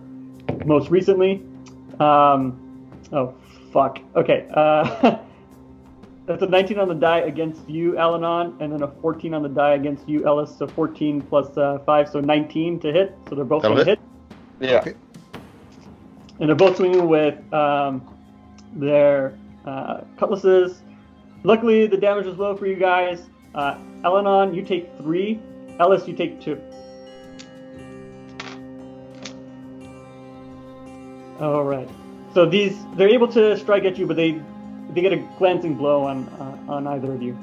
Most 0.66 0.90
recently, 0.90 1.44
um, 2.00 2.90
oh 3.12 3.34
fuck. 3.72 4.00
Okay. 4.16 4.48
Uh, 4.54 5.18
That's 6.28 6.44
a 6.44 6.48
19 6.48 6.80
on 6.80 6.88
the 6.88 6.96
die 6.96 7.20
against 7.22 7.68
you, 7.68 7.94
Alanon, 7.94 8.60
and 8.62 8.72
then 8.72 8.84
a 8.84 8.88
14 8.88 9.34
on 9.34 9.42
the 9.42 9.50
die 9.50 9.74
against 9.74 10.08
you, 10.08 10.26
Ellis. 10.26 10.56
So 10.56 10.68
14 10.68 11.22
plus 11.22 11.58
uh, 11.58 11.80
5, 11.80 12.10
so 12.10 12.20
19 12.20 12.80
to 12.80 12.94
hit. 12.94 13.18
So 13.28 13.36
they're 13.36 13.44
both 13.44 13.64
going 13.64 13.78
to 13.78 13.84
hit. 13.84 14.00
hit. 14.00 14.70
Yeah. 14.70 14.80
Okay. 14.80 14.94
And 16.40 16.48
they're 16.48 16.56
both 16.56 16.78
swinging 16.78 17.08
with 17.08 17.52
um, 17.54 18.08
their 18.74 19.38
uh, 19.66 20.02
cutlasses. 20.18 20.82
Luckily, 21.44 21.88
the 21.88 21.98
damage 21.98 22.28
is 22.28 22.38
low 22.38 22.56
for 22.56 22.68
you 22.68 22.76
guys. 22.76 23.30
Uh, 23.56 23.76
Elenon, 24.04 24.56
you 24.56 24.64
take 24.64 24.96
three. 24.98 25.40
Ellis, 25.80 26.08
you 26.08 26.16
take 26.16 26.40
two. 26.40 26.62
All 31.40 31.64
right. 31.64 31.90
So 32.34 32.46
these 32.46 32.78
they're 32.96 33.10
able 33.10 33.28
to 33.30 33.58
strike 33.58 33.84
at 33.84 33.98
you, 33.98 34.06
but 34.06 34.16
they 34.16 34.40
they 34.92 35.02
get 35.02 35.12
a 35.12 35.18
glancing 35.38 35.76
blow 35.76 36.04
on 36.04 36.28
uh, 36.40 36.72
on 36.72 36.88
either 36.88 37.14
of 37.14 37.22
you. 37.22 37.38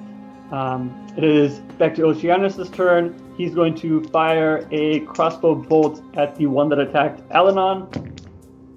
Um, 0.52 1.06
it 1.16 1.24
is 1.24 1.58
back 1.78 1.94
to 1.96 2.04
Oceanus' 2.04 2.70
turn. 2.70 3.20
He's 3.36 3.54
going 3.54 3.74
to 3.76 4.02
fire 4.04 4.66
a 4.70 5.00
crossbow 5.00 5.54
bolt 5.54 6.02
at 6.14 6.36
the 6.36 6.46
one 6.46 6.68
that 6.70 6.78
attacked 6.78 7.28
Alanon. 7.30 7.86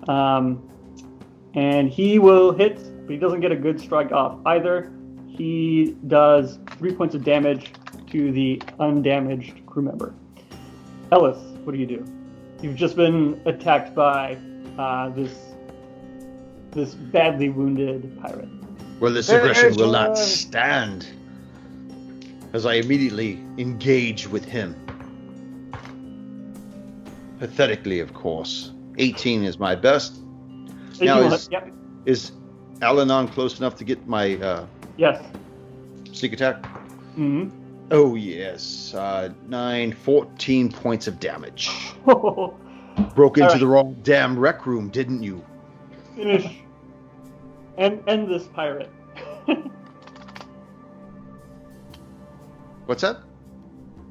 Um, 0.09 0.67
and 1.53 1.89
he 1.89 2.19
will 2.19 2.51
hit, 2.51 2.77
but 3.05 3.11
he 3.11 3.17
doesn't 3.17 3.39
get 3.39 3.51
a 3.51 3.55
good 3.55 3.79
strike 3.79 4.11
off 4.11 4.39
either. 4.45 4.91
He 5.37 5.95
does 6.07 6.59
three 6.77 6.93
points 6.93 7.15
of 7.15 7.23
damage 7.23 7.71
to 8.11 8.31
the 8.31 8.61
undamaged 8.79 9.65
crew 9.65 9.83
member. 9.83 10.13
Ellis, 11.11 11.37
what 11.63 11.71
do 11.73 11.77
you 11.79 11.85
do? 11.85 12.05
You've 12.61 12.75
just 12.75 12.95
been 12.95 13.41
attacked 13.45 13.95
by 13.95 14.37
uh, 14.77 15.09
this 15.09 15.33
this 16.71 16.93
badly 16.93 17.49
wounded 17.49 18.17
pirate. 18.21 18.47
Well, 18.99 19.11
this 19.13 19.27
There 19.27 19.39
aggression 19.41 19.69
is 19.71 19.77
will 19.77 19.91
not 19.91 20.17
stand. 20.17 21.07
as 22.53 22.65
I 22.65 22.75
immediately 22.75 23.39
engage 23.57 24.27
with 24.27 24.45
him. 24.45 24.75
Pathetically, 27.39 27.99
of 27.99 28.13
course. 28.13 28.71
18 28.97 29.43
is 29.43 29.57
my 29.57 29.73
best. 29.75 30.19
Now 31.01 31.19
is- 31.21 31.43
hit- 31.47 31.51
yep. 31.53 31.71
Is 32.05 32.31
Alanon 32.79 33.31
close 33.31 33.59
enough 33.59 33.75
to 33.77 33.83
get 33.83 34.07
my 34.07 34.35
uh, 34.37 34.65
Yes. 34.97 35.23
sneak 36.11 36.33
attack? 36.33 36.65
hmm 37.15 37.49
Oh, 37.93 38.15
yes. 38.15 38.93
Uh, 38.93 39.33
9, 39.49 39.91
14 39.91 40.71
points 40.71 41.07
of 41.07 41.19
damage. 41.19 41.69
Broke 42.05 43.37
into 43.37 43.43
Alright. 43.43 43.59
the 43.59 43.67
wrong 43.67 43.97
damn 44.03 44.39
rec 44.39 44.65
room, 44.65 44.89
didn't 44.89 45.21
you? 45.23 45.43
Finish. 46.15 46.59
And 47.77 48.01
end 48.07 48.29
this 48.29 48.47
pirate. 48.47 48.89
What's 52.85 53.01
that? 53.01 53.17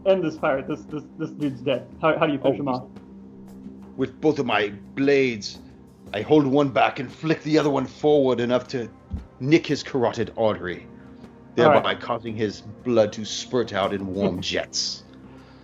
end 0.07 0.25
this 0.25 0.37
pirate. 0.37 0.67
This 0.67 0.81
this 0.83 1.05
this 1.19 1.31
dude's 1.31 1.61
dead. 1.61 1.87
How, 2.01 2.19
how 2.19 2.27
do 2.27 2.33
you 2.33 2.39
finish 2.39 2.59
Oh. 2.59 2.63
him 2.63 2.69
off? 2.69 2.85
With 3.97 4.19
both 4.21 4.39
of 4.39 4.47
my 4.47 4.73
blades, 4.95 5.59
I 6.15 6.23
hold 6.23 6.47
one 6.47 6.71
back 6.71 6.99
and 7.01 7.13
flick 7.13 7.43
the 7.43 7.59
other 7.59 7.69
one 7.71 7.87
forward 7.87 8.41
enough 8.41 8.67
to 8.69 8.89
nick 9.41 9.67
his 9.67 9.83
carotid 9.83 10.33
artery, 10.37 10.87
thereby 11.55 11.75
Alright. 11.77 12.01
causing 12.01 12.37
his 12.37 12.61
blood 12.61 13.13
to 13.15 13.25
spurt 13.25 13.73
out 13.73 13.93
in 13.93 14.07
warm 14.07 14.41
jets. 14.53 15.05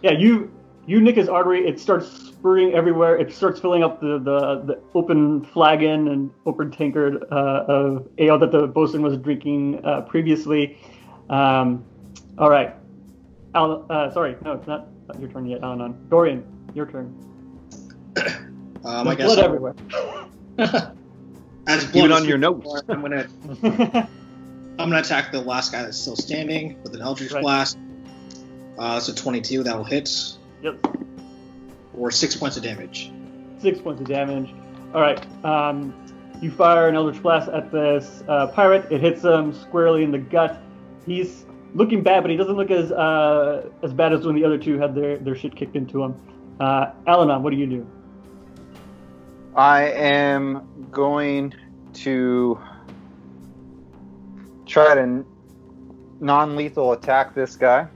Yeah, 0.03 0.13
you 0.13 0.51
you 0.87 1.01
nick 1.01 1.17
his 1.17 1.29
artery. 1.29 1.67
It 1.67 1.81
starts 1.81 2.07
spurting 2.09 2.73
everywhere. 2.75 3.19
It 3.19 3.33
starts 3.33 3.61
filling 3.61 3.83
up 3.83 4.01
the 4.01 4.19
the, 4.19 4.63
the 4.65 4.81
open 4.95 5.45
flagon 5.45 6.09
and 6.09 6.31
open 6.47 6.71
tankard 6.71 7.25
uh, 7.31 7.65
of 7.69 8.09
ale 8.19 8.39
that 8.39 8.53
the 8.53 8.67
bosun 8.67 9.03
was 9.03 9.17
drinking 9.19 9.85
uh, 9.85 10.03
previously. 10.03 10.79
Um, 11.29 11.85
all 12.39 12.51
right, 12.51 12.75
Al, 13.55 13.85
uh, 13.91 14.11
sorry, 14.13 14.37
no, 14.45 14.53
it's 14.53 14.67
not, 14.67 14.89
not 15.09 15.19
your 15.19 15.29
turn 15.31 15.47
yet, 15.47 15.63
Alanon. 15.63 16.09
Dorian, 16.09 16.45
your 16.75 16.87
turn. 16.87 17.15
Um, 18.85 19.09
I 19.09 19.17
guess 19.17 19.27
blood 19.27 19.39
I'll- 19.41 19.45
everywhere. 19.47 19.75
As 21.67 21.83
Keep 21.85 21.93
blood 21.93 22.05
it 22.05 22.11
is 22.11 22.17
on 22.23 22.29
your 22.29 22.39
flowing, 22.39 22.63
notes. 22.63 22.83
I'm 22.89 23.01
gonna 23.01 23.29
I'm 24.79 24.91
gonna 24.91 24.99
attack 25.01 25.33
the 25.33 25.41
last 25.41 25.73
guy 25.73 25.83
that's 25.83 25.97
still 25.99 26.17
standing 26.17 26.81
with 26.83 26.95
an 26.95 27.01
Eldritch 27.03 27.33
Right. 27.33 27.43
Blast. 27.43 27.79
Uh, 28.79 28.95
that's 28.95 29.09
a 29.09 29.15
22. 29.15 29.63
That 29.63 29.77
will 29.77 29.85
hit 29.85 30.11
yep, 30.63 30.77
or 31.97 32.11
six 32.11 32.37
points 32.37 32.57
of 32.57 32.63
damage. 32.63 33.11
six 33.59 33.81
points 33.81 34.01
of 34.01 34.07
damage. 34.07 34.55
All 34.95 35.01
right, 35.01 35.21
um, 35.45 35.95
you 36.41 36.51
fire 36.51 36.89
an 36.89 36.95
Eldritch 36.95 37.21
Blast 37.23 37.49
at 37.49 37.73
this 37.73 38.23
uh, 38.29 38.47
pirate. 38.49 38.91
It 38.93 39.01
hits 39.01 39.23
him 39.25 39.53
squarely 39.55 40.03
in 40.05 40.11
the 40.11 40.19
gut. 40.19 40.61
He's 41.07 41.45
looking 41.75 42.03
bad, 42.03 42.21
but 42.23 42.31
he 42.31 42.37
doesn't 42.37 42.57
look 42.57 42.71
as 42.71 42.93
uh, 42.93 43.69
as 43.83 43.93
bad 43.95 44.13
as 44.13 44.27
when 44.27 44.35
the 44.37 44.45
other 44.45 44.59
two 44.59 44.79
had 44.79 44.95
their, 44.95 45.17
their 45.19 45.35
shit 45.35 45.57
kicked 45.57 45.75
into 45.77 46.03
him. 46.03 46.15
Uh, 46.61 46.93
Alanon, 47.07 47.41
what 47.41 47.51
do 47.51 47.57
you 47.57 47.67
do? 47.67 47.87
I 49.57 49.85
am 49.85 50.89
going 50.91 51.55
to 51.95 52.61
try 54.67 54.95
to 54.95 55.25
non-lethal 56.21 56.93
attack 56.93 57.35
this 57.35 57.57
guy. 57.57 57.89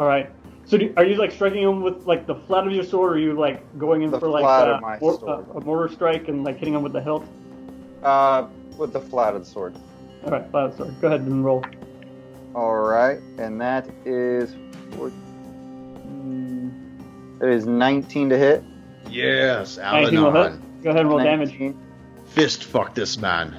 All 0.00 0.06
right. 0.06 0.28
So 0.64 0.76
do, 0.78 0.92
are 0.96 1.04
you 1.04 1.14
like 1.14 1.30
striking 1.30 1.62
him 1.62 1.82
with 1.82 2.06
like 2.06 2.26
the 2.26 2.34
flat 2.34 2.66
of 2.66 2.72
your 2.72 2.82
sword, 2.82 3.12
or 3.12 3.14
are 3.14 3.18
you 3.18 3.34
like 3.34 3.78
going 3.78 4.02
in 4.02 4.10
The 4.10 4.18
for 4.18 4.28
like 4.28 4.42
flat 4.42 4.68
uh, 4.68 4.98
mor- 5.00 5.28
uh, 5.28 5.58
a 5.58 5.60
mortar 5.60 5.92
strike 5.92 6.26
and 6.28 6.42
like 6.42 6.58
hitting 6.58 6.74
him 6.74 6.82
with 6.82 6.92
the 6.92 7.00
hilt? 7.00 7.24
Uh, 8.02 8.48
with 8.76 8.92
the 8.92 9.00
flat 9.00 9.34
of 9.36 9.44
the 9.44 9.50
sword. 9.50 9.76
All 10.24 10.30
right, 10.30 10.50
flat 10.50 10.66
of 10.66 10.70
the 10.72 10.84
sword. 10.84 11.00
Go 11.00 11.06
ahead 11.06 11.20
and 11.20 11.44
roll. 11.44 11.64
All 12.54 12.76
right, 12.76 13.18
and 13.38 13.60
that 13.60 13.88
is 14.04 14.56
four, 14.92 15.10
mm, 16.04 16.72
it 17.40 17.48
is 17.48 17.66
19 17.66 18.30
to 18.30 18.38
hit. 18.38 18.64
Yes, 19.08 19.76
19 19.76 20.22
will 20.22 20.32
hit. 20.32 20.60
Alanon. 20.80 20.82
Go 20.82 20.90
ahead 20.90 21.00
and 21.00 21.10
roll 21.10 21.18
damage. 21.18 21.50
19, 21.50 21.78
Fist 22.26 22.64
fuck 22.64 22.94
this 22.94 23.18
man. 23.18 23.56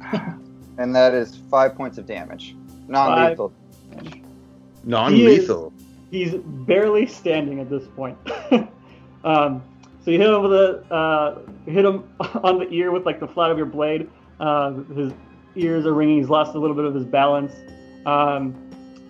and 0.78 0.94
that 0.94 1.14
is 1.14 1.36
five 1.50 1.74
points 1.74 1.98
of 1.98 2.06
damage. 2.06 2.56
Non-lethal. 2.88 3.52
Non 4.84 5.12
lethal. 5.12 5.72
He's 6.10 6.34
barely 6.34 7.06
standing 7.06 7.60
at 7.60 7.68
this 7.68 7.86
point. 7.96 8.16
um, 9.24 9.62
so 10.04 10.10
you 10.12 10.18
hit 10.18 10.30
him 10.30 10.42
with 10.42 10.52
a 10.52 10.94
uh, 10.94 11.38
hit 11.66 11.84
him 11.84 12.08
on 12.20 12.58
the 12.58 12.68
ear 12.70 12.92
with 12.92 13.04
like 13.04 13.20
the 13.20 13.26
flat 13.26 13.50
of 13.50 13.56
your 13.56 13.66
blade. 13.66 14.08
Uh, 14.38 14.72
his 14.94 15.12
ears 15.56 15.84
are 15.84 15.94
ringing. 15.94 16.18
He's 16.18 16.28
lost 16.28 16.54
a 16.54 16.58
little 16.58 16.76
bit 16.76 16.84
of 16.84 16.94
his 16.94 17.04
balance. 17.04 17.52
Um, 18.06 18.54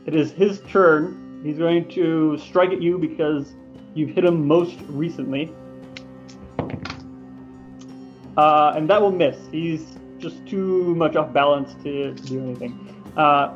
it 0.07 0.15
is 0.15 0.31
his 0.33 0.61
turn. 0.69 1.43
He's 1.45 1.59
going 1.59 1.89
to 1.91 2.39
strike 2.39 2.71
at 2.71 2.81
you 2.81 2.99
because 2.99 3.53
you've 3.95 4.11
hit 4.11 4.25
him 4.25 4.47
most 4.47 4.79
recently. 4.89 5.53
Uh, 8.37 8.75
and 8.77 8.89
that 8.91 9.01
will 9.01 9.13
miss. 9.13 9.37
He's 9.51 9.97
just 10.19 10.47
too 10.47 10.95
much 10.95 11.17
off 11.17 11.33
balance 11.33 11.75
to, 11.85 12.15
to 12.15 12.23
do 12.23 12.41
anything. 12.43 12.95
Uh, 13.17 13.55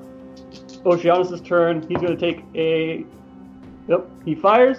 Oceanus' 0.87 1.41
turn. 1.43 1.83
He's 1.89 1.99
going 1.99 2.17
to 2.17 2.17
take 2.17 2.45
a. 2.55 3.05
Yep, 3.89 4.09
he 4.25 4.35
fires, 4.35 4.79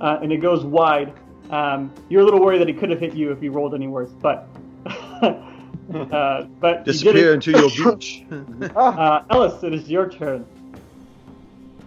uh, 0.00 0.18
and 0.22 0.32
it 0.32 0.38
goes 0.38 0.64
wide. 0.64 1.12
Um, 1.50 1.92
you're 2.08 2.20
a 2.22 2.24
little 2.24 2.40
worried 2.40 2.60
that 2.60 2.68
he 2.68 2.74
could 2.74 2.90
have 2.90 3.00
hit 3.00 3.14
you 3.14 3.32
if 3.32 3.40
he 3.40 3.48
rolled 3.48 3.74
any 3.74 3.88
worse, 3.88 4.10
but. 4.20 4.48
uh, 4.86 6.42
but 6.60 6.84
Disappear 6.84 7.34
into 7.34 7.50
your 7.52 7.70
beach. 7.96 8.24
Uh, 8.76 9.22
Ellis, 9.30 9.62
it 9.62 9.74
is 9.74 9.88
your 9.88 10.08
turn. 10.08 10.46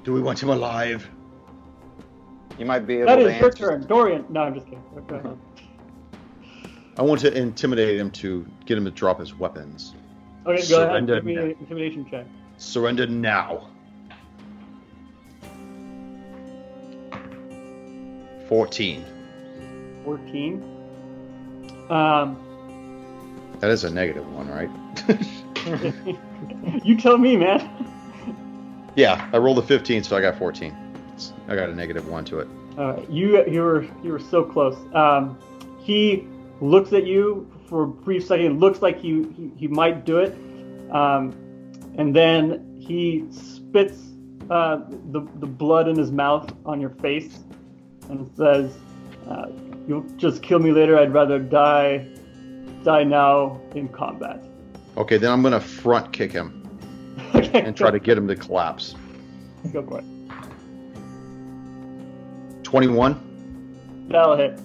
Do 0.03 0.14
we 0.14 0.22
want 0.22 0.41
him 0.41 0.49
alive? 0.49 1.09
You 2.59 2.66
might 2.66 2.86
be 2.86 2.95
able 2.97 3.07
That 3.07 3.16
to 3.16 3.30
is 3.34 3.39
your 3.39 3.51
turn. 3.51 3.88
Dorian. 3.88 4.26
No, 4.30 4.41
I'm 4.43 4.53
just 4.53 4.66
kidding. 4.66 4.84
Go 5.07 5.16
ahead. 5.16 5.38
I 6.97 7.01
want 7.01 7.21
to 7.21 7.35
intimidate 7.35 7.99
him 7.99 8.11
to 8.11 8.45
get 8.65 8.77
him 8.77 8.85
to 8.85 8.91
drop 8.91 9.19
his 9.19 9.33
weapons. 9.33 9.95
Okay, 10.45 10.67
go 10.69 10.83
ahead. 10.83 11.07
Give 11.07 11.23
me 11.25 11.35
an 11.35 11.55
intimidation 11.59 12.09
check. 12.09 12.25
Surrender 12.57 13.07
now. 13.07 13.67
14. 18.47 19.03
14. 20.03 20.63
Um, 21.89 22.37
That 23.59 23.71
is 23.71 23.83
a 23.83 23.89
negative 23.89 24.31
one, 24.33 24.47
right? 24.49 24.69
you 26.85 26.97
tell 26.97 27.17
me, 27.17 27.37
man. 27.37 27.67
yeah, 28.95 29.29
I 29.33 29.37
rolled 29.37 29.57
a 29.57 29.63
15, 29.63 30.03
so 30.03 30.15
I 30.15 30.21
got 30.21 30.37
14. 30.37 30.75
I 31.47 31.55
got 31.55 31.69
a 31.69 31.75
negative 31.75 32.07
one 32.07 32.25
to 32.25 32.39
it. 32.39 32.47
Right, 32.75 33.09
you 33.09 33.45
you 33.47 33.61
were 33.61 33.83
you 34.03 34.11
were 34.11 34.19
so 34.19 34.43
close. 34.43 34.75
Um, 34.95 35.37
he 35.79 36.27
looks 36.62 36.93
at 36.93 37.06
you 37.06 37.51
for 37.68 37.84
a 37.84 37.88
brief 37.88 38.26
second. 38.26 38.60
Looks 38.60 38.82
like 38.82 38.99
he 38.99 39.24
he, 39.36 39.51
he 39.58 39.68
might 39.68 40.06
do 40.06 40.20
it, 40.20 40.34
um, 40.91 41.34
and 41.97 42.16
then 42.16 42.78
he 42.80 43.26
spits 43.32 43.99
uh, 44.49 44.82
the 45.12 45.22
the 45.39 45.47
blood 45.47 45.88
in 45.88 45.97
his 45.97 46.12
mouth 46.12 46.54
on 46.66 46.80
your 46.82 46.91
face, 46.91 47.39
and 48.10 48.30
says, 48.36 48.78
uh, 49.30 49.47
"You'll 49.88 50.06
just 50.18 50.43
kill 50.43 50.60
me 50.60 50.72
later. 50.72 50.97
I'd 50.97 51.14
rather 51.14 51.39
die 51.39 52.08
die 52.84 53.04
now 53.04 53.60
in 53.76 53.88
combat." 53.89 54.43
Okay, 54.95 55.18
then 55.18 55.32
I'm 55.32 55.41
going 55.41 55.54
to 55.54 55.60
front 55.60 56.14
kick 56.14 56.32
him 56.32 56.70
okay, 57.36 57.62
and 57.62 57.76
try 57.76 57.89
to 57.89 57.99
get 57.99 58.16
him 58.18 58.28
to 58.28 58.36
collapse. 58.36 58.95
go 59.72 59.82
for 59.82 59.99
it. 59.99 60.06
21, 62.64 64.08
That'll 64.10 64.36
hit. 64.36 64.60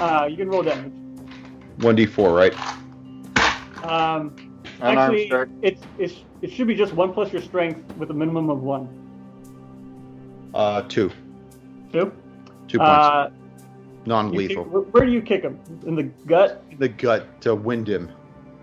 Uh, 0.00 0.26
you 0.30 0.36
can 0.36 0.48
roll 0.48 0.62
damage. 0.62 0.92
1d4, 1.78 2.36
right? 2.36 3.84
Um, 3.84 4.34
Actually, 4.80 5.26
strike. 5.26 5.48
it's, 5.62 5.82
it's 5.98 6.14
it 6.42 6.52
should 6.52 6.66
be 6.66 6.74
just 6.74 6.92
one 6.92 7.12
plus 7.12 7.32
your 7.32 7.40
strength 7.40 7.96
with 7.96 8.10
a 8.10 8.14
minimum 8.14 8.50
of 8.50 8.62
one. 8.62 8.88
Uh, 10.54 10.82
two. 10.82 11.10
Two. 11.92 12.12
Two 12.68 12.78
points. 12.78 12.90
Uh, 12.90 13.30
Non 14.06 14.32
you 14.32 14.40
kick- 14.40 14.48
lethal. 14.50 14.64
where, 14.64 14.82
where 14.82 15.04
do 15.06 15.12
you 15.12 15.22
kick 15.22 15.42
him? 15.42 15.58
In 15.86 15.94
the 15.96 16.04
gut. 16.04 16.62
The 16.78 16.88
gut 16.88 17.40
to 17.42 17.54
wind 17.54 17.88
him. 17.88 18.10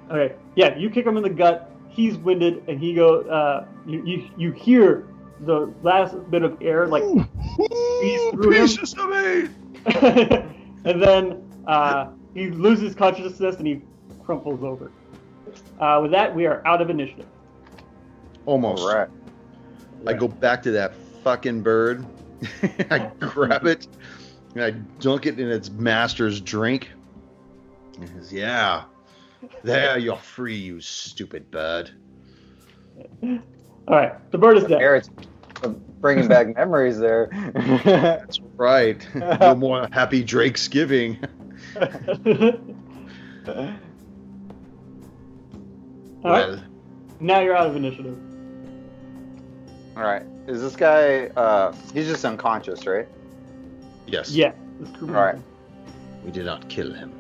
Okay. 0.10 0.36
Yeah, 0.56 0.78
you 0.78 0.90
kick 0.90 1.06
him 1.06 1.18
in 1.18 1.24
the 1.24 1.30
gut. 1.30 1.72
He's 1.90 2.18
winded, 2.18 2.64
and 2.68 2.80
he 2.80 2.94
go. 2.94 3.22
Uh, 3.22 3.66
you, 3.86 4.04
you 4.06 4.30
you 4.38 4.52
hear 4.52 5.08
the 5.42 5.72
last 5.84 6.16
bit 6.32 6.44
of 6.44 6.58
air 6.62 6.88
like, 6.88 7.04
through 7.04 7.20
him. 7.20 8.52
Pieces 8.52 8.96
of 8.98 9.10
me! 9.10 10.60
And 10.86 11.02
then 11.02 11.44
uh, 11.68 12.08
he 12.34 12.50
loses 12.50 12.96
consciousness 12.96 13.58
and 13.58 13.68
he 13.68 13.82
crumples 14.24 14.64
over. 14.64 14.92
Uh, 15.80 16.00
with 16.02 16.12
that, 16.12 16.34
we 16.34 16.46
are 16.46 16.66
out 16.66 16.82
of 16.82 16.90
initiative. 16.90 17.28
Almost. 18.46 18.82
All 18.84 18.96
right. 18.96 19.10
I 20.06 20.14
go 20.14 20.28
back 20.28 20.62
to 20.64 20.72
that 20.72 20.96
fucking 21.24 21.62
bird. 21.62 22.06
I 22.90 23.10
grab 23.20 23.66
it 23.66 23.88
and 24.56 24.64
I 24.64 24.72
dunk 25.00 25.26
it 25.26 25.40
in 25.40 25.50
its 25.50 25.70
master's 25.70 26.42
drink. 26.42 26.90
He 28.00 28.08
says, 28.08 28.34
Yeah, 28.34 28.84
there 29.64 29.98
you're 29.98 30.18
free, 30.18 30.56
you 30.56 30.82
stupid 30.82 31.50
bird. 31.52 31.92
All 33.24 33.40
right, 33.88 34.32
the 34.32 34.38
bird 34.38 34.58
is 34.58 34.66
dead. 34.66 35.08
Here 35.64 35.72
it's 35.72 35.80
Bringing 36.00 36.28
back 36.28 36.56
memories 36.56 37.00
there. 37.00 37.30
That's 37.86 38.40
right. 38.58 39.06
no 39.16 39.56
more 39.58 39.88
happy 39.92 40.24
Drake's 40.24 40.68
giving. 40.68 41.18
All 41.78 41.82
right. 46.32 46.48
Well, 46.50 46.64
Now 47.20 47.40
you're 47.40 47.56
out 47.56 47.68
of 47.68 47.76
initiative. 47.76 48.18
All 49.96 50.04
right. 50.04 50.24
Is 50.48 50.62
this 50.62 50.76
guy? 50.76 51.28
Uh, 51.28 51.74
he's 51.94 52.08
just 52.08 52.26
unconscious, 52.26 52.86
right? 52.86 53.08
yes. 54.08 54.32
Yeah. 54.32 54.52
This 54.80 54.90
All 55.02 55.08
right. 55.10 55.38
We 56.26 56.32
did 56.32 56.46
not 56.46 56.68
kill 56.70 56.94
him. 56.94 57.14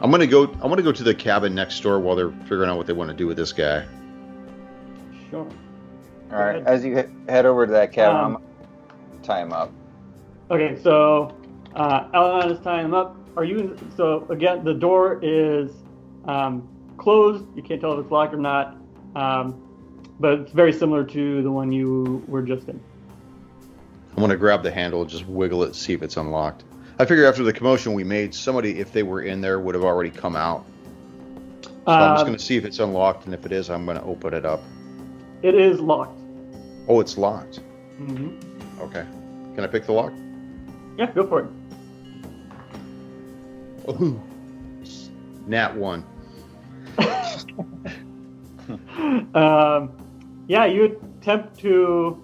I'm 0.00 0.10
gonna 0.10 0.26
go. 0.26 0.44
I'm 0.44 0.68
gonna 0.68 0.82
go 0.82 0.92
to 0.92 1.02
the 1.02 1.14
cabin 1.14 1.54
next 1.54 1.80
door 1.80 1.98
while 1.98 2.16
they're 2.16 2.30
figuring 2.30 2.70
out 2.70 2.76
what 2.76 2.86
they 2.86 2.92
want 2.92 3.10
to 3.10 3.16
do 3.16 3.26
with 3.26 3.36
this 3.36 3.52
guy. 3.52 3.84
Sure. 5.30 5.48
All 6.32 6.38
right. 6.38 6.62
As 6.66 6.84
you 6.84 6.94
head 7.28 7.46
over 7.46 7.66
to 7.66 7.72
that 7.72 7.92
cabin, 7.92 8.16
Um, 8.16 8.24
I'm 8.36 8.42
gonna 9.12 9.22
tie 9.22 9.40
him 9.42 9.52
up. 9.52 9.72
Okay, 10.50 10.78
so 10.82 11.34
uh, 11.74 12.04
Alanon 12.10 12.52
is 12.52 12.58
tying 12.60 12.86
him 12.86 12.94
up. 12.94 13.16
Are 13.36 13.44
you? 13.44 13.76
So 13.96 14.26
again, 14.30 14.64
the 14.64 14.74
door 14.74 15.20
is 15.22 15.70
um, 16.26 16.68
closed. 16.96 17.44
You 17.54 17.62
can't 17.62 17.80
tell 17.80 17.92
if 17.94 18.00
it's 18.00 18.10
locked 18.10 18.34
or 18.34 18.38
not, 18.38 18.76
um, 19.14 19.60
but 20.20 20.40
it's 20.40 20.52
very 20.52 20.72
similar 20.72 21.04
to 21.04 21.42
the 21.42 21.50
one 21.50 21.72
you 21.72 22.22
were 22.28 22.42
just 22.42 22.68
in. 22.68 22.80
I'm 24.16 24.20
gonna 24.20 24.36
grab 24.36 24.62
the 24.62 24.70
handle 24.70 25.02
and 25.02 25.08
just 25.10 25.26
wiggle 25.26 25.62
it, 25.62 25.74
see 25.74 25.92
if 25.92 26.02
it's 26.02 26.16
unlocked. 26.16 26.64
I 26.98 27.04
figure 27.04 27.24
after 27.26 27.44
the 27.44 27.52
commotion 27.52 27.92
we 27.94 28.02
made, 28.02 28.34
somebody, 28.34 28.80
if 28.80 28.92
they 28.92 29.04
were 29.04 29.22
in 29.22 29.40
there, 29.40 29.60
would 29.60 29.76
have 29.76 29.84
already 29.84 30.10
come 30.10 30.34
out. 30.34 30.64
So 31.62 31.70
I'm 31.86 32.14
just 32.14 32.22
Um, 32.22 32.26
gonna 32.26 32.38
see 32.40 32.56
if 32.56 32.64
it's 32.64 32.80
unlocked, 32.80 33.26
and 33.26 33.34
if 33.34 33.46
it 33.46 33.52
is, 33.52 33.70
I'm 33.70 33.86
gonna 33.86 34.04
open 34.04 34.34
it 34.34 34.44
up. 34.44 34.60
It 35.42 35.54
is 35.54 35.78
locked. 35.78 36.17
Oh, 36.88 37.00
it's 37.00 37.18
locked. 37.18 37.60
Mm-hmm. 38.00 38.80
Okay. 38.80 39.04
Can 39.54 39.64
I 39.64 39.66
pick 39.66 39.84
the 39.84 39.92
lock? 39.92 40.14
Yeah, 40.96 41.12
go 41.12 41.26
for 41.26 41.40
it. 41.40 41.46
Ooh. 43.90 44.18
Nat 45.46 45.76
one. 45.76 46.02
um, 49.34 49.90
yeah, 50.46 50.64
you 50.64 50.98
attempt 51.20 51.58
to 51.60 52.22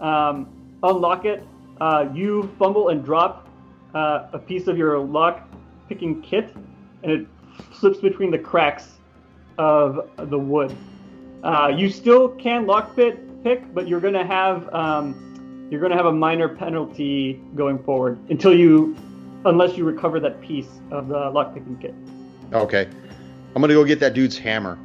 um, 0.00 0.48
unlock 0.82 1.24
it. 1.24 1.42
Uh, 1.80 2.08
you 2.14 2.50
fumble 2.58 2.90
and 2.90 3.04
drop 3.04 3.48
uh, 3.94 4.28
a 4.32 4.38
piece 4.38 4.68
of 4.68 4.78
your 4.78 4.98
lock 4.98 5.48
picking 5.88 6.22
kit, 6.22 6.54
and 7.02 7.12
it 7.12 7.26
slips 7.72 7.98
between 7.98 8.30
the 8.30 8.38
cracks 8.38 8.92
of 9.58 10.08
the 10.16 10.38
wood. 10.38 10.74
Uh, 11.42 11.72
you 11.74 11.90
still 11.90 12.28
can 12.30 12.66
lock 12.66 12.94
pick, 13.44 13.60
pick, 13.60 13.74
but 13.74 13.86
you're 13.86 14.00
gonna 14.00 14.26
have 14.26 14.72
um, 14.74 15.68
you're 15.70 15.80
gonna 15.80 15.96
have 15.96 16.06
a 16.06 16.12
minor 16.12 16.48
penalty 16.48 17.40
going 17.54 17.78
forward 17.82 18.18
until 18.30 18.54
you, 18.56 18.96
unless 19.44 19.76
you 19.76 19.84
recover 19.84 20.18
that 20.20 20.40
piece 20.40 20.68
of 20.90 21.08
the 21.08 21.30
lock 21.30 21.54
picking 21.54 21.76
kit. 21.78 21.94
Okay. 22.52 22.88
I'm 23.54 23.62
gonna 23.62 23.74
go 23.74 23.84
get 23.84 24.00
that 24.00 24.14
dude's 24.14 24.36
hammer 24.36 24.78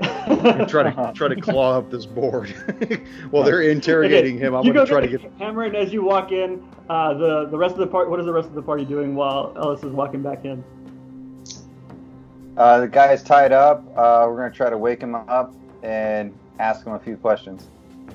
and 0.00 0.68
try 0.68 0.90
to 0.90 1.12
try 1.14 1.28
to 1.28 1.40
claw 1.40 1.78
up 1.78 1.90
this 1.90 2.06
board 2.06 2.50
while 3.30 3.44
they're 3.44 3.62
interrogating 3.62 4.38
him. 4.38 4.54
I'm 4.54 4.64
gonna 4.64 4.86
try 4.86 5.00
to 5.00 5.08
get 5.08 5.22
get. 5.22 5.38
the 5.38 5.44
hammer, 5.44 5.64
and 5.64 5.76
as 5.76 5.92
you 5.92 6.02
walk 6.02 6.32
in, 6.32 6.66
uh, 6.88 7.14
the 7.14 7.46
the 7.46 7.58
rest 7.58 7.72
of 7.72 7.80
the 7.80 7.86
party. 7.86 8.10
What 8.10 8.20
is 8.20 8.26
the 8.26 8.32
rest 8.32 8.48
of 8.48 8.54
the 8.54 8.62
party 8.62 8.84
doing 8.84 9.14
while 9.14 9.52
Ellis 9.56 9.82
is 9.82 9.92
walking 9.92 10.22
back 10.22 10.44
in? 10.44 10.64
Uh, 12.56 12.80
the 12.80 12.88
guy's 12.88 13.22
tied 13.22 13.52
up. 13.52 13.84
Uh, 13.96 14.26
we're 14.28 14.36
gonna 14.36 14.50
try 14.50 14.70
to 14.70 14.78
wake 14.78 15.00
him 15.02 15.14
up 15.14 15.54
and 15.82 16.32
ask 16.58 16.84
him 16.86 16.92
a 16.94 16.98
few 16.98 17.16
questions. 17.16 17.66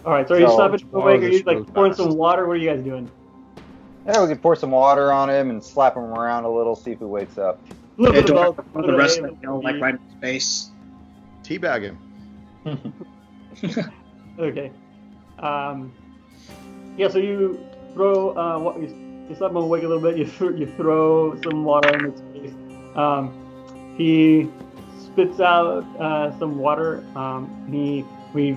All 0.05 0.13
right. 0.13 0.27
So 0.27 0.35
are 0.35 0.39
you 0.39 0.47
So, 0.47 0.53
stopping 0.53 0.79
him 0.79 0.89
tomorrow 0.89 1.11
awake? 1.15 1.23
Are 1.23 1.27
you 1.29 1.43
like 1.43 1.73
pouring 1.73 1.91
fast. 1.93 2.03
some 2.03 2.15
water? 2.17 2.47
What 2.47 2.53
are 2.53 2.57
you 2.57 2.69
guys 2.69 2.81
doing? 2.83 3.09
Yeah, 4.05 4.21
we 4.21 4.29
can 4.29 4.37
pour 4.39 4.55
some 4.55 4.71
water 4.71 5.11
on 5.11 5.29
him 5.29 5.49
and 5.49 5.63
slap 5.63 5.95
him 5.95 6.03
around 6.03 6.45
a 6.45 6.49
little, 6.51 6.75
see 6.75 6.91
if 6.91 6.99
he 6.99 7.05
wakes 7.05 7.37
up. 7.37 7.59
A 7.97 8.01
little 8.01 8.15
Yeah, 8.15 8.21
bit 8.21 8.31
of 8.31 8.55
both. 8.73 8.85
the 8.85 8.95
rest 8.95 9.19
of 9.19 9.25
A 9.25 9.27
it, 9.27 9.31
little 9.31 9.37
you 9.41 9.47
know, 9.47 9.57
like 9.59 9.81
right 9.81 9.95
in 9.95 9.99
his 10.01 10.19
face. 10.21 10.69
Teabag 11.43 11.81
him. 11.81 12.93
Okay. 14.39 14.71
Um, 15.39 15.91
yeah. 16.97 17.09
So 17.09 17.17
you 17.17 17.59
throw 17.93 18.29
uh, 18.37 18.57
what 18.59 18.79
you, 18.79 18.87
you 19.29 19.35
slap 19.35 19.51
him 19.51 19.57
awake 19.57 19.83
a 19.83 19.87
little 19.87 20.01
bit. 20.01 20.17
You 20.17 20.25
th- 20.25 20.57
you 20.59 20.65
throw 20.77 21.39
some 21.41 21.65
water 21.65 21.89
in 21.97 22.11
his 22.11 22.21
face. 22.31 22.53
Um, 22.95 23.33
he 23.97 24.49
spits 24.97 25.39
out 25.41 25.83
uh, 25.99 26.37
some 26.39 26.57
water. 26.57 27.03
Um, 27.15 27.49
he 27.69 28.05
we 28.33 28.53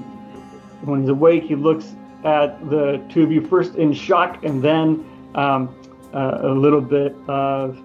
when 0.85 1.01
he's 1.01 1.09
awake, 1.09 1.45
he 1.45 1.55
looks 1.55 1.95
at 2.25 2.68
the 2.70 3.05
two 3.09 3.23
of 3.23 3.33
you 3.33 3.41
first 3.41 3.77
in 3.77 3.93
shock, 3.93 4.45
and 4.45 4.62
then 4.62 5.05
um, 5.35 5.75
uh, 6.12 6.39
a 6.43 6.55
little 6.55 6.81
bit 6.81 7.14
of 7.29 7.79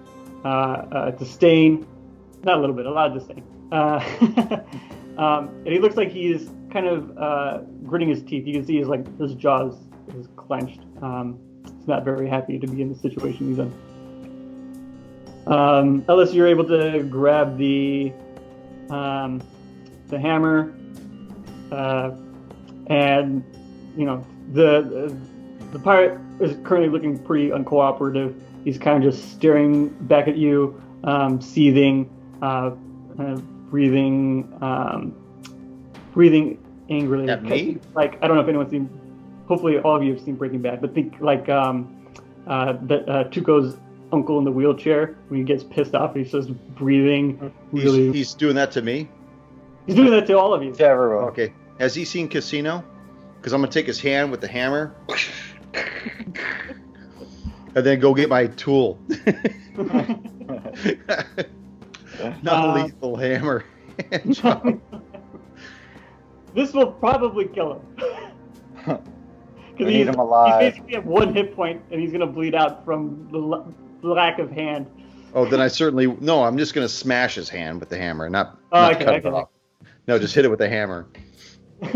uh, 0.44 0.48
uh, 0.48 1.10
disdain. 1.12 1.86
Not 2.44 2.58
a 2.58 2.60
little 2.60 2.74
bit, 2.74 2.86
a 2.86 2.90
lot 2.90 3.10
of 3.10 3.18
disdain. 3.18 3.44
Uh, 3.72 4.00
um, 5.20 5.48
and 5.48 5.68
he 5.68 5.78
looks 5.78 5.96
like 5.96 6.10
he's 6.10 6.50
kind 6.70 6.86
of 6.86 7.16
uh, 7.18 7.58
gritting 7.84 8.08
his 8.08 8.22
teeth. 8.22 8.46
You 8.46 8.54
can 8.54 8.64
see 8.64 8.78
his 8.78 8.88
like 8.88 9.18
his 9.18 9.34
jaws 9.34 9.74
is 10.16 10.28
clenched. 10.36 10.80
Um, 11.02 11.38
he's 11.64 11.88
not 11.88 12.04
very 12.04 12.28
happy 12.28 12.58
to 12.58 12.66
be 12.66 12.82
in 12.82 12.92
the 12.92 12.98
situation 12.98 13.48
he's 13.48 13.58
in. 13.58 13.72
Um, 15.46 16.04
Ellis, 16.08 16.34
you're 16.34 16.46
able 16.46 16.64
to 16.64 17.02
grab 17.04 17.56
the 17.56 18.12
um, 18.90 19.42
the 20.08 20.18
hammer, 20.18 20.74
uh, 21.72 22.10
and 22.88 23.44
you 23.96 24.04
know 24.04 24.24
the 24.52 25.14
the 25.72 25.78
pirate 25.78 26.18
is 26.40 26.56
currently 26.64 26.88
looking 26.88 27.18
pretty 27.18 27.50
uncooperative. 27.50 28.34
He's 28.64 28.78
kind 28.78 29.02
of 29.02 29.12
just 29.12 29.32
staring 29.32 29.88
back 29.88 30.28
at 30.28 30.36
you, 30.36 30.80
um, 31.04 31.40
seething, 31.40 32.10
uh, 32.42 32.72
uh, 33.18 33.36
breathing, 33.70 34.56
um, 34.60 35.14
breathing 36.12 36.58
angrily. 36.90 37.30
At 37.30 37.42
me? 37.42 37.78
Like 37.94 38.22
I 38.22 38.28
don't 38.28 38.36
know 38.36 38.42
if 38.42 38.48
anyone's 38.48 38.70
seen. 38.70 38.88
Hopefully, 39.46 39.78
all 39.78 39.96
of 39.96 40.02
you 40.02 40.12
have 40.14 40.22
seen 40.22 40.36
Breaking 40.36 40.60
Bad, 40.60 40.80
but 40.80 40.94
think 40.94 41.14
like 41.20 41.48
um, 41.48 42.06
uh, 42.46 42.74
that 42.82 43.08
uh, 43.08 43.24
Tuco's 43.24 43.76
uncle 44.12 44.38
in 44.38 44.44
the 44.44 44.52
wheelchair 44.52 45.16
when 45.28 45.40
he 45.40 45.44
gets 45.44 45.64
pissed 45.64 45.94
off. 45.94 46.14
He's 46.14 46.32
just 46.32 46.50
breathing 46.74 47.52
He's, 47.72 47.84
really. 47.84 48.12
he's 48.12 48.34
doing 48.34 48.54
that 48.56 48.72
to 48.72 48.82
me. 48.82 49.08
He's 49.88 49.96
doing 49.96 50.10
that 50.10 50.26
to 50.26 50.38
all 50.38 50.52
of 50.52 50.62
you. 50.62 50.74
Yeah, 50.78 50.88
everyone. 50.88 51.24
Okay. 51.30 51.50
Has 51.80 51.94
he 51.94 52.04
seen 52.04 52.28
Casino? 52.28 52.84
Because 53.38 53.54
I'm 53.54 53.62
gonna 53.62 53.72
take 53.72 53.86
his 53.86 53.98
hand 53.98 54.30
with 54.30 54.42
the 54.42 54.48
hammer, 54.48 54.94
and 57.74 57.86
then 57.86 57.98
go 57.98 58.12
get 58.12 58.28
my 58.28 58.48
tool. 58.48 58.98
Not 62.42 62.46
Uh, 62.46 62.50
a 62.52 62.82
lethal 62.84 63.16
hammer. 63.16 63.64
Hand 64.12 64.34
job. 64.42 64.80
this 66.54 66.72
will 66.74 66.92
probably 66.92 67.46
kill 67.46 67.80
him. 67.80 69.00
We 69.78 69.84
'Cause 69.84 69.92
need 69.92 69.92
he's- 70.06 70.08
him 70.14 70.18
alive. 70.20 70.60
He 70.60 70.70
basically 70.70 70.94
have 70.96 71.06
one 71.06 71.32
hit 71.32 71.54
point, 71.54 71.80
and 71.92 72.00
he's 72.00 72.10
gonna 72.10 72.26
bleed 72.26 72.54
out 72.56 72.84
from 72.84 73.28
the 73.30 73.38
l- 73.38 73.72
lack 74.02 74.40
of 74.40 74.50
hand. 74.50 74.88
oh, 75.34 75.44
then 75.44 75.60
I 75.60 75.68
certainly 75.68 76.08
no. 76.20 76.42
I'm 76.42 76.58
just 76.58 76.74
gonna 76.74 76.88
smash 76.88 77.36
his 77.36 77.48
hand 77.48 77.78
with 77.78 77.88
the 77.88 77.96
hammer, 77.96 78.28
not, 78.28 78.58
Oh, 78.72 78.80
not 78.80 78.94
okay, 78.96 79.04
cut 79.04 79.14
it 79.14 79.24
okay. 79.26 79.36
off. 79.36 79.48
No, 80.08 80.18
just 80.18 80.34
hit 80.34 80.44
it 80.46 80.48
with 80.48 80.60
a 80.62 80.68
hammer. 80.68 81.06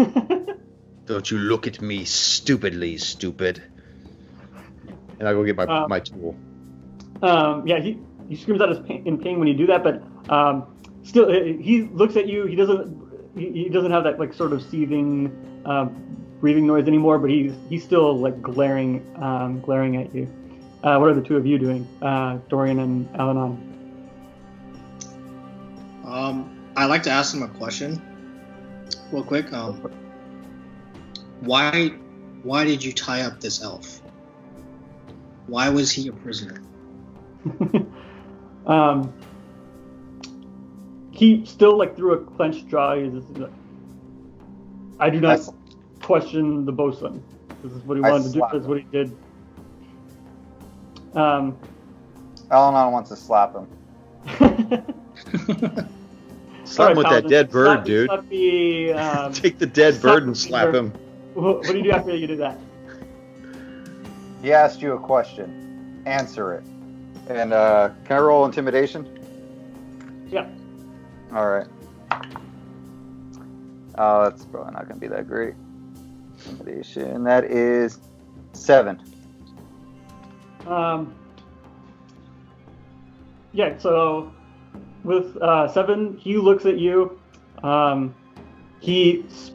Don't 1.07 1.31
you 1.31 1.39
look 1.39 1.67
at 1.67 1.81
me 1.81 2.05
stupidly, 2.05 2.99
stupid. 2.99 3.63
And 5.19 5.27
I 5.27 5.33
go 5.33 5.43
get 5.45 5.57
my 5.57 5.65
Um, 5.65 5.89
my 5.89 5.99
tool. 6.01 6.37
um, 7.23 7.67
yeah, 7.67 7.81
he, 7.81 7.99
he 8.29 8.37
screams 8.37 8.61
out 8.61 8.69
his 8.69 8.81
pain, 8.81 9.03
in 9.07 9.19
pain 9.19 9.39
when 9.39 9.49
you 9.49 9.55
do 9.55 9.67
that, 9.67 9.83
but 9.83 10.03
um, 10.29 10.67
still, 11.03 11.27
uh, 11.31 11.43
he 11.43 11.83
looks 11.93 12.17
at 12.17 12.29
you. 12.29 12.45
He 12.47 12.55
doesn't 12.55 13.01
he, 13.35 13.51
he 13.51 13.69
doesn't 13.71 13.91
have 13.91 14.05
that 14.05 14.19
like 14.19 14.35
sort 14.35 14.53
of 14.53 14.63
seething 14.63 15.33
um, 15.65 16.17
breathing 16.41 16.67
noise 16.67 16.87
anymore, 16.87 17.19
but 17.19 17.31
he's 17.31 17.55
he's 17.71 17.83
still 17.83 18.17
like 18.19 18.41
glaring 18.43 19.03
um, 19.23 19.61
glaring 19.63 19.97
at 19.97 20.15
you. 20.15 20.29
Uh, 20.83 20.99
what 20.99 21.09
are 21.09 21.15
the 21.15 21.23
two 21.23 21.37
of 21.37 21.47
you 21.47 21.59
doing, 21.59 21.87
uh, 22.03 22.39
Dorian 22.49 22.79
and 22.81 23.09
Alanon? 23.15 23.57
Um, 26.05 26.62
I'd 26.77 26.87
like 26.87 27.03
to 27.05 27.11
ask 27.11 27.35
him 27.35 27.43
a 27.43 27.49
question, 27.49 28.01
real 29.11 29.23
quick. 29.23 29.53
Um, 29.53 29.75
why, 31.41 31.89
why 32.43 32.65
did 32.65 32.83
you 32.83 32.93
tie 32.93 33.23
up 33.23 33.41
this 33.41 33.63
elf? 33.63 34.01
Why 35.47 35.69
was 35.69 35.93
he 35.93 36.09
a 36.09 36.13
prisoner? 36.13 36.63
um, 38.67 39.13
he 41.11 41.45
still 41.45 41.77
like 41.77 41.95
through 41.97 42.15
a 42.15 42.19
clenched 42.19 42.69
jaw. 42.69 42.95
He's 42.95 43.13
just, 43.13 43.29
like, 43.39 43.51
I 44.99 45.11
do 45.11 45.21
not 45.21 45.39
s- 45.39 45.53
question 46.01 46.65
the 46.65 46.73
bosun. 46.73 47.23
This 47.63 47.73
is 47.73 47.83
what 47.83 47.97
he 47.97 48.01
wanted 48.01 48.25
to 48.25 48.31
do. 48.31 48.39
slap 48.39 48.53
That's 48.53 48.67
what 48.67 48.79
he 48.79 48.87
did. 48.91 49.17
Um, 51.15 51.59
Alanon 52.51 52.93
wants 52.93 53.11
to 53.11 53.17
slap 53.17 53.55
him. 53.55 53.69
Slap 56.65 56.91
him 56.93 56.97
with 56.97 57.09
that 57.09 57.29
dead 57.29 57.51
bird, 57.51 57.67
slap- 57.67 57.85
dude. 57.85 58.09
slap 58.09 58.29
the, 58.29 58.93
um, 58.93 59.33
Take 59.35 59.59
the 59.59 59.67
dead 59.67 59.95
slap 59.95 60.03
bird 60.15 60.27
and 60.27 60.37
slap 60.37 60.65
finger. 60.67 60.79
him. 60.79 60.93
what, 61.35 61.57
what 61.59 61.67
do 61.67 61.77
you 61.79 61.85
do 61.85 61.91
after 61.93 62.15
you 62.15 62.27
do 62.27 62.37
that? 62.37 62.59
He 64.43 64.53
asked 64.53 64.83
you 64.83 64.93
a 64.93 64.99
question. 64.99 66.03
Answer 66.07 66.55
it. 66.55 66.65
And 67.29 67.53
uh, 67.53 67.91
can 68.05 68.17
I 68.17 68.21
roll 68.21 68.45
intimidation? 68.45 69.07
Yeah. 70.31 70.49
All 71.33 71.49
right. 71.49 71.67
Oh, 73.99 74.25
that's 74.25 74.45
probably 74.47 74.73
not 74.73 74.89
going 74.89 75.01
to 75.01 75.01
be 75.01 75.09
that 75.09 75.29
great. 75.29 75.55
Intimidation. 76.49 77.23
That 77.25 77.45
is 77.45 77.99
seven. 78.53 79.01
Um, 80.67 81.15
yeah, 83.53 83.77
so 83.79 84.33
with 85.05 85.37
uh, 85.39 85.69
seven, 85.69 86.17
he 86.17 86.37
looks 86.37 86.65
at 86.65 86.79
you. 86.79 87.19
Um, 87.63 88.15
he 88.81 89.25
sp- 89.29 89.55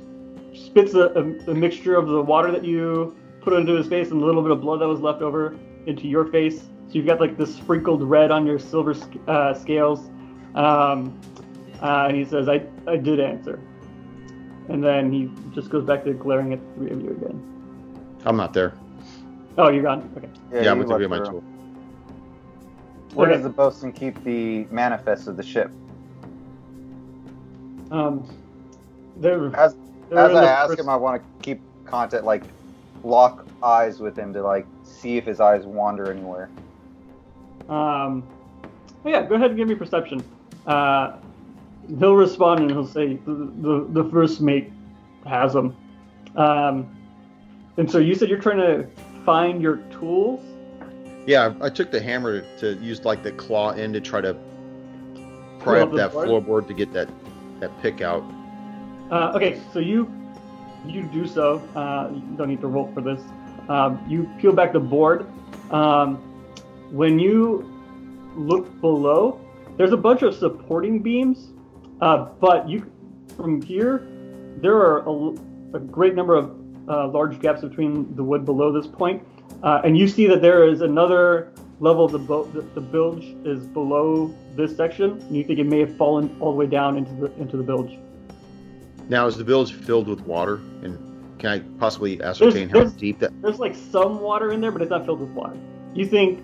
spits 0.53 0.93
a, 0.93 1.07
a, 1.09 1.51
a 1.51 1.53
mixture 1.53 1.95
of 1.95 2.07
the 2.07 2.21
water 2.21 2.51
that 2.51 2.63
you 2.63 3.15
put 3.41 3.53
into 3.53 3.73
his 3.73 3.87
face 3.87 4.11
and 4.11 4.21
a 4.21 4.25
little 4.25 4.41
bit 4.41 4.51
of 4.51 4.61
blood 4.61 4.81
that 4.81 4.87
was 4.87 4.99
left 4.99 5.21
over 5.21 5.57
into 5.85 6.07
your 6.07 6.25
face. 6.25 6.59
So 6.59 6.93
you've 6.93 7.05
got 7.05 7.19
like 7.19 7.37
this 7.37 7.55
sprinkled 7.55 8.03
red 8.03 8.31
on 8.31 8.45
your 8.45 8.59
silver 8.59 8.93
sc- 8.93 9.17
uh, 9.27 9.53
scales. 9.53 10.09
Um, 10.55 11.19
uh, 11.81 12.07
and 12.07 12.17
he 12.17 12.25
says, 12.25 12.49
I, 12.49 12.65
I 12.87 12.97
did 12.97 13.19
answer. 13.19 13.59
And 14.69 14.83
then 14.83 15.11
he 15.11 15.31
just 15.53 15.69
goes 15.69 15.85
back 15.85 16.03
to 16.05 16.13
glaring 16.13 16.53
at 16.53 16.59
the 16.59 16.73
three 16.75 16.91
of 16.91 17.01
you 17.01 17.11
again. 17.11 18.17
I'm 18.25 18.35
not 18.35 18.53
there. 18.53 18.73
Oh, 19.57 19.69
you're 19.69 19.83
gone? 19.83 20.11
Okay. 20.17 20.27
Yeah, 20.51 20.71
I'm 20.71 20.79
you 20.79 20.85
going 20.85 21.01
to 21.01 21.07
be 21.07 21.09
my 21.09 21.17
the 21.17 21.23
room. 21.23 21.31
tool. 21.31 21.56
Where 23.13 23.27
Okay. 23.27 23.35
does 23.37 23.43
the 23.43 23.49
bosun 23.49 23.91
keep 23.91 24.23
the 24.23 24.65
manifest 24.71 25.27
of 25.27 25.37
the 25.37 25.43
ship? 25.43 25.71
Um, 27.91 28.27
they're, 29.17 29.47
As 29.55 29.75
they're 30.09 30.19
as 30.19 30.35
I 30.35 30.45
ask 30.45 30.67
first- 30.69 30.79
him, 30.81 30.89
I 30.89 30.95
want 30.95 31.21
to 31.21 31.27
keep 31.43 31.61
contact, 31.85 32.23
like 32.23 32.43
lock 33.03 33.45
eyes 33.63 33.99
with 33.99 34.17
him 34.17 34.33
to 34.33 34.41
like 34.41 34.65
see 34.83 35.17
if 35.17 35.25
his 35.25 35.39
eyes 35.39 35.65
wander 35.65 36.11
anywhere. 36.11 36.49
Um, 37.69 38.23
yeah, 39.05 39.23
go 39.25 39.35
ahead 39.35 39.51
and 39.51 39.57
give 39.57 39.67
me 39.67 39.75
perception. 39.75 40.21
Uh, 40.65 41.17
he'll 41.99 42.15
respond 42.15 42.59
and 42.61 42.71
he'll 42.71 42.85
say 42.87 43.15
the, 43.25 43.51
the, 43.61 43.87
the 44.03 44.09
first 44.09 44.41
mate 44.41 44.71
has 45.25 45.53
them. 45.53 45.75
Um, 46.35 46.93
and 47.77 47.89
so 47.89 47.97
you 47.99 48.15
said 48.15 48.29
you're 48.29 48.39
trying 48.41 48.57
to 48.57 48.87
find 49.23 49.61
your 49.61 49.77
tools. 49.91 50.41
Yeah, 51.27 51.53
I 51.59 51.69
took 51.69 51.91
the 51.91 51.99
hammer 51.99 52.41
to 52.59 52.75
use 52.75 53.03
like 53.03 53.21
the 53.21 53.33
claw 53.33 53.71
end 53.71 53.93
to 53.95 54.01
try 54.01 54.21
to 54.21 54.33
pry 55.59 55.81
up 55.81 55.91
that 55.93 56.13
board? 56.13 56.29
floorboard 56.29 56.67
to 56.67 56.73
get 56.73 56.93
that 56.93 57.09
that 57.59 57.69
pick 57.81 58.01
out. 58.01 58.23
Uh, 59.11 59.33
okay, 59.35 59.59
so 59.73 59.79
you 59.79 60.09
you 60.85 61.03
do 61.03 61.27
so. 61.27 61.57
Uh, 61.75 62.09
you 62.13 62.21
don't 62.37 62.47
need 62.47 62.61
to 62.61 62.67
roll 62.67 62.89
for 62.93 63.01
this. 63.01 63.21
Um, 63.67 64.03
you 64.07 64.29
peel 64.39 64.53
back 64.53 64.71
the 64.71 64.79
board. 64.79 65.27
Um, 65.69 66.15
when 66.91 67.19
you 67.19 67.69
look 68.37 68.79
below, 68.79 69.41
there's 69.75 69.91
a 69.91 69.97
bunch 69.97 70.21
of 70.21 70.33
supporting 70.33 70.99
beams, 70.99 71.49
uh, 71.99 72.29
but 72.39 72.69
you 72.69 72.89
from 73.35 73.61
here 73.61 74.07
there 74.61 74.77
are 74.77 74.99
a, 74.99 75.75
a 75.75 75.79
great 75.79 76.15
number 76.15 76.35
of 76.35 76.55
uh, 76.87 77.09
large 77.09 77.37
gaps 77.41 77.59
between 77.59 78.15
the 78.15 78.23
wood 78.23 78.45
below 78.45 78.71
this 78.71 78.87
point, 78.87 79.21
uh, 79.63 79.81
and 79.83 79.97
you 79.97 80.07
see 80.07 80.27
that 80.27 80.41
there 80.41 80.67
is 80.67 80.81
another 80.81 81.51
level 81.79 82.05
of 82.05 82.11
the 82.11 82.19
boat. 82.19 82.53
The, 82.53 82.61
the 82.61 82.81
bilge 82.81 83.35
is 83.45 83.65
below 83.65 84.33
this 84.55 84.75
section. 84.75 85.11
And 85.11 85.35
you 85.35 85.43
think 85.43 85.59
it 85.59 85.65
may 85.65 85.79
have 85.79 85.95
fallen 85.97 86.35
all 86.39 86.51
the 86.51 86.57
way 86.57 86.67
down 86.67 86.97
into 86.97 87.13
the 87.13 87.31
into 87.39 87.57
the 87.57 87.63
bilge. 87.63 87.97
Now, 89.09 89.27
is 89.27 89.37
the 89.37 89.43
bilge 89.43 89.73
filled 89.73 90.07
with 90.07 90.21
water? 90.21 90.55
And 90.83 90.97
can 91.39 91.49
I 91.49 91.59
possibly 91.79 92.21
ascertain 92.21 92.69
how 92.69 92.79
there's- 92.79 92.93
deep 92.93 93.19
that? 93.19 93.31
there's 93.41 93.59
like 93.59 93.75
some 93.75 94.19
water 94.19 94.51
in 94.51 94.59
there, 94.59 94.71
but 94.71 94.81
it's 94.81 94.91
not 94.91 95.05
filled 95.05 95.21
with 95.21 95.29
water. 95.29 95.55
You 95.93 96.05
think, 96.05 96.43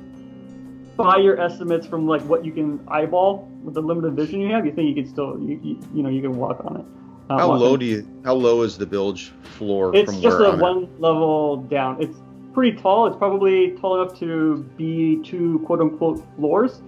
by 0.96 1.18
your 1.18 1.40
estimates 1.40 1.86
from 1.86 2.08
like 2.08 2.22
what 2.22 2.46
you 2.46 2.52
can 2.52 2.80
eyeball 2.88 3.50
with 3.64 3.74
the 3.74 3.82
limited 3.82 4.14
vision 4.14 4.40
you 4.40 4.52
have, 4.54 4.66
you 4.66 4.72
think 4.72 4.96
you 4.96 5.04
can 5.04 5.12
still, 5.12 5.38
you, 5.40 5.60
you, 5.64 5.80
you 5.94 6.04
know, 6.04 6.10
you 6.10 6.22
can 6.22 6.38
walk 6.38 6.64
on 6.66 6.78
it. 6.78 6.86
How 7.30 7.52
low 7.52 7.78
do 7.78 7.86
you? 7.86 8.08
How 8.24 8.34
low 8.34 8.62
is 8.62 8.78
the 8.78 8.86
bilge 8.86 9.32
floor 9.44 9.96
It's 9.96 10.12
from 10.12 10.22
just 10.22 10.40
a 10.40 10.52
one 10.58 10.88
level 11.00 11.58
down. 11.58 12.02
It's 12.02 12.18
pretty 12.54 12.78
tall. 12.78 13.08
It's 13.08 13.16
probably 13.16 13.72
tall 13.72 14.02
enough 14.02 14.18
to 14.20 14.64
be 14.78 15.22
two 15.24 15.60
quote 15.66 15.82
unquote 15.82 16.24
floors, 16.36 16.82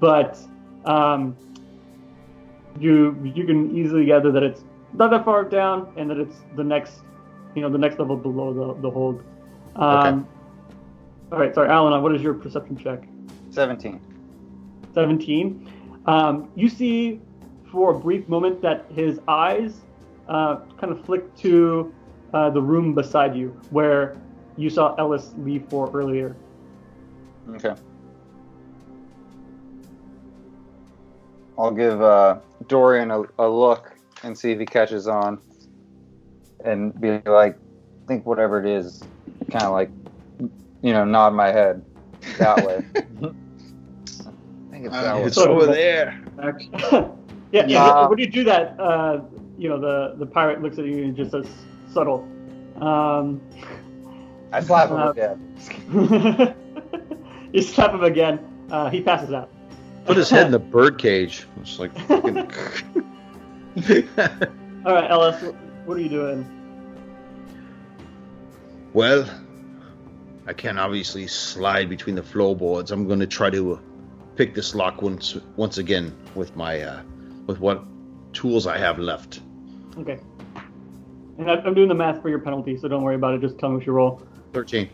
but 0.00 0.38
um, 0.84 1.36
you 2.78 3.18
you 3.34 3.44
can 3.44 3.76
easily 3.76 4.04
gather 4.06 4.30
that 4.32 4.42
it's 4.42 4.62
not 4.92 5.10
that 5.10 5.24
far 5.24 5.44
down 5.44 5.92
and 5.96 6.10
that 6.10 6.18
it's 6.18 6.36
the 6.54 6.64
next, 6.64 7.00
you 7.54 7.62
know, 7.62 7.70
the 7.70 7.78
next 7.78 7.98
level 7.98 8.16
below 8.16 8.52
the 8.52 8.80
the 8.82 8.90
hold. 8.90 9.24
Um, 9.76 10.26
All 11.32 11.38
right, 11.38 11.54
sorry, 11.54 11.68
Alan. 11.68 12.00
What 12.02 12.14
is 12.14 12.22
your 12.22 12.34
perception 12.34 12.76
check? 12.76 13.02
Seventeen. 13.50 14.00
17. 14.96 16.02
Um, 16.06 16.48
you 16.54 16.70
see 16.70 17.20
for 17.70 17.94
a 17.94 17.98
brief 17.98 18.26
moment 18.28 18.62
that 18.62 18.86
his 18.94 19.20
eyes 19.28 19.82
uh, 20.26 20.60
kind 20.80 20.90
of 20.90 21.04
flick 21.04 21.36
to 21.36 21.92
uh, 22.32 22.48
the 22.48 22.62
room 22.62 22.94
beside 22.94 23.36
you 23.36 23.48
where 23.68 24.16
you 24.56 24.70
saw 24.70 24.94
Ellis 24.96 25.32
leave 25.38 25.66
for 25.68 25.90
earlier. 25.92 26.36
Okay. 27.48 27.74
I'll 31.58 31.70
give 31.70 32.02
uh, 32.02 32.38
Dorian 32.66 33.10
a, 33.10 33.22
a 33.38 33.48
look 33.48 33.96
and 34.22 34.36
see 34.36 34.52
if 34.52 34.58
he 34.58 34.66
catches 34.66 35.08
on, 35.08 35.40
and 36.64 36.98
be 37.00 37.20
like, 37.26 37.56
think 38.08 38.26
whatever 38.26 38.60
it 38.60 38.66
is, 38.66 39.02
kind 39.50 39.64
of 39.64 39.72
like, 39.72 39.90
you 40.82 40.92
know, 40.92 41.04
nod 41.04 41.32
my 41.34 41.48
head 41.48 41.82
that 42.38 42.64
way. 42.64 42.76
I 43.22 44.70
think 44.70 44.86
it's 44.86 44.94
Uh, 44.94 45.02
that 45.02 45.16
way. 45.16 45.22
It's 45.24 45.38
over 45.38 45.66
there. 45.66 46.20
Back. 46.36 46.54
yeah, 47.52 47.66
Yeah. 47.66 47.84
uh, 47.84 48.08
when 48.08 48.18
you 48.18 48.26
do 48.26 48.44
that, 48.44 48.78
uh, 48.78 49.20
you 49.56 49.68
know, 49.68 49.78
the, 49.78 50.16
the 50.18 50.26
pirate 50.26 50.62
looks 50.62 50.78
at 50.78 50.84
you 50.84 51.04
and 51.04 51.16
just 51.16 51.30
says, 51.30 51.46
subtle. 51.92 52.28
Um, 52.80 53.40
I 54.56 54.60
slap 54.60 54.88
him 54.90 54.96
uh, 54.96 55.10
again. 55.10 56.54
you 57.52 57.60
slap 57.62 57.92
him 57.92 58.04
again. 58.04 58.40
Uh, 58.70 58.88
he 58.88 59.02
passes 59.02 59.32
out. 59.32 59.50
Put 60.06 60.16
his 60.16 60.30
head 60.30 60.46
in 60.46 60.52
the 60.52 60.58
bird 60.76 60.98
cage. 60.98 61.46
It's 61.60 61.78
like. 61.78 61.96
fucking- 62.06 62.50
All 64.86 64.94
right, 64.94 65.10
Ellis, 65.10 65.52
what 65.84 65.98
are 65.98 66.00
you 66.00 66.08
doing? 66.08 66.46
well, 68.94 69.28
I 70.46 70.54
can't 70.54 70.78
obviously 70.78 71.26
slide 71.26 71.90
between 71.90 72.14
the 72.16 72.22
floorboards. 72.22 72.90
I'm 72.92 73.06
going 73.06 73.20
to 73.20 73.26
try 73.26 73.50
to 73.50 73.74
uh, 73.74 73.78
pick 74.36 74.54
this 74.54 74.74
lock 74.74 75.02
once 75.02 75.36
once 75.56 75.76
again 75.76 76.16
with 76.34 76.56
my 76.56 76.80
uh, 76.80 77.02
with 77.46 77.60
what 77.60 77.84
tools 78.32 78.66
I 78.66 78.78
have 78.78 78.98
left. 78.98 79.40
Okay. 79.98 80.18
And 81.38 81.50
I'm 81.50 81.74
doing 81.74 81.88
the 81.88 81.94
math 81.94 82.22
for 82.22 82.30
your 82.30 82.38
penalty, 82.38 82.78
so 82.78 82.88
don't 82.88 83.02
worry 83.02 83.16
about 83.16 83.34
it. 83.34 83.42
Just 83.42 83.58
tell 83.58 83.68
me 83.68 83.76
what 83.76 83.84
you 83.86 83.92
roll. 83.92 84.22
Thirteen. 84.56 84.88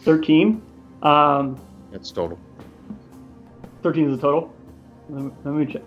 13. 0.00 0.62
Um, 1.02 1.60
That's 1.92 2.10
total. 2.10 2.38
13 3.82 4.08
is 4.10 4.16
the 4.16 4.22
total. 4.22 4.50
Let 5.10 5.22
me, 5.24 5.30
let 5.44 5.54
me 5.54 5.66
check. 5.70 5.82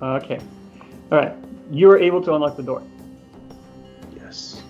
Okay. 0.00 0.38
All 1.10 1.18
right. 1.18 1.34
You 1.72 1.90
are 1.90 1.98
able 1.98 2.22
to 2.22 2.32
unlock 2.34 2.56
the 2.56 2.62
door. 2.62 2.84
Yes. 4.14 4.62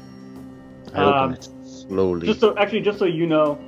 I 0.94 1.02
open 1.02 1.22
Um, 1.22 1.32
it 1.34 1.48
slowly. 1.66 2.26
Just 2.26 2.40
so, 2.40 2.56
actually, 2.56 2.80
just 2.80 2.98
so 2.98 3.04
you 3.04 3.26
know, 3.26 3.58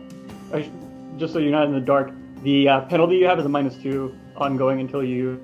just 1.18 1.34
so 1.34 1.38
you're 1.38 1.50
not 1.50 1.66
in 1.66 1.72
the 1.74 1.80
dark, 1.80 2.12
the 2.44 2.66
uh, 2.70 2.80
penalty 2.86 3.16
you 3.16 3.26
have 3.26 3.38
is 3.38 3.44
a 3.44 3.48
minus 3.50 3.76
two 3.76 4.16
ongoing 4.38 4.80
until 4.80 5.04
you 5.04 5.38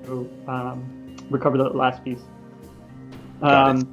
um, 0.47 1.15
recover 1.29 1.59
the 1.59 1.65
last 1.65 2.03
piece. 2.03 2.21
Um, 3.43 3.85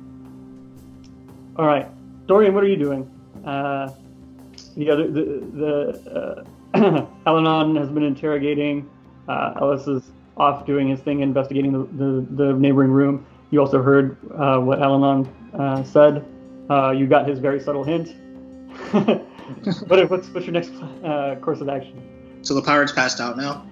all 1.59 1.67
right, 1.67 1.89
Dorian, 2.27 2.55
what 2.55 2.65
are 2.65 2.69
you 2.69 2.77
doing? 2.79 3.11
Uh, 3.45 3.91
the 4.77 4.91
other, 4.91 5.11
the, 5.11 5.23
the 5.55 6.45
uh, 6.75 7.07
Alanon 7.27 7.79
has 7.79 7.89
been 7.89 8.03
interrogating. 8.03 8.89
Uh, 9.29 9.55
Ellis 9.61 9.87
is 9.87 10.11
off 10.37 10.67
doing 10.67 10.89
his 10.89 11.01
thing, 11.01 11.21
investigating 11.21 11.73
the, 11.73 12.05
the, 12.05 12.27
the 12.45 12.53
neighboring 12.55 12.91
room. 12.91 13.27
You 13.51 13.61
also 13.61 13.83
heard 13.83 14.17
uh, 14.33 14.59
what 14.59 14.79
Alanon 14.79 15.29
uh, 15.55 15.83
said. 15.85 16.25
Uh, 16.69 16.91
you 16.93 17.07
got 17.07 17.29
his 17.29 17.39
very 17.39 17.61
subtle 17.61 17.85
hint. 17.85 18.15
what, 19.89 20.11
what's, 20.11 20.29
what's 20.29 20.47
your 20.47 20.53
next 20.53 20.71
uh, 21.05 21.37
course 21.41 21.61
of 21.61 21.69
action? 21.69 22.41
So 22.43 22.55
the 22.55 22.63
pirate's 22.63 22.93
passed 22.93 23.21
out 23.21 23.37
now. 23.37 23.67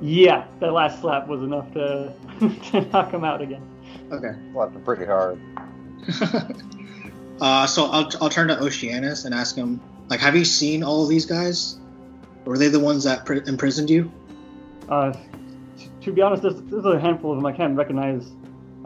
Yeah, 0.00 0.46
that 0.60 0.72
last 0.72 1.00
slap 1.00 1.28
was 1.28 1.42
enough 1.42 1.72
to, 1.74 2.12
to 2.70 2.80
knock 2.92 3.12
him 3.12 3.24
out 3.24 3.40
again. 3.40 3.62
Okay. 4.10 4.32
Slapped 4.52 4.74
him 4.74 4.82
pretty 4.84 5.04
hard. 5.04 5.40
uh, 7.40 7.66
so 7.66 7.86
I'll, 7.86 8.08
I'll 8.20 8.30
turn 8.30 8.48
to 8.48 8.58
Oceanus 8.58 9.24
and 9.24 9.34
ask 9.34 9.56
him, 9.56 9.80
like, 10.08 10.20
have 10.20 10.36
you 10.36 10.44
seen 10.44 10.82
all 10.82 11.02
of 11.02 11.08
these 11.08 11.26
guys? 11.26 11.78
Were 12.44 12.58
they 12.58 12.68
the 12.68 12.80
ones 12.80 13.04
that 13.04 13.24
pri- 13.24 13.42
imprisoned 13.46 13.90
you? 13.90 14.12
Uh, 14.88 15.12
to 16.02 16.12
be 16.12 16.20
honest, 16.20 16.42
there's, 16.42 16.60
there's 16.62 16.84
a 16.84 17.00
handful 17.00 17.32
of 17.32 17.38
them 17.38 17.46
I 17.46 17.52
can't 17.52 17.76
recognize. 17.76 18.30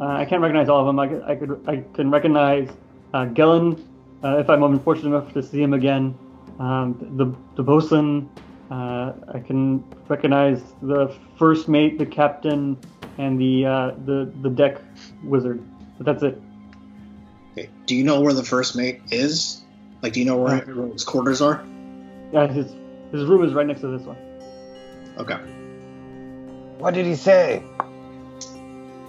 Uh, 0.01 0.07
I 0.07 0.24
can't 0.24 0.40
recognize 0.40 0.68
all 0.68 0.80
of 0.80 0.86
them. 0.86 0.99
I, 1.01 1.32
I 1.32 1.34
could 1.34 1.64
I 1.66 1.82
can 1.94 2.11
recognize 2.11 2.68
uh, 3.12 3.26
Gellin, 3.26 3.82
uh, 4.22 4.38
if 4.38 4.49
I'm 4.49 4.62
unfortunate 4.62 5.09
enough 5.09 5.32
to 5.34 5.42
see 5.42 5.61
him 5.61 5.74
again, 5.74 6.16
um, 6.61 6.96
the 7.16 7.34
the 7.57 7.62
bosun. 7.62 8.28
Uh, 8.70 9.14
I 9.32 9.40
can 9.40 9.82
recognize 10.09 10.62
the 10.82 11.12
first 11.38 11.68
mate, 11.68 11.99
the 11.99 12.07
captain, 12.07 12.78
and 13.16 13.40
the 13.40 13.66
uh, 13.66 13.90
the 14.05 14.32
the 14.42 14.51
deck 14.51 14.80
wizard. 15.24 15.61
But 15.96 16.07
that's 16.07 16.22
it. 16.22 16.40
Okay. 17.59 17.70
Do 17.86 17.96
you 17.96 18.04
know 18.04 18.20
where 18.20 18.32
the 18.32 18.44
first 18.44 18.76
mate 18.76 19.00
is? 19.11 19.62
Like, 20.02 20.12
do 20.12 20.20
you 20.20 20.26
know 20.26 20.36
where 20.36 20.56
Uh, 20.56 20.61
everyone's 20.61 21.04
quarters 21.04 21.40
are? 21.40 21.64
Yeah, 22.32 22.46
his 22.46 22.66
his 23.11 23.24
room 23.24 23.44
is 23.44 23.52
right 23.54 23.66
next 23.66 23.80
to 23.80 23.88
this 23.88 24.02
one. 24.06 24.16
Okay. 25.18 25.36
What 26.78 26.94
did 26.94 27.06
he 27.06 27.16
say? 27.16 27.62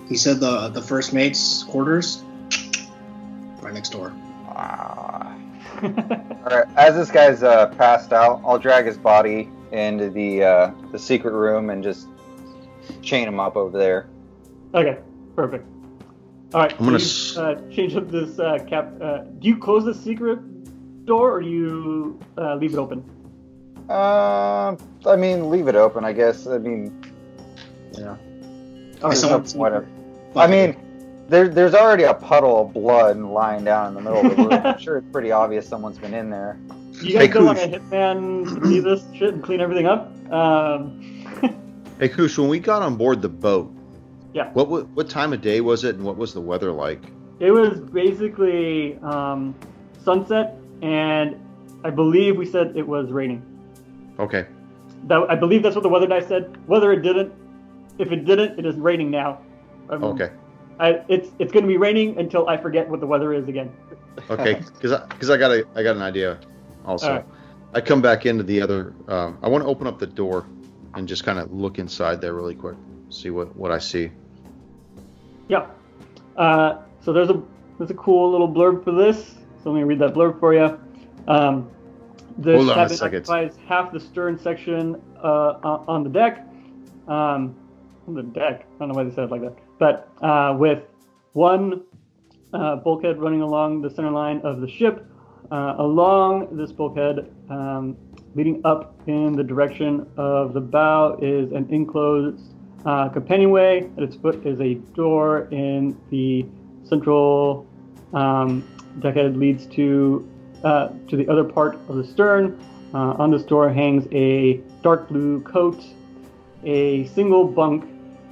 He 0.07 0.15
said 0.15 0.39
the 0.39 0.69
the 0.69 0.81
first 0.81 1.13
mate's 1.13 1.63
quarters 1.63 2.23
right 3.61 3.73
next 3.73 3.89
door. 3.91 4.11
Ah. 4.49 5.35
All 5.83 5.89
right. 6.57 6.65
As 6.75 6.95
this 6.95 7.11
guy's 7.11 7.43
uh, 7.43 7.67
passed 7.77 8.11
out, 8.13 8.41
I'll 8.43 8.57
drag 8.57 8.85
his 8.85 8.97
body 8.97 9.49
into 9.71 10.09
the 10.09 10.43
uh, 10.43 10.71
the 10.91 10.97
secret 10.97 11.33
room 11.33 11.69
and 11.69 11.83
just 11.83 12.07
chain 13.03 13.27
him 13.27 13.39
up 13.39 13.55
over 13.55 13.77
there. 13.77 14.07
okay, 14.73 14.97
perfect. 15.35 15.67
All 16.53 16.61
right, 16.61 16.71
I'm 16.73 16.77
gonna 16.85 16.91
you, 16.97 17.03
s- 17.03 17.37
uh, 17.37 17.61
change 17.71 17.95
up 17.95 18.09
this 18.09 18.39
uh, 18.39 18.57
cap. 18.67 18.91
Uh, 19.01 19.19
do 19.39 19.47
you 19.47 19.57
close 19.57 19.85
the 19.85 19.93
secret 19.93 20.39
door 21.05 21.31
or 21.31 21.41
do 21.41 21.47
you 21.47 22.19
uh, 22.37 22.55
leave 22.55 22.73
it 22.73 22.77
open? 22.79 22.99
Um, 23.89 24.77
I 25.05 25.15
mean, 25.17 25.49
leave 25.49 25.67
it 25.67 25.75
open. 25.75 26.03
I 26.03 26.13
guess. 26.13 26.47
I 26.47 26.57
mean, 26.57 26.93
Yeah. 27.97 28.15
All 29.01 29.09
right, 29.09 29.17
someone- 29.17 29.43
whatever. 29.51 29.87
I 30.35 30.45
mean, 30.47 30.75
there, 31.27 31.47
there's 31.49 31.73
already 31.73 32.03
a 32.03 32.13
puddle 32.13 32.61
of 32.61 32.73
blood 32.73 33.17
lying 33.17 33.63
down 33.63 33.87
in 33.89 33.93
the 33.95 34.01
middle 34.01 34.19
of 34.25 34.35
the 34.37 34.43
room. 34.43 34.53
I'm 34.65 34.79
sure 34.79 34.97
it's 34.97 35.07
pretty 35.11 35.31
obvious 35.31 35.67
someone's 35.67 35.97
been 35.97 36.13
in 36.13 36.29
there. 36.29 36.57
you 37.01 37.13
guys 37.13 37.27
Hey, 37.27 37.27
don't 37.27 37.45
want 37.45 37.59
a 37.59 37.67
Koosh. 37.67 37.79
hitman 37.89 38.61
leave 38.65 38.83
this 38.83 39.03
shit 39.15 39.33
and 39.33 39.43
clean 39.43 39.59
everything 39.61 39.85
up? 39.87 40.11
Um, 40.31 41.25
Hey, 41.99 42.09
Kush, 42.09 42.37
when 42.37 42.47
we 42.47 42.59
got 42.59 42.81
on 42.81 42.95
board 42.95 43.21
the 43.21 43.27
boat, 43.29 43.73
Yeah. 44.33 44.51
what 44.53 44.69
what 44.69 45.09
time 45.09 45.33
of 45.33 45.41
day 45.41 45.61
was 45.61 45.83
it, 45.83 45.95
and 45.95 46.03
what 46.03 46.17
was 46.17 46.33
the 46.33 46.41
weather 46.41 46.71
like? 46.71 47.01
it 47.39 47.51
was 47.51 47.79
basically 47.79 48.97
um, 48.99 49.55
sunset, 50.03 50.55
and 50.81 51.39
I 51.83 51.89
believe 51.89 52.37
we 52.37 52.45
said 52.45 52.73
it 52.75 52.87
was 52.87 53.11
raining. 53.11 53.41
Okay, 54.19 54.45
That 55.05 55.25
I 55.29 55.35
believe 55.35 55.63
that's 55.63 55.75
what 55.75 55.83
the 55.83 55.89
weather 55.89 56.07
guy 56.07 56.19
said. 56.19 56.57
Whether 56.67 56.91
it 56.91 57.01
didn't, 57.01 57.33
if 57.97 58.11
it 58.11 58.25
didn't, 58.25 58.59
it 58.59 58.65
is 58.65 58.75
raining 58.75 59.09
now. 59.09 59.41
Um, 59.89 60.03
okay, 60.03 60.31
I, 60.79 61.01
it's 61.07 61.29
it's 61.39 61.51
going 61.51 61.63
to 61.63 61.67
be 61.67 61.77
raining 61.77 62.19
until 62.19 62.49
I 62.49 62.57
forget 62.57 62.89
what 62.89 62.99
the 62.99 63.07
weather 63.07 63.33
is 63.33 63.47
again. 63.47 63.71
okay. 64.29 64.61
Because 64.73 64.91
I, 64.91 65.07
cause 65.07 65.29
I 65.29 65.37
got 65.37 65.51
a 65.51 65.65
I 65.75 65.83
got 65.83 65.95
an 65.95 66.01
idea. 66.01 66.39
Also, 66.85 67.11
right. 67.11 67.25
I 67.73 67.81
come 67.81 68.01
back 68.01 68.25
into 68.25 68.43
the 68.43 68.61
other. 68.61 68.93
Um, 69.07 69.37
I 69.41 69.47
want 69.47 69.63
to 69.63 69.67
open 69.69 69.87
up 69.87 69.99
the 69.99 70.07
door 70.07 70.45
and 70.95 71.07
just 71.07 71.23
kind 71.23 71.39
of 71.39 71.53
look 71.53 71.79
inside 71.79 72.19
there 72.19 72.33
really 72.33 72.55
quick, 72.55 72.75
see 73.09 73.29
what 73.29 73.55
what 73.55 73.71
I 73.71 73.79
see. 73.79 74.11
Yeah. 75.47 75.67
Uh, 76.37 76.81
so 77.01 77.13
there's 77.13 77.29
a 77.29 77.41
there's 77.77 77.91
a 77.91 77.95
cool 77.95 78.31
little 78.31 78.47
blurb 78.47 78.83
for 78.83 78.91
this. 78.91 79.35
So 79.63 79.71
let 79.71 79.79
me 79.79 79.83
read 79.83 79.99
that 79.99 80.13
blurb 80.13 80.39
for 80.39 80.53
you. 80.53 80.79
Um, 81.27 81.69
this 82.37 82.57
Hold 82.57 82.69
on 82.71 82.85
a 82.85 82.89
second. 82.89 83.29
occupies 83.29 83.57
half 83.67 83.91
the 83.91 83.99
stern 83.99 84.39
section 84.39 85.01
uh, 85.21 85.59
on 85.63 85.85
on 85.87 86.03
the 86.03 86.09
deck. 86.09 86.45
Um, 87.07 87.55
on 88.07 88.15
the 88.15 88.23
deck. 88.23 88.65
I 88.75 88.79
don't 88.79 88.89
know 88.89 88.95
why 88.95 89.03
they 89.03 89.13
said 89.13 89.25
it 89.25 89.31
like 89.31 89.41
that. 89.41 89.55
But 89.77 90.09
uh, 90.21 90.55
with 90.57 90.83
one 91.33 91.83
uh, 92.53 92.77
bulkhead 92.77 93.19
running 93.19 93.41
along 93.41 93.81
the 93.81 93.89
center 93.89 94.11
line 94.11 94.41
of 94.43 94.61
the 94.61 94.67
ship, 94.67 95.05
uh, 95.51 95.75
along 95.77 96.55
this 96.55 96.71
bulkhead, 96.71 97.31
um, 97.49 97.97
leading 98.35 98.61
up 98.65 98.95
in 99.07 99.33
the 99.33 99.43
direction 99.43 100.07
of 100.17 100.53
the 100.53 100.61
bow 100.61 101.17
is 101.21 101.51
an 101.51 101.67
enclosed 101.71 102.53
uh, 102.85 103.09
companionway. 103.09 103.89
At 103.97 104.03
its 104.03 104.15
foot 104.15 104.45
is 104.45 104.59
a 104.59 104.75
door 104.95 105.47
in 105.51 105.97
the 106.09 106.45
central 106.83 107.67
um, 108.13 108.67
deckhead 108.99 109.37
leads 109.37 109.65
to 109.67 110.27
uh, 110.63 110.89
to 111.07 111.15
the 111.15 111.27
other 111.29 111.43
part 111.43 111.75
of 111.87 111.95
the 111.95 112.03
stern. 112.03 112.59
Uh, 112.93 113.13
on 113.19 113.31
this 113.31 113.43
door 113.43 113.69
hangs 113.69 114.07
a 114.11 114.61
dark 114.81 115.07
blue 115.09 115.41
coat, 115.41 115.81
a 116.63 117.05
single 117.07 117.45
bunk. 117.45 117.85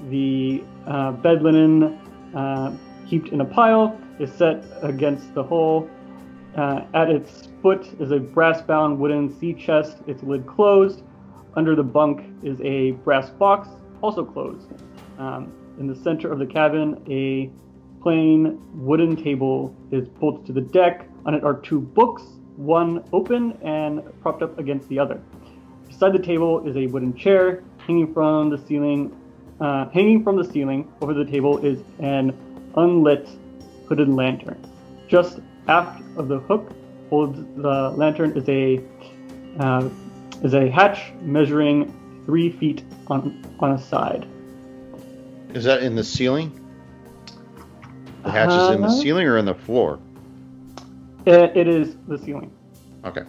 The 0.10 0.64
uh, 0.86 1.12
bed 1.12 1.42
linen 1.42 2.00
uh, 2.36 2.76
heaped 3.06 3.30
in 3.30 3.42
a 3.42 3.46
pile 3.46 4.00
is 4.20 4.32
set 4.34 4.66
against 4.82 5.34
the 5.34 5.44
hull. 5.44 5.90
Uh, 6.56 6.86
at 6.94 7.10
its 7.10 7.50
foot 7.62 7.88
is 8.00 8.12
a 8.12 8.20
brass-bound 8.20 8.98
wooden 8.98 9.38
sea 9.40 9.54
chest, 9.54 9.98
its 10.08 10.24
lid 10.24 10.46
closed. 10.48 11.04
Under 11.56 11.76
the 11.76 11.84
bunk 11.84 12.24
is 12.44 12.60
a 12.62 12.92
brass 12.92 13.30
box, 13.30 13.70
also 14.02 14.24
closed. 14.24 14.68
Um, 15.18 15.52
in 15.80 15.88
the 15.88 15.96
center 15.96 16.32
of 16.32 16.40
the 16.40 16.46
cabin, 16.46 17.02
a 17.10 17.50
plain 18.02 18.60
wooden 18.74 19.16
table 19.16 19.76
is 19.92 20.08
bolted 20.08 20.46
to 20.48 20.54
the 20.54 20.62
deck. 20.62 21.08
On 21.26 21.34
it 21.34 21.44
are 21.44 21.56
two 21.56 21.80
books, 21.80 22.24
one 22.56 23.04
open 23.14 23.58
and 23.64 24.02
propped 24.22 24.42
up 24.42 24.58
against 24.58 24.88
the 24.90 25.00
other. 25.00 25.22
Beside 25.88 26.14
the 26.14 26.20
table 26.20 26.68
is 26.68 26.76
a 26.76 26.88
wooden 26.88 27.16
chair 27.16 27.64
hanging 27.86 28.14
from 28.14 28.50
the 28.50 28.58
ceiling. 28.58 29.16
Uh, 29.60 29.90
hanging 29.90 30.24
from 30.24 30.36
the 30.36 30.44
ceiling 30.44 30.92
over 31.02 31.14
the 31.14 31.26
table 31.26 31.58
is 31.66 31.80
an 32.00 32.38
unlit 32.76 33.28
hooded 33.88 34.10
lantern. 34.10 34.60
Just 35.08 35.40
aft 35.68 36.02
of 36.18 36.28
the 36.28 36.40
hook 36.40 36.72
holds 37.10 37.40
the 37.56 37.90
lantern 37.96 38.38
is 38.38 38.48
a 38.50 38.82
uh, 39.60 39.90
is 40.44 40.54
a 40.54 40.70
hatch 40.70 41.14
measuring 41.22 41.92
three 42.26 42.52
feet 42.52 42.84
on 43.10 43.44
on 43.60 43.72
a 43.72 43.78
side. 43.78 44.28
Is 45.54 45.64
that 45.64 45.82
in 45.82 45.96
the 45.96 46.04
ceiling? 46.04 46.52
The 48.24 48.32
hatch 48.32 48.50
is 48.50 48.76
in 48.76 48.82
the 48.82 48.88
Uh, 48.88 49.02
ceiling 49.02 49.28
or 49.28 49.38
in 49.38 49.46
the 49.46 49.54
floor? 49.54 50.00
It, 51.26 51.56
it 51.56 51.68
is 51.68 51.96
the 52.08 52.18
ceiling. 52.18 52.52
Okay. 53.06 53.24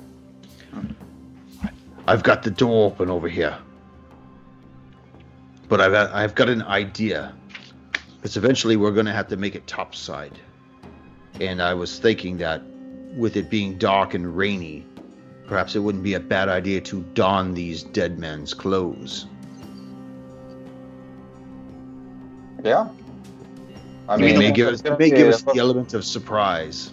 I've 2.06 2.22
got 2.22 2.42
the 2.42 2.50
door 2.50 2.86
open 2.86 3.10
over 3.10 3.28
here. 3.28 3.56
But 5.68 5.80
I've 5.80 5.92
got, 5.92 6.12
I've 6.12 6.34
got 6.34 6.48
an 6.48 6.62
idea. 6.62 7.34
Because 8.16 8.36
eventually 8.36 8.76
we're 8.76 8.92
going 8.92 9.06
to 9.06 9.12
have 9.12 9.28
to 9.28 9.36
make 9.36 9.54
it 9.54 9.66
topside. 9.66 10.38
And 11.40 11.62
I 11.62 11.74
was 11.74 11.98
thinking 11.98 12.38
that 12.38 12.62
with 13.16 13.36
it 13.36 13.48
being 13.48 13.78
dark 13.78 14.14
and 14.14 14.36
rainy, 14.36 14.84
perhaps 15.46 15.76
it 15.76 15.80
wouldn't 15.80 16.02
be 16.02 16.14
a 16.14 16.20
bad 16.20 16.48
idea 16.48 16.80
to 16.80 17.02
don 17.14 17.54
these 17.54 17.84
dead 17.84 18.18
man's 18.18 18.54
clothes. 18.54 19.26
Yeah. 22.64 22.88
I 24.08 24.16
It 24.18 24.20
mean, 24.24 24.36
may 24.36 24.50
give 24.50 24.68
us, 24.68 24.80
it's 24.80 24.82
it 24.84 24.98
may 24.98 25.10
give 25.10 25.28
us 25.28 25.42
the 25.42 25.58
element 25.58 25.94
of 25.94 26.04
surprise. 26.04 26.92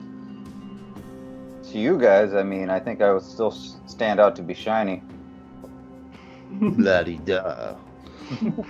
to 1.72 1.80
you 1.80 1.98
guys. 2.00 2.34
I 2.34 2.44
mean, 2.44 2.70
I 2.70 2.80
think 2.80 3.02
I 3.02 3.14
would 3.14 3.24
still 3.24 3.52
stand 3.52 4.20
out 4.20 4.36
to 4.38 4.44
be 4.44 4.54
shiny. 4.54 5.04
Bloody 6.62 7.18
da. 7.18 7.78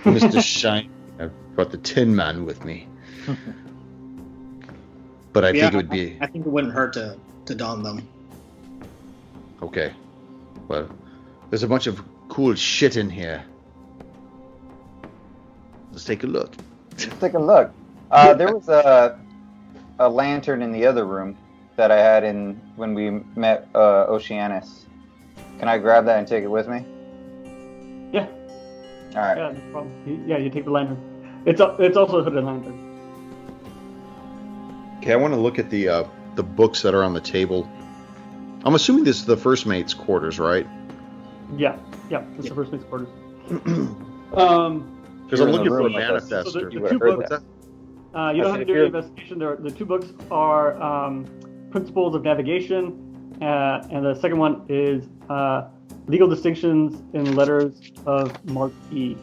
Mr. 0.06 0.40
Shine. 0.40 0.90
I 1.20 1.28
brought 1.54 1.70
the 1.70 1.78
Tin 1.78 2.14
Man 2.16 2.44
with 2.44 2.64
me. 2.64 2.88
But 5.32 5.44
I 5.44 5.52
Yeah, 5.52 5.70
think 5.70 5.74
it 5.74 5.76
would 5.76 5.90
be 5.90 6.18
I 6.20 6.26
think 6.26 6.46
it 6.46 6.50
wouldn't 6.50 6.74
hurt 6.74 6.94
to 6.94 7.18
to 7.46 7.54
don 7.54 7.82
them. 7.82 8.08
okay. 9.62 9.94
Well, 10.68 10.88
there's 11.50 11.62
a 11.62 11.68
bunch 11.68 11.86
of 11.86 12.02
cool 12.28 12.54
shit 12.54 12.96
in 12.96 13.10
here. 13.10 13.44
Let's 15.92 16.04
take 16.04 16.24
a 16.24 16.26
look. 16.26 16.56
Let's 16.98 17.06
take 17.20 17.34
a 17.34 17.38
look. 17.38 17.72
Uh, 18.10 18.34
there 18.34 18.54
was 18.54 18.68
a 18.68 19.18
a 19.98 20.08
lantern 20.08 20.62
in 20.62 20.72
the 20.72 20.84
other 20.86 21.04
room 21.06 21.36
that 21.76 21.90
I 21.90 21.96
had 21.98 22.22
in 22.24 22.60
when 22.76 22.94
we 22.94 23.10
met 23.34 23.68
uh, 23.74 24.04
Oceanus. 24.08 24.86
Can 25.58 25.68
I 25.68 25.78
grab 25.78 26.04
that 26.06 26.18
and 26.18 26.28
take 26.28 26.44
it 26.44 26.48
with 26.50 26.68
me? 26.68 26.84
Yeah. 28.12 28.26
All 29.14 29.22
right. 29.22 29.36
Yeah, 29.38 29.52
no 29.52 29.72
problem. 29.72 29.92
You- 30.06 30.22
Yeah, 30.26 30.38
you 30.38 30.50
take 30.50 30.64
the 30.64 30.70
lantern. 30.70 30.98
It's 31.46 31.60
a, 31.60 31.74
it's 31.78 31.96
also 31.96 32.18
a 32.18 32.22
hooded 32.24 32.44
lantern. 32.44 32.82
Okay, 34.98 35.12
I 35.12 35.16
want 35.16 35.32
to 35.34 35.40
look 35.40 35.58
at 35.58 35.70
the 35.70 35.88
uh, 35.88 36.04
the 36.34 36.42
books 36.42 36.82
that 36.82 36.94
are 36.94 37.02
on 37.04 37.14
the 37.14 37.20
table. 37.20 37.68
I'm 38.64 38.74
assuming 38.74 39.04
this 39.04 39.16
is 39.18 39.24
the 39.26 39.36
first 39.36 39.64
mate's 39.64 39.94
quarters, 39.94 40.38
right? 40.38 40.66
Yeah, 41.56 41.76
yeah, 42.10 42.24
it's 42.36 42.44
Yeah. 42.44 42.48
the 42.50 42.54
first 42.54 42.72
mate's 42.72 42.84
quarters. 42.84 43.08
Um, 44.34 44.95
Because 45.26 45.40
I'm 45.40 45.50
looking 45.50 45.68
for 45.68 45.80
a 45.80 45.82
room 45.84 45.92
with 45.94 46.22
So 46.28 46.42
the- 46.50 46.60
You 46.70 46.80
the 46.80 46.88
two 46.88 46.98
have 47.04 47.18
books- 47.18 47.32
Uh, 48.14 48.30
you 48.34 48.42
don't 48.42 48.50
have 48.52 48.60
to 48.60 48.64
do 48.64 48.74
any 48.74 48.86
investigation. 48.86 49.38
There, 49.38 49.56
the 49.56 49.70
two 49.70 49.84
books 49.84 50.06
are 50.30 50.80
um, 50.80 51.26
Principles 51.70 52.14
of 52.14 52.22
Navigation, 52.22 53.36
uh, 53.42 53.86
and 53.90 54.06
the 54.06 54.14
second 54.14 54.38
one 54.38 54.62
is 54.68 55.04
uh, 55.28 55.68
Legal 56.06 56.28
Distinctions 56.28 57.02
in 57.12 57.34
Letters 57.36 57.92
of 58.06 58.32
Mark 58.50 58.72
E. 58.92 59.16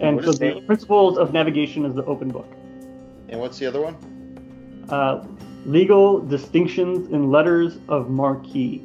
And 0.00 0.16
What 0.16 0.24
so 0.24 0.32
the 0.32 0.38
that? 0.54 0.66
Principles 0.66 1.18
of 1.18 1.32
Navigation 1.34 1.84
is 1.84 1.94
the 1.94 2.04
open 2.06 2.28
book. 2.30 2.46
And 3.28 3.38
what's 3.40 3.58
the 3.58 3.66
other 3.66 3.80
one? 3.82 3.96
uh, 4.88 5.24
legal 5.66 6.18
distinctions 6.20 7.08
in 7.12 7.30
letters 7.30 7.78
of 7.88 8.08
marquee. 8.10 8.78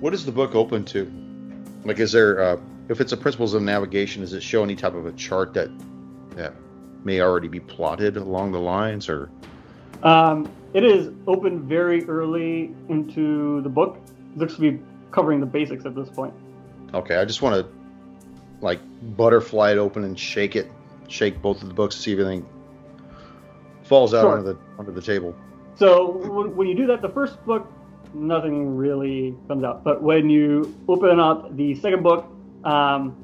What 0.00 0.12
is 0.12 0.26
the 0.26 0.32
book 0.32 0.54
open 0.54 0.84
to? 0.86 1.10
Like, 1.84 1.98
is 1.98 2.12
there, 2.12 2.40
uh, 2.42 2.56
if 2.88 3.00
it's 3.00 3.12
a 3.12 3.16
principles 3.16 3.54
of 3.54 3.62
navigation, 3.62 4.20
does 4.22 4.32
it 4.32 4.42
show 4.42 4.62
any 4.62 4.76
type 4.76 4.94
of 4.94 5.06
a 5.06 5.12
chart 5.12 5.54
that 5.54 5.70
that 6.36 6.54
may 7.04 7.20
already 7.20 7.48
be 7.48 7.60
plotted 7.60 8.16
along 8.16 8.52
the 8.52 8.58
lines, 8.60 9.08
or 9.08 9.30
Um, 10.02 10.48
it 10.74 10.84
is 10.84 11.10
open 11.26 11.66
very 11.66 12.04
early 12.08 12.74
into 12.88 13.60
the 13.62 13.68
book. 13.68 13.98
It 14.34 14.38
looks 14.38 14.54
to 14.54 14.60
be 14.60 14.80
covering 15.10 15.40
the 15.40 15.46
basics 15.46 15.84
at 15.86 15.94
this 15.94 16.08
point. 16.10 16.32
okay? 16.94 17.16
I 17.16 17.24
just 17.24 17.42
want 17.42 17.54
to 17.56 17.66
like 18.60 18.78
butterfly 19.16 19.72
it 19.72 19.78
open 19.78 20.04
and 20.04 20.18
shake 20.18 20.54
it, 20.56 20.70
shake 21.08 21.40
both 21.42 21.62
of 21.62 21.68
the 21.68 21.74
books, 21.74 21.96
see 21.96 22.12
if 22.12 22.18
anything 22.18 22.46
falls 23.82 24.12
out 24.14 24.22
Sure. 24.22 24.38
onto 24.38 24.44
the 24.52 24.56
under 24.78 24.92
the 24.92 25.02
table. 25.02 25.34
So 25.76 26.12
when 26.54 26.68
you 26.68 26.74
do 26.74 26.86
that, 26.88 27.00
the 27.02 27.08
first 27.08 27.44
book, 27.46 27.66
nothing 28.14 28.76
really 28.76 29.34
comes 29.48 29.64
out. 29.64 29.84
But 29.84 30.02
when 30.02 30.30
you 30.30 30.76
open 30.88 31.20
up 31.20 31.56
the 31.56 31.74
second 31.76 32.02
book, 32.02 32.26
um, 32.64 33.16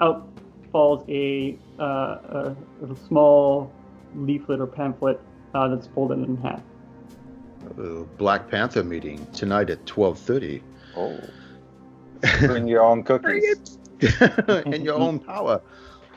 out 0.00 0.28
falls 0.70 1.04
a, 1.08 1.58
uh, 1.78 1.82
a, 1.82 2.56
a 2.90 2.96
small 3.06 3.72
leaflet 4.14 4.60
or 4.60 4.66
pamphlet 4.66 5.20
uh, 5.54 5.68
that's 5.68 5.86
folded 5.88 6.18
in 6.26 6.36
half. 6.38 6.62
Uh, 7.78 8.04
Black 8.18 8.50
Panther 8.50 8.82
meeting 8.82 9.24
tonight 9.32 9.70
at 9.70 9.84
twelve 9.86 10.18
thirty. 10.18 10.62
Oh. 10.96 11.18
Bring 12.40 12.66
your 12.68 12.82
own 12.82 13.02
cookies. 13.04 13.78
in 14.66 14.82
your 14.82 14.94
own 14.94 15.18
power. 15.18 15.60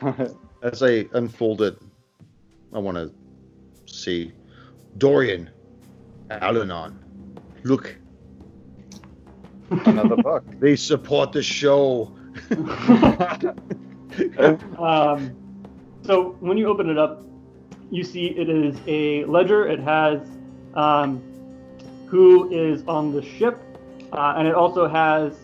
As 0.62 0.82
I 0.82 1.06
unfold 1.12 1.62
it, 1.62 1.78
I 2.72 2.78
want 2.78 2.96
to 2.96 3.12
see 3.92 4.32
Dorian, 4.98 5.50
Alanon. 6.30 6.96
Look, 7.66 7.96
Another 9.70 10.14
book. 10.16 10.44
they 10.60 10.76
support 10.76 11.32
the 11.32 11.42
show. 11.42 12.14
Um, 14.78 15.36
so 16.04 16.36
when 16.40 16.56
you 16.56 16.68
open 16.68 16.88
it 16.88 16.96
up, 16.96 17.22
you 17.90 18.02
see 18.02 18.28
it 18.28 18.48
is 18.48 18.74
a 18.86 19.24
ledger. 19.24 19.66
It 19.68 19.80
has 19.80 20.26
um, 20.74 21.20
who 22.06 22.50
is 22.50 22.82
on 22.88 23.12
the 23.12 23.20
ship, 23.20 23.60
uh, 24.12 24.34
and 24.38 24.48
it 24.48 24.54
also 24.54 24.88
has 24.88 25.36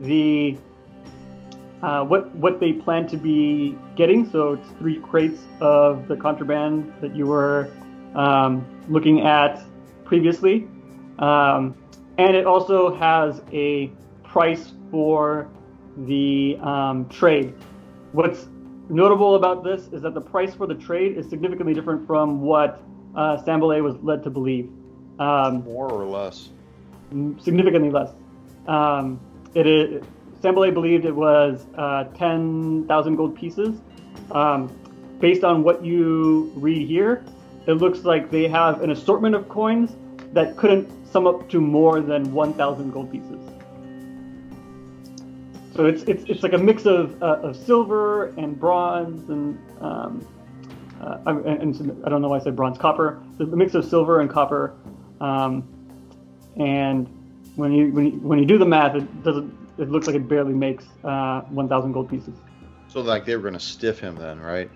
the 0.00 0.58
uh, 1.82 2.04
what 2.04 2.34
what 2.34 2.60
they 2.60 2.74
plan 2.74 3.06
to 3.08 3.16
be 3.16 3.74
getting. 3.96 4.28
So 4.30 4.54
it's 4.54 4.68
three 4.78 4.98
crates 4.98 5.40
of 5.60 6.06
the 6.08 6.16
contraband 6.16 6.92
that 7.00 7.16
you 7.16 7.26
were 7.26 7.70
um, 8.14 8.66
looking 8.88 9.22
at 9.22 9.62
previously, 10.04 10.68
um, 11.20 11.74
and 12.18 12.34
it 12.34 12.46
also 12.46 12.94
has 12.96 13.40
a 13.52 13.90
price 14.24 14.72
for 14.90 15.48
the 15.96 16.58
um, 16.60 17.08
trade. 17.08 17.54
What's 18.12 18.48
notable 18.88 19.36
about 19.36 19.62
this 19.62 19.88
is 19.92 20.02
that 20.02 20.14
the 20.14 20.20
price 20.20 20.54
for 20.54 20.66
the 20.66 20.74
trade 20.74 21.16
is 21.16 21.28
significantly 21.28 21.74
different 21.74 22.06
from 22.06 22.40
what 22.40 22.82
uh, 23.14 23.42
Sanbalet 23.42 23.82
was 23.82 23.96
led 24.02 24.22
to 24.24 24.30
believe. 24.30 24.70
Um, 25.18 25.64
More 25.64 25.90
or 25.90 26.04
less. 26.04 26.48
significantly 27.10 27.90
less. 27.90 28.10
Um, 28.66 29.20
it 29.54 29.66
is, 29.66 30.04
Sanbalet 30.40 30.72
believed 30.74 31.04
it 31.04 31.14
was 31.14 31.66
uh, 31.76 32.04
10,000 32.16 33.16
gold 33.16 33.36
pieces. 33.36 33.76
Um, 34.30 34.72
based 35.20 35.44
on 35.44 35.62
what 35.62 35.84
you 35.84 36.50
read 36.56 36.86
here, 36.86 37.24
it 37.66 37.74
looks 37.74 38.04
like 38.04 38.30
they 38.30 38.48
have 38.48 38.82
an 38.82 38.90
assortment 38.90 39.34
of 39.34 39.48
coins 39.48 39.94
that 40.32 40.56
couldn't 40.56 40.90
sum 41.10 41.26
up 41.26 41.48
to 41.50 41.60
more 41.60 42.00
than 42.00 42.32
1,000 42.32 42.90
gold 42.92 43.10
pieces. 43.10 43.40
So 45.74 45.86
it's 45.86 46.02
it's, 46.02 46.24
it's 46.28 46.42
like 46.42 46.52
a 46.52 46.58
mix 46.58 46.84
of, 46.84 47.22
uh, 47.22 47.40
of 47.42 47.56
silver 47.56 48.26
and 48.36 48.58
bronze 48.58 49.28
and 49.30 49.58
um, 49.80 50.26
uh, 51.00 51.18
and, 51.26 51.46
and 51.46 52.04
I 52.04 52.10
don't 52.10 52.20
know 52.20 52.28
why 52.28 52.36
I 52.36 52.40
said 52.40 52.54
bronze 52.56 52.76
copper. 52.76 53.22
It's 53.38 53.52
a 53.52 53.56
mix 53.56 53.74
of 53.74 53.84
silver 53.84 54.20
and 54.20 54.28
copper, 54.28 54.74
um, 55.20 55.66
and 56.56 57.08
when 57.56 57.72
you 57.72 57.92
when 57.92 58.06
you, 58.06 58.12
when 58.20 58.38
you 58.38 58.44
do 58.44 58.58
the 58.58 58.66
math, 58.66 58.96
it 58.96 59.22
doesn't. 59.22 59.56
It 59.78 59.90
looks 59.90 60.06
like 60.06 60.16
it 60.16 60.28
barely 60.28 60.52
makes 60.52 60.84
uh, 61.04 61.40
1,000 61.42 61.92
gold 61.92 62.10
pieces. 62.10 62.34
So 62.88 63.00
like 63.00 63.24
they 63.24 63.34
were 63.34 63.42
gonna 63.42 63.58
stiff 63.58 63.98
him 63.98 64.16
then, 64.16 64.40
right? 64.40 64.70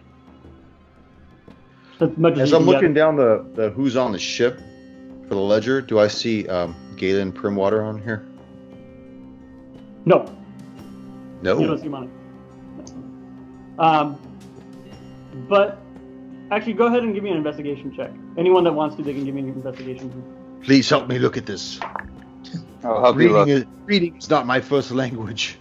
As 2.01 2.11
As 2.39 2.53
I'm 2.53 2.65
looking 2.65 2.95
down 2.95 3.17
the, 3.17 3.45
the 3.55 3.71
who's 3.71 3.97
on 3.97 4.13
the 4.13 4.19
ship 4.19 4.61
for 5.29 5.35
the 5.35 5.41
ledger, 5.41 5.81
do 5.81 5.99
I 5.99 6.09
see 6.09 6.47
um, 6.49 6.75
Galen 6.97 7.33
Primwater 7.33 7.83
on 7.85 8.01
here? 8.03 8.25
No, 10.05 10.27
No. 11.43 11.59
you 11.59 11.67
don't 11.67 11.79
see 11.81 11.89
money. 11.89 12.09
Um, 13.79 14.19
but 15.49 15.79
actually, 16.51 16.75
go 16.75 16.87
ahead 16.87 17.03
and 17.03 17.15
give 17.15 17.25
me 17.25 17.31
an 17.31 17.37
investigation 17.39 17.95
check. 17.95 18.11
Anyone 18.37 18.65
that 18.65 18.73
wants 18.73 18.97
to, 18.97 19.03
they 19.03 19.15
can 19.15 19.25
give 19.25 19.35
me 19.35 19.41
an 19.43 19.49
investigation. 19.49 20.13
Please 20.63 20.89
help 20.89 21.09
me 21.09 21.19
look 21.19 21.37
at 21.37 21.47
this. 21.47 21.81
I'll 22.85 23.01
help 23.01 23.17
you 23.17 23.35
reading 23.35 23.35
look. 23.37 23.49
is 23.49 23.65
reading 23.87 24.17
is 24.17 24.29
not 24.29 24.47
my 24.47 24.61
first 24.61 24.91
language. 24.91 25.59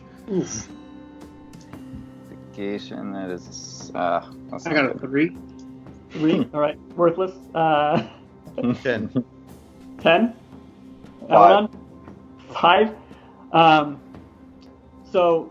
Investigation, 2.42 3.14
that 3.14 3.30
is. 3.30 3.92
Uh, 3.96 4.30
I 4.66 4.74
got 4.74 4.96
a 4.96 5.00
three. 5.00 5.38
Three. 6.12 6.48
All 6.54 6.60
right, 6.60 6.78
worthless. 6.96 7.32
Uh, 7.56 8.06
Ten. 8.84 9.10
Ten. 10.04 10.36
Five. 11.30 11.70
Five. 12.52 12.96
Um, 13.54 14.02
so, 15.10 15.50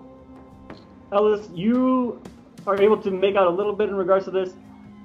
Ellis, 1.10 1.48
you 1.54 2.20
are 2.66 2.80
able 2.80 2.98
to 2.98 3.10
make 3.10 3.34
out 3.34 3.46
a 3.46 3.50
little 3.50 3.72
bit 3.72 3.88
in 3.88 3.94
regards 3.94 4.26
to 4.26 4.30
this. 4.30 4.52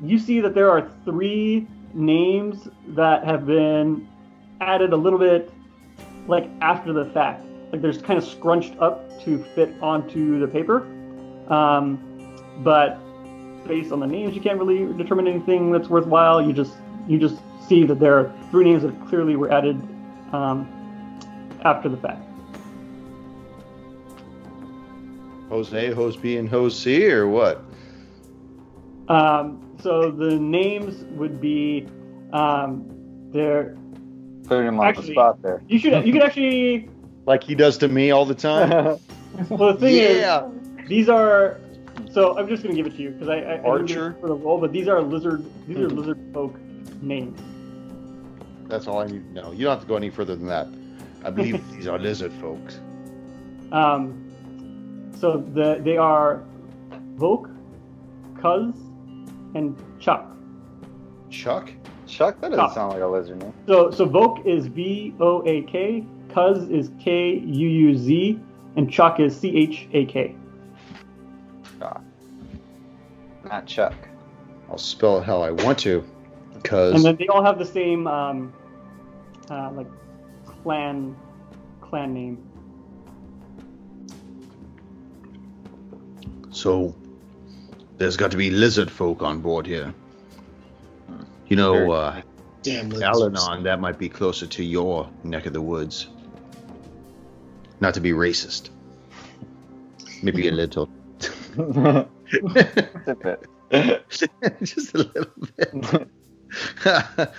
You 0.04 0.20
see 0.20 0.42
that 0.42 0.54
there 0.54 0.70
are 0.70 0.92
three 1.06 1.66
names 1.94 2.68
that 2.90 3.24
have 3.24 3.46
been 3.48 4.08
added 4.60 4.92
a 4.92 4.98
little 4.98 5.18
bit 5.18 5.52
like 6.28 6.50
after 6.62 6.92
the 6.92 7.06
fact. 7.06 7.46
Like 7.72 7.82
there's 7.82 8.02
kind 8.02 8.18
of 8.18 8.26
scrunched 8.26 8.78
up 8.80 9.24
to 9.24 9.42
fit 9.56 9.74
onto 9.82 10.40
the 10.40 10.48
paper. 10.48 10.86
Um, 11.50 12.04
but 12.60 13.00
based 13.66 13.94
on 13.94 14.02
the 14.02 14.08
names, 14.08 14.36
you 14.36 14.42
can't 14.42 14.60
really 14.60 14.92
determine 14.98 15.28
anything 15.28 15.72
that's 15.72 15.88
worthwhile. 15.88 16.46
You 16.46 16.52
just 16.52 16.74
you 17.08 17.18
just 17.18 17.38
see 17.68 17.84
that 17.86 18.00
there 18.00 18.18
are 18.18 18.34
three 18.52 18.66
names 18.66 18.84
that 18.84 19.08
clearly 19.08 19.36
were 19.36 19.52
added 19.52 19.76
um, 20.32 20.68
after 21.64 21.90
the 21.90 21.98
fact. 21.98 22.24
Jose, 25.50 25.92
Hose 25.94 26.18
B, 26.18 26.38
and 26.38 26.50
Hose 26.50 26.78
C, 26.78 27.10
or 27.10 27.28
what? 27.28 27.64
Um, 29.08 29.64
so 29.82 30.12
the 30.12 30.38
names 30.38 31.04
would 31.18 31.40
be 31.40 31.88
um, 32.34 32.86
there. 33.32 33.78
Put 34.46 34.66
him 34.66 34.80
on 34.80 34.88
Actually- 34.88 35.08
the 35.08 35.14
spot 35.14 35.42
there. 35.42 35.62
You 35.68 35.80
should 35.80 36.06
you 36.06 36.14
could 36.14 36.24
actually. 36.24 36.90
Like 37.26 37.44
he 37.44 37.56
does 37.56 37.78
to 37.80 37.90
me 37.90 38.12
all 38.12 38.26
the 38.26 38.34
time. 38.36 39.00
Well, 39.50 39.74
the 39.74 39.80
thing 39.80 39.96
yeah. 39.96 40.48
is, 40.48 40.88
these 40.88 41.10
are. 41.10 41.60
So 42.12 42.38
I'm 42.38 42.48
just 42.48 42.64
gonna 42.64 42.74
give 42.74 42.88
it 42.88 42.96
to 42.96 43.02
you 43.02 43.10
because 43.10 43.28
I, 43.28 43.34
I, 43.36 43.38
I 43.38 43.58
didn't 43.58 43.86
give 43.88 43.98
it 43.98 44.00
Archer? 44.00 44.18
for 44.22 44.28
the 44.28 44.34
role, 44.34 44.58
but 44.58 44.72
these 44.72 44.88
are 44.88 45.02
lizard 45.02 45.46
these 45.68 45.78
are 45.78 45.90
lizard 45.90 46.18
folk 46.34 46.56
names. 47.02 47.38
That's 48.68 48.88
all 48.88 49.00
I 49.00 49.06
need 49.06 49.24
to 49.28 49.34
know. 49.34 49.52
You 49.52 49.66
don't 49.66 49.74
have 49.74 49.82
to 49.82 49.88
go 49.88 49.96
any 49.96 50.10
further 50.10 50.36
than 50.36 50.48
that. 50.48 50.68
I 51.24 51.30
believe 51.30 51.62
these 51.72 51.88
are 51.88 51.98
lizard 51.98 52.34
folks. 52.34 52.80
Um, 53.72 55.12
so 55.18 55.38
the 55.54 55.80
they 55.84 55.98
are 55.98 56.44
Volk, 57.16 57.50
Cuz, 58.36 58.76
and 59.56 59.76
Chuck. 60.00 60.32
Chuck? 61.30 61.70
Chuck, 62.06 62.40
that 62.42 62.52
doesn't 62.52 62.66
Oh. 62.66 62.74
sound 62.74 62.94
like 62.94 63.02
a 63.02 63.08
lizard 63.08 63.40
name. 63.40 63.54
So 63.68 63.92
so 63.92 64.06
Volk 64.06 64.46
is 64.46 64.68
V 64.68 65.14
O 65.20 65.44
A 65.46 65.64
K, 65.64 66.06
Cuz 66.34 66.70
is 66.70 66.92
K 67.00 67.36
U 67.40 67.68
U 67.68 67.96
Z, 67.98 68.40
and 68.76 68.90
Chuck 68.92 69.20
is 69.20 69.36
C 69.38 69.56
H 69.58 69.88
A 69.94 70.06
K. 70.06 70.36
Not 73.44 73.66
Chuck. 73.66 73.94
I'll 74.70 74.78
spell 74.78 75.20
it 75.20 75.24
how 75.24 75.42
I 75.42 75.52
want 75.52 75.80
to. 75.80 76.04
Because. 76.54 76.96
And 76.96 77.04
then 77.04 77.16
they 77.16 77.28
all 77.28 77.44
have 77.44 77.58
the 77.60 77.66
same 77.66 78.06
um, 78.08 78.54
uh, 79.50 79.72
like 79.72 79.88
clan 80.46 81.16
clan 81.82 82.14
name. 82.14 82.48
so 86.58 86.96
there's 87.98 88.18
got 88.18 88.32
to 88.32 88.38
be 88.38 88.50
lizard 88.50 88.90
folk 88.90 89.22
on 89.22 89.40
board 89.40 89.66
here. 89.66 89.94
You 91.48 91.56
know, 91.56 91.92
uh, 91.92 92.22
Damn 92.64 92.92
Alanon, 92.92 93.64
that 93.64 93.80
might 93.80 93.98
be 93.98 94.10
closer 94.10 94.48
to 94.48 94.64
your 94.64 95.10
neck 95.24 95.46
of 95.46 95.54
the 95.54 95.62
woods. 95.62 96.08
Not 97.80 97.94
to 97.94 98.02
be 98.02 98.12
racist. 98.12 98.72
Maybe 100.22 100.48
a 100.48 100.52
little. 100.52 100.90
Tip 101.20 102.10
it. 103.26 103.46
Just 104.64 104.96
a 104.96 104.98
little 104.98 105.32
bit. 105.56 106.10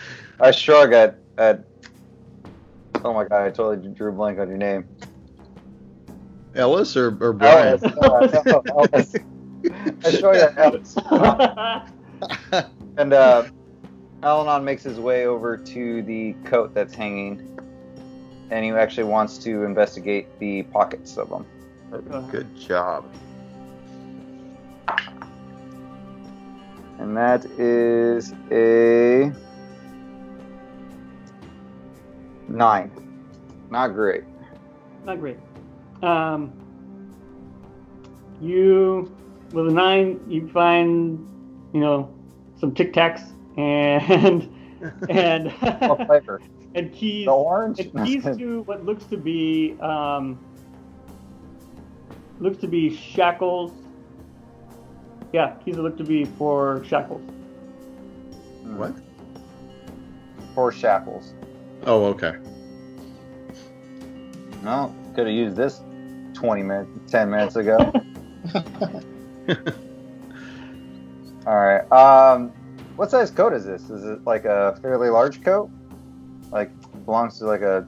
I 0.41 0.51
shrug 0.53 0.93
at 0.93 1.19
at. 1.37 1.65
Oh 3.05 3.13
my 3.13 3.25
god! 3.25 3.47
I 3.47 3.51
totally 3.51 3.95
drew 3.95 4.11
a 4.11 4.13
blank 4.13 4.39
on 4.39 4.49
your 4.49 4.59
name. 4.59 4.87
Ellis 6.55 6.97
or, 6.97 7.17
or 7.21 7.33
Brian? 7.33 7.79
Ellis. 8.03 8.45
No, 8.47 8.63
Ellis. 8.71 9.15
I 10.05 10.11
shrug 10.11 10.37
at 10.37 10.59
Ellis. 10.59 10.97
And 12.97 13.13
uh, 13.13 13.45
Alanon 14.25 14.65
makes 14.65 14.83
his 14.83 14.99
way 14.99 15.27
over 15.27 15.57
to 15.57 16.03
the 16.03 16.33
coat 16.45 16.75
that's 16.75 16.93
hanging, 16.93 17.61
and 18.51 18.65
he 18.65 18.73
actually 18.73 19.05
wants 19.05 19.39
to 19.39 19.63
investigate 19.63 20.27
the 20.41 20.65
pockets 20.65 21.17
of 21.17 21.31
them. 21.31 21.47
Good 22.33 22.57
job. 22.57 23.05
And 26.99 27.17
that 27.17 27.45
is 27.57 28.35
a 28.51 29.33
nine. 32.49 32.91
Not 33.71 33.89
great. 33.89 34.25
Not 35.05 35.21
great. 35.21 35.39
Um, 36.03 36.53
you, 38.41 39.15
with 39.53 39.69
a 39.69 39.73
nine, 39.73 40.21
you 40.29 40.49
find, 40.49 41.19
you 41.73 41.81
know, 41.81 42.15
some 42.61 42.75
Tic 42.75 42.93
Tacs 42.93 43.23
and 43.57 44.49
and 45.09 45.53
What 45.53 46.07
flavor? 46.07 46.41
and 46.75 46.93
keys 46.93 47.27
The 47.27 47.33
orange? 47.33 47.81
and 47.81 48.07
keys 48.07 48.23
to 48.39 48.63
what 48.63 48.85
looks 48.85 49.05
to 49.07 49.17
be 49.17 49.77
um, 49.81 50.39
looks 52.41 52.59
to 52.59 52.69
be 52.69 52.95
shackles. 52.97 53.73
Yeah, 55.33 55.55
keys 55.65 55.77
that 55.77 55.83
look 55.83 55.99
to 55.99 56.05
be 56.05 56.25
for 56.25 56.83
shackles. 56.85 57.23
What? 58.65 58.95
Four 60.55 60.73
shackles. 60.73 61.35
Oh, 61.87 62.05
okay. 62.07 62.35
No, 64.63 64.95
could 65.15 65.27
have 65.27 65.35
used 65.35 65.57
this 65.57 65.81
20 66.35 66.63
minutes, 66.63 66.91
10 67.11 67.31
minutes 67.31 67.57
ago. 67.57 67.79
All 71.47 71.57
right. 71.57 71.91
Um, 71.93 72.51
what 72.97 73.11
size 73.11 73.31
coat 73.31 73.53
is 73.53 73.65
this? 73.65 73.89
Is 73.91 74.05
it 74.05 74.25
like 74.25 74.45
a 74.45 74.79
fairly 74.83 75.09
large 75.09 75.43
coat? 75.43 75.71
Like 76.51 76.71
belongs 77.05 77.39
to 77.39 77.47
like 77.47 77.63
a 77.63 77.87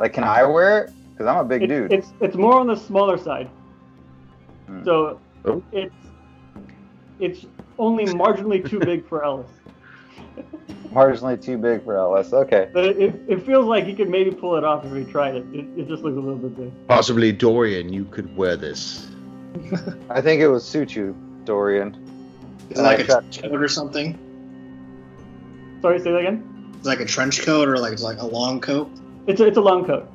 like 0.00 0.12
can 0.12 0.24
I 0.24 0.42
wear 0.44 0.84
it? 0.84 0.90
Because 1.12 1.26
I'm 1.26 1.36
a 1.38 1.44
big 1.44 1.62
It- 1.62 1.66
dude. 1.68 1.92
It's 1.92 2.12
it's 2.20 2.34
more 2.36 2.58
on 2.58 2.66
the 2.66 2.76
smaller 2.76 3.18
side. 3.18 3.48
Hmm. 4.66 4.84
So 4.84 5.20
Oh. 5.44 5.62
it's 5.72 5.94
it's 7.20 7.46
only 7.78 8.06
marginally 8.06 8.68
too 8.68 8.78
big 8.80 9.06
for 9.08 9.24
Ellis. 9.24 9.50
Marginally 10.92 11.42
too 11.42 11.56
big 11.56 11.84
for 11.84 11.96
Ellis. 11.96 12.32
Okay. 12.32 12.68
But 12.72 12.84
it, 12.84 13.00
it, 13.00 13.20
it 13.28 13.46
feels 13.46 13.64
like 13.64 13.84
he 13.84 13.94
could 13.94 14.10
maybe 14.10 14.30
pull 14.30 14.56
it 14.56 14.64
off 14.64 14.84
if 14.84 14.94
he 14.94 15.10
tried 15.10 15.36
it. 15.36 15.46
It, 15.52 15.66
it 15.76 15.88
just 15.88 16.02
looks 16.02 16.16
a 16.16 16.20
little 16.20 16.36
bit 16.36 16.56
big. 16.56 16.88
Possibly 16.88 17.32
Dorian, 17.32 17.92
you 17.92 18.04
could 18.04 18.36
wear 18.36 18.56
this. 18.56 19.08
I 20.10 20.20
think 20.20 20.42
it 20.42 20.48
would 20.48 20.62
suit 20.62 20.94
you, 20.94 21.16
Dorian. 21.44 21.96
Is 22.70 22.78
it 22.78 22.82
like 22.82 23.00
a 23.00 23.12
I 23.12 23.14
like 23.16 23.30
trench 23.32 23.42
coat 23.42 23.60
or 23.62 23.68
something? 23.68 24.18
Sorry, 25.80 25.98
say 25.98 26.12
that 26.12 26.18
again. 26.18 26.74
Is 26.80 26.86
it 26.86 26.88
like 26.88 27.00
a 27.00 27.04
trench 27.06 27.42
coat 27.42 27.68
or 27.68 27.78
like 27.78 28.00
like 28.00 28.20
a 28.20 28.26
long 28.26 28.60
coat? 28.60 28.90
It's 29.26 29.40
a, 29.40 29.46
it's 29.46 29.56
a 29.56 29.60
long 29.60 29.84
coat. 29.84 30.10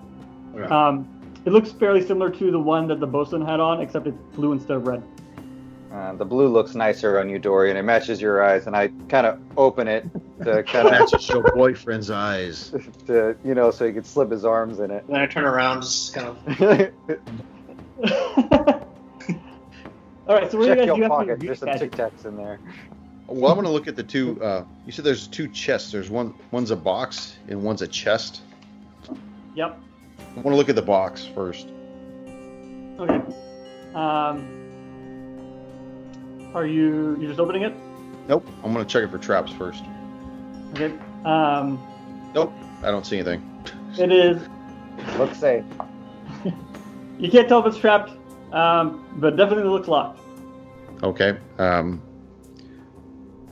Okay. 0.56 0.74
Um, 0.74 1.08
it 1.46 1.52
looks 1.52 1.72
fairly 1.72 2.06
similar 2.06 2.30
to 2.30 2.52
the 2.52 2.60
one 2.60 2.88
that 2.88 3.00
the 3.00 3.08
bosun 3.08 3.42
had 3.42 3.60
on, 3.60 3.82
except 3.82 4.08
it's 4.08 4.18
blue 4.36 4.52
instead 4.52 4.78
of 4.78 4.88
red. 4.88 5.04
Uh, 5.92 6.14
the 6.14 6.26
blue 6.26 6.48
looks 6.48 6.76
nicer 6.76 7.20
on 7.20 7.30
you, 7.30 7.40
Dorian. 7.40 7.76
It 7.78 7.84
matches 7.84 8.22
your 8.22 8.44
eyes, 8.44 8.68
and 8.68 8.76
I 8.76 8.90
kind 9.08 9.26
of 9.26 9.40
open 9.56 9.88
it 9.88 10.06
to 10.44 10.62
kind 10.68 10.88
of 10.88 10.92
Matches 10.92 11.30
your 11.30 11.44
boyfriend's 11.56 12.10
eyes. 12.10 12.74
to 13.08 13.38
you 13.46 13.56
know 13.56 13.72
so 13.72 13.88
he 13.88 13.94
could 13.94 14.06
slip 14.06 14.30
his 14.30 14.44
arms 14.44 14.80
in 14.80 14.92
it. 14.92 15.06
Then 15.08 15.22
I 15.22 15.28
turn 15.28 15.46
around, 15.46 15.82
just 15.82 16.14
kind 16.14 16.28
of. 16.28 16.38
All 20.28 20.36
right, 20.36 20.52
so 20.52 20.58
what 20.58 20.66
do 20.66 20.72
you 20.72 20.76
Check 20.76 20.80
guys 20.80 20.88
your 20.88 20.98
do 20.98 21.04
after 21.04 21.08
pocket. 21.08 21.40
There's 21.40 21.60
some 21.60 21.70
Tic 21.78 21.92
Tacs 21.92 22.26
in 22.26 22.36
there. 22.36 22.60
Well, 23.28 23.50
I'm 23.52 23.58
gonna 23.58 23.72
look 23.72 23.88
at 23.88 23.96
the 23.96 24.04
two. 24.04 24.42
Uh, 24.44 24.66
you 24.86 24.92
said 24.92 25.06
there's 25.06 25.28
two 25.28 25.48
chests. 25.48 25.92
There's 25.92 26.10
one. 26.10 26.34
One's 26.52 26.72
a 26.72 26.76
box 26.76 27.38
and 27.48 27.64
one's 27.64 27.82
a 27.82 27.88
chest. 27.88 28.42
Yep. 29.56 29.80
I 30.20 30.24
want 30.36 30.54
to 30.54 30.56
look 30.56 30.70
at 30.70 30.76
the 30.76 30.82
box 30.82 31.26
first. 31.26 31.68
Okay. 33.00 33.22
Um, 33.96 34.57
are 36.58 36.66
you 36.66 37.16
you 37.20 37.28
just 37.28 37.40
opening 37.40 37.62
it? 37.62 37.74
Nope. 38.28 38.46
I'm 38.64 38.74
gonna 38.74 38.84
check 38.86 39.04
it 39.04 39.12
for 39.12 39.18
traps 39.20 39.52
first. 39.54 39.84
Okay. 40.74 40.94
Um, 41.24 41.80
Nope. 42.34 42.52
I 42.84 42.92
don't 42.92 43.06
see 43.06 43.18
anything. 43.18 43.42
it 43.98 44.12
is. 44.12 44.42
Looks 45.18 45.38
safe. 45.40 45.64
You 47.20 47.32
can't 47.32 47.48
tell 47.48 47.62
if 47.62 47.66
it's 47.66 47.80
trapped, 47.80 48.12
um, 48.54 49.04
but 49.18 49.38
definitely 49.38 49.64
looks 49.72 49.88
locked. 49.88 50.20
Okay. 51.02 51.36
Um. 51.58 52.00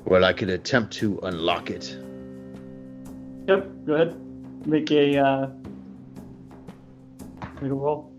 Well, 0.04 0.24
I 0.24 0.34
could 0.34 0.50
attempt 0.52 0.94
to 0.98 1.18
unlock 1.24 1.72
it. 1.72 1.98
Yep. 3.48 3.86
Go 3.88 3.94
ahead. 3.96 4.68
Make 4.68 4.92
a 4.92 5.18
uh, 5.18 5.48
make 7.60 7.72
a 7.72 7.74
roll. 7.74 8.12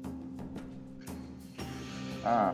Ah, 2.25 2.53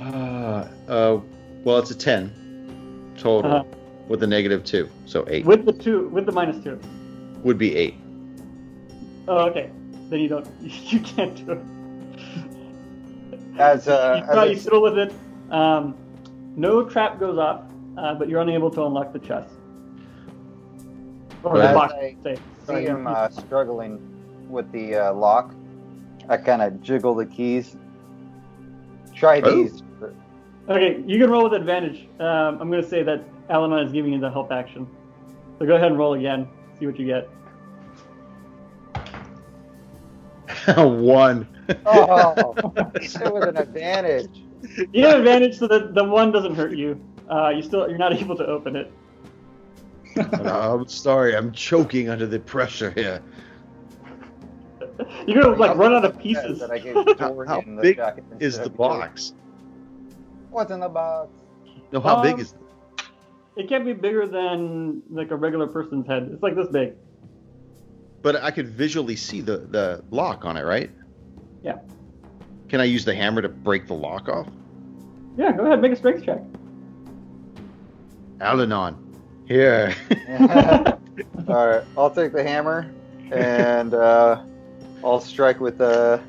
Uh, 0.00 0.66
uh, 0.88 1.20
well, 1.64 1.78
it's 1.78 1.90
a 1.90 1.94
10 1.94 3.12
total 3.18 3.50
Uh-huh. 3.52 3.64
with 4.08 4.22
a 4.22 4.26
negative 4.26 4.64
2. 4.64 4.88
So 5.06 5.24
8 5.28 5.44
With 5.46 5.64
the 5.64 5.72
two, 5.72 6.08
with 6.08 6.26
the 6.26 6.32
minus 6.32 6.62
two. 6.62 6.78
would 7.42 7.58
be 7.58 7.74
8. 7.76 7.94
Uh, 7.94 7.98
Oh, 9.28 9.38
okay. 9.50 9.70
Then 10.10 10.20
you 10.20 10.28
don't. 10.28 10.46
You 10.62 11.00
can't 11.00 11.34
do 11.46 11.52
it. 11.52 11.60
as 13.58 13.86
uh, 13.88 14.24
you, 14.26 14.32
try, 14.32 14.44
you 14.46 14.52
as 14.52 14.58
a, 14.58 14.64
fiddle 14.64 14.82
with 14.82 14.98
it. 14.98 15.12
Um, 15.50 15.94
no 16.56 16.82
trap 16.84 17.20
goes 17.20 17.38
off, 17.38 17.62
uh, 17.96 18.14
but 18.14 18.28
you're 18.28 18.40
unable 18.40 18.70
to 18.72 18.84
unlock 18.84 19.12
the 19.12 19.18
chest. 19.20 19.48
Or 21.44 21.56
the 21.58 21.68
As 21.68 21.74
box. 21.74 21.92
I 21.94 22.16
say. 22.24 22.34
see 22.36 22.40
Sorry, 22.66 22.84
him 22.86 23.06
uh, 23.06 23.28
struggling 23.30 24.00
with 24.48 24.70
the 24.72 24.96
uh, 24.96 25.12
lock, 25.14 25.54
I 26.28 26.36
kind 26.36 26.62
of 26.62 26.82
jiggle 26.82 27.14
the 27.14 27.26
keys. 27.26 27.76
Try 29.14 29.40
Oh. 29.40 29.50
these. 29.62 29.82
Okay, 30.68 31.02
you 31.06 31.18
can 31.18 31.30
roll 31.30 31.44
with 31.44 31.54
advantage. 31.54 32.08
Um, 32.20 32.60
I'm 32.60 32.70
going 32.70 32.82
to 32.82 32.88
say 32.88 33.02
that 33.02 33.24
Alana 33.48 33.84
is 33.84 33.92
giving 33.92 34.12
you 34.12 34.20
the 34.20 34.30
help 34.30 34.52
action. 34.52 34.86
So 35.58 35.66
go 35.66 35.74
ahead 35.76 35.88
and 35.88 35.98
roll 35.98 36.14
again. 36.14 36.48
See 36.78 36.86
what 36.86 36.98
you 36.98 37.06
get. 37.06 37.28
1. 40.76 41.48
Oh, 41.86 42.54
it 42.94 43.32
was 43.32 43.44
an 43.44 43.56
advantage. 43.56 44.42
You 44.92 45.06
have 45.06 45.18
advantage, 45.18 45.58
so 45.58 45.66
that 45.66 45.94
the 45.94 46.04
one 46.04 46.30
doesn't 46.30 46.54
hurt 46.54 46.76
you. 46.76 47.00
Uh, 47.28 47.48
you 47.48 47.62
still 47.62 47.88
you're 47.88 47.98
not 47.98 48.12
able 48.20 48.36
to 48.36 48.46
open 48.46 48.76
it. 48.76 48.92
I'm 50.16 50.86
sorry. 50.86 51.34
I'm 51.34 51.52
choking 51.52 52.08
under 52.08 52.26
the 52.26 52.38
pressure 52.38 52.90
here. 52.90 53.22
You're 55.26 55.42
gonna 55.42 55.56
like 55.56 55.76
run 55.76 55.94
out 55.94 56.04
of 56.04 56.18
pieces. 56.18 56.60
That 56.60 56.70
I 56.70 56.78
gave 56.78 56.94
How, 56.94 57.02
Dorian 57.14 57.48
how 57.48 57.60
the 57.60 57.82
big 57.82 57.96
jacket 57.96 58.24
is 58.38 58.56
instead 58.56 58.66
the 58.66 58.70
of 58.70 58.76
box? 58.76 59.34
What's 60.52 60.70
in 60.70 60.80
the 60.80 60.88
box? 60.88 61.30
No, 61.92 62.00
how 62.00 62.16
Um, 62.16 62.22
big 62.22 62.38
is 62.38 62.52
It 63.56 63.64
It 63.64 63.68
can't 63.68 63.84
be 63.84 63.94
bigger 63.94 64.26
than 64.26 65.02
like 65.10 65.30
a 65.30 65.36
regular 65.36 65.66
person's 65.66 66.06
head. 66.06 66.28
It's 66.32 66.42
like 66.42 66.54
this 66.54 66.68
big. 66.68 66.94
But 68.20 68.36
I 68.36 68.50
could 68.50 68.68
visually 68.68 69.16
see 69.16 69.40
the, 69.40 69.58
the 69.58 70.04
lock 70.10 70.44
on 70.44 70.56
it, 70.56 70.62
right? 70.62 70.90
Yeah. 71.62 71.78
Can 72.68 72.80
I 72.80 72.84
use 72.84 73.04
the 73.04 73.14
hammer 73.14 73.42
to 73.42 73.48
break 73.48 73.86
the 73.86 73.94
lock 73.94 74.28
off? 74.28 74.46
Yeah, 75.36 75.52
go 75.52 75.64
ahead, 75.64 75.80
make 75.80 75.92
a 75.92 75.96
strength 75.96 76.24
check. 76.24 76.40
Alanon. 78.38 78.96
Here. 79.46 79.94
All 81.48 81.66
right, 81.66 81.82
I'll 81.96 82.10
take 82.10 82.32
the 82.32 82.42
hammer 82.42 82.92
and 83.30 83.94
uh, 83.94 84.42
I'll 85.04 85.20
strike 85.20 85.60
with 85.60 85.78
the 85.78 86.20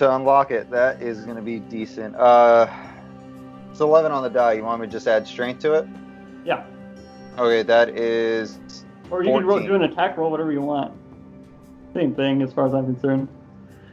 to 0.00 0.14
unlock 0.16 0.50
it. 0.50 0.70
That 0.70 1.02
is 1.02 1.24
going 1.24 1.36
to 1.36 1.42
be 1.42 1.58
decent. 1.60 2.16
Uh, 2.16 2.66
it's 3.70 3.80
11 3.80 4.10
on 4.12 4.22
the 4.22 4.30
die. 4.30 4.54
You 4.54 4.64
want 4.64 4.80
me 4.80 4.86
to 4.86 4.92
just 4.92 5.06
add 5.06 5.26
strength 5.26 5.60
to 5.60 5.74
it? 5.74 5.86
Yeah. 6.44 6.64
Okay, 7.38 7.62
that 7.62 7.90
is 7.90 8.58
Or 9.10 9.22
you 9.22 9.30
can 9.30 9.44
roll, 9.46 9.60
do 9.60 9.74
an 9.74 9.82
attack 9.82 10.16
roll, 10.16 10.30
whatever 10.30 10.52
you 10.52 10.62
want. 10.62 10.92
Same 11.94 12.14
thing 12.14 12.40
as 12.42 12.52
far 12.52 12.66
as 12.66 12.74
I'm 12.74 12.86
concerned. 12.86 13.28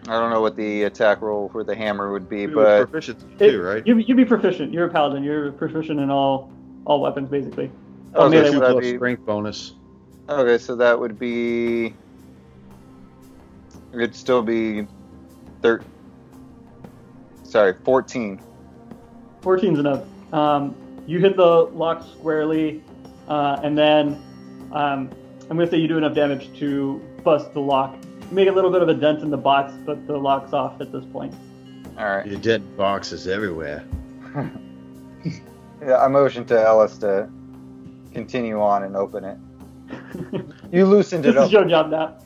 I 0.07 0.11
don't 0.19 0.29
know 0.29 0.39
what 0.41 0.55
the 0.55 0.83
attack 0.83 1.21
roll 1.21 1.49
for 1.49 1.65
the 1.65 1.75
hammer 1.75 2.13
would 2.13 2.29
be, 2.29 2.45
With 2.47 2.55
but 2.55 2.89
proficiency 2.89 3.27
It- 3.39 3.51
too, 3.51 3.61
right? 3.61 3.85
You 3.85 3.97
you 3.97 4.15
be 4.15 4.23
proficient. 4.23 4.71
You're 4.73 4.85
a 4.85 4.89
paladin. 4.89 5.23
You're 5.23 5.51
proficient 5.51 5.99
in 5.99 6.09
all 6.09 6.49
all 6.85 7.01
weapons 7.01 7.27
basically. 7.29 7.69
okay, 8.15 8.29
melee 8.37 8.51
so 8.51 8.59
Plus 8.59 8.67
that'd 8.69 8.81
be, 8.81 8.95
strength 8.95 9.25
bonus. 9.25 9.73
okay, 10.29 10.57
so 10.57 10.75
that 10.77 10.97
would 10.97 11.19
be 11.19 11.93
it'd 13.93 14.15
still 14.15 14.41
be 14.41 14.87
thir- 15.61 15.81
sorry, 17.47 17.73
14. 17.83 18.41
14's 19.41 19.79
enough. 19.79 20.03
Um, 20.33 20.75
you 21.07 21.19
hit 21.19 21.37
the 21.37 21.65
lock 21.73 22.03
squarely, 22.03 22.83
uh, 23.27 23.59
and 23.63 23.77
then 23.77 24.21
um, 24.71 25.09
I'm 25.49 25.57
gonna 25.57 25.69
say 25.69 25.77
you 25.77 25.87
do 25.87 25.97
enough 25.97 26.13
damage 26.13 26.57
to 26.59 27.01
bust 27.23 27.53
the 27.53 27.61
lock. 27.61 27.95
You 28.29 28.35
make 28.35 28.49
a 28.49 28.51
little 28.51 28.71
bit 28.71 28.81
of 28.81 28.89
a 28.89 28.93
dent 28.93 29.21
in 29.21 29.29
the 29.29 29.37
box, 29.37 29.73
but 29.85 30.05
the 30.05 30.17
lock's 30.17 30.51
off 30.53 30.81
at 30.81 30.91
this 30.91 31.05
point. 31.05 31.33
All 31.97 32.05
right. 32.17 32.29
The 32.29 32.37
dead 32.37 32.77
boxes 32.77 33.27
everywhere. 33.27 33.85
Yeah, 35.79 35.97
I 35.99 36.07
motion 36.07 36.43
to 36.45 36.59
Ellis 36.59 36.97
to 36.97 37.29
continue 38.11 38.59
on 38.59 38.81
and 38.83 38.95
open 38.95 39.23
it. 39.23 39.37
You 40.71 40.85
loosened 40.87 41.23
it 41.23 41.33
this 41.33 41.35
it 41.35 41.39
is 41.39 41.45
up. 41.45 41.51
your 41.51 41.65
job 41.65 41.89
now. 41.91 42.17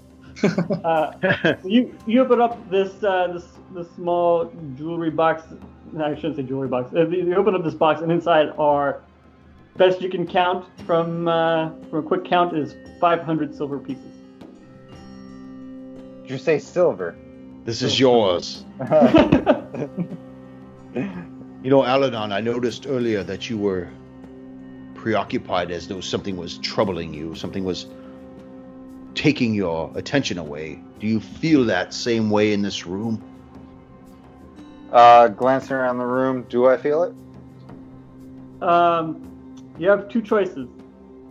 Uh, 0.86 1.56
you 1.66 1.94
you 2.08 2.22
open 2.22 2.40
up 2.40 2.58
this 2.70 3.04
uh, 3.04 3.28
this 3.34 3.46
this 3.74 3.90
small 3.96 4.52
jewelry 4.76 5.10
box. 5.10 5.44
No, 5.92 6.06
I 6.06 6.16
shouldn't 6.16 6.38
say 6.38 6.44
jewelry 6.44 6.68
box. 6.68 6.94
Uh, 6.94 7.08
you 7.08 7.26
you 7.26 7.36
open 7.36 7.56
up 7.56 7.64
this 7.64 7.74
box, 7.74 8.02
and 8.02 8.12
inside 8.12 8.50
are 8.58 9.02
best 9.78 10.02
you 10.02 10.10
can 10.10 10.28
count 10.28 10.66
from 10.86 11.28
uh, 11.28 11.72
from 11.90 12.00
a 12.00 12.04
quick 12.04 12.26
count 12.26 12.56
is 12.56 12.76
500 13.00 13.56
silver 13.56 13.80
pieces. 13.80 14.04
Did 16.22 16.30
you 16.30 16.38
say 16.38 16.60
silver? 16.60 17.16
This 17.66 17.82
is 17.82 18.00
yours. 18.00 18.66
You 21.64 21.70
know, 21.70 21.82
Aladon, 21.82 22.34
I 22.34 22.42
noticed 22.42 22.88
earlier 22.88 23.24
that 23.24 23.48
you 23.48 23.56
were 23.56 23.88
preoccupied 24.96 25.70
as 25.70 25.88
though 25.88 26.02
something 26.02 26.36
was 26.36 26.58
troubling 26.58 27.14
you, 27.14 27.36
something 27.36 27.64
was 27.64 27.86
taking 29.14 29.54
your 29.54 29.92
attention 29.96 30.40
away. 30.40 30.82
Do 31.00 31.06
you 31.06 31.20
feel 31.20 31.64
that 31.66 31.94
same 31.94 32.32
way 32.32 32.54
in 32.54 32.64
this 32.64 32.88
room? 32.88 33.22
Uh, 34.92 35.28
glancing 35.30 35.76
around 35.76 35.98
the 35.98 36.06
room, 36.06 36.44
do 36.44 36.68
I 36.68 36.78
feel 36.78 37.04
it? 37.04 37.14
Um, 38.62 39.28
you 39.78 39.90
have 39.90 40.10
two 40.10 40.22
choices. 40.22 40.68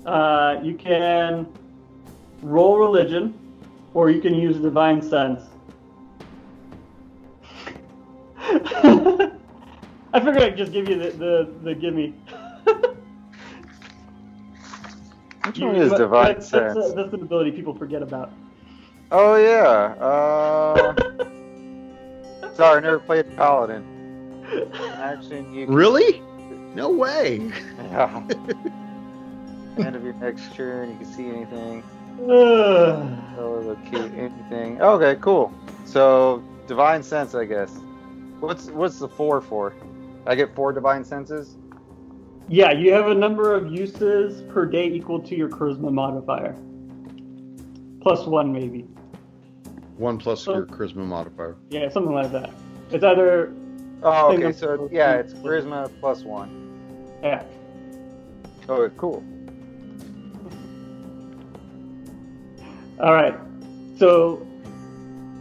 Uh, 0.05 0.59
you 0.63 0.75
can 0.75 1.47
roll 2.43 2.79
religion, 2.79 3.35
or 3.95 4.11
you 4.11 4.21
can 4.21 4.35
use 4.35 4.57
divine 4.59 5.03
sense. 5.03 5.43
I 10.13 10.19
figured 10.19 10.43
I'd 10.43 10.57
just 10.57 10.73
give 10.73 10.89
you 10.89 10.99
the 10.99 11.11
the, 11.11 11.55
the 11.63 11.75
gimme. 11.75 12.15
Which 15.45 15.59
You- 15.59 15.67
one 15.67 15.77
is 15.77 15.91
but 15.91 15.99
divine 15.99 16.35
that's, 16.35 16.49
sense? 16.49 16.75
That's, 16.75 16.95
that's 16.95 17.13
an 17.15 17.23
ability 17.23 17.53
people 17.53 17.75
forget 17.75 18.03
about. 18.03 18.33
Oh 19.13 19.37
yeah. 19.37 19.95
Uh, 20.01 20.95
sorry, 22.61 22.77
I 22.77 22.81
never 22.81 22.99
played 22.99 23.37
Paladin. 23.37 23.83
Action, 24.93 25.55
you 25.55 25.65
can 25.65 25.75
Really? 25.75 26.21
No 26.75 26.91
way. 26.91 27.51
Yeah. 27.91 28.23
End 29.79 29.97
of 29.97 30.05
your 30.05 30.13
next 30.15 30.55
turn, 30.55 30.91
you 30.91 30.97
can 30.97 31.07
see 31.07 31.27
anything. 31.27 31.83
Ugh. 32.25 33.19
Oh, 33.39 33.63
look 33.65 33.79
anything. 33.95 34.79
Okay, 34.83 35.19
cool. 35.23 35.51
So 35.87 36.45
divine 36.67 37.03
sense, 37.03 37.35
I 37.35 37.47
guess. 37.47 37.75
What's 38.41 38.67
what's 38.67 38.99
the 38.99 39.09
four 39.09 39.41
for? 39.41 39.73
I 40.27 40.35
get 40.35 40.55
four 40.55 40.75
divine 40.75 41.03
senses. 41.03 41.57
yeah, 42.47 42.73
you 42.73 42.93
have 42.93 43.07
a 43.09 43.15
number 43.15 43.55
of 43.55 43.73
uses 43.73 44.43
per 44.53 44.67
day 44.67 44.87
equal 44.87 45.21
to 45.21 45.35
your 45.35 45.49
charisma 45.49 45.91
modifier. 45.91 46.55
Plus 48.03 48.27
one, 48.27 48.53
maybe. 48.53 48.87
One 50.01 50.17
plus 50.17 50.49
Oh. 50.49 50.55
your 50.55 50.67
charisma 50.67 51.05
modifier. 51.07 51.57
Yeah, 51.69 51.91
something 51.91 52.15
like 52.15 52.33
that. 52.33 52.51
It's 52.91 53.05
either 53.05 53.53
Oh, 54.03 54.33
okay. 54.33 54.51
So 54.51 54.89
yeah, 54.91 55.17
it's 55.17 55.35
charisma 55.35 55.91
plus 56.01 56.25
one. 56.25 56.49
yeah. 57.23 57.43
Okay, 58.67 58.95
cool. 58.97 59.23
All 62.99 63.13
right. 63.13 63.35
So 63.99 64.47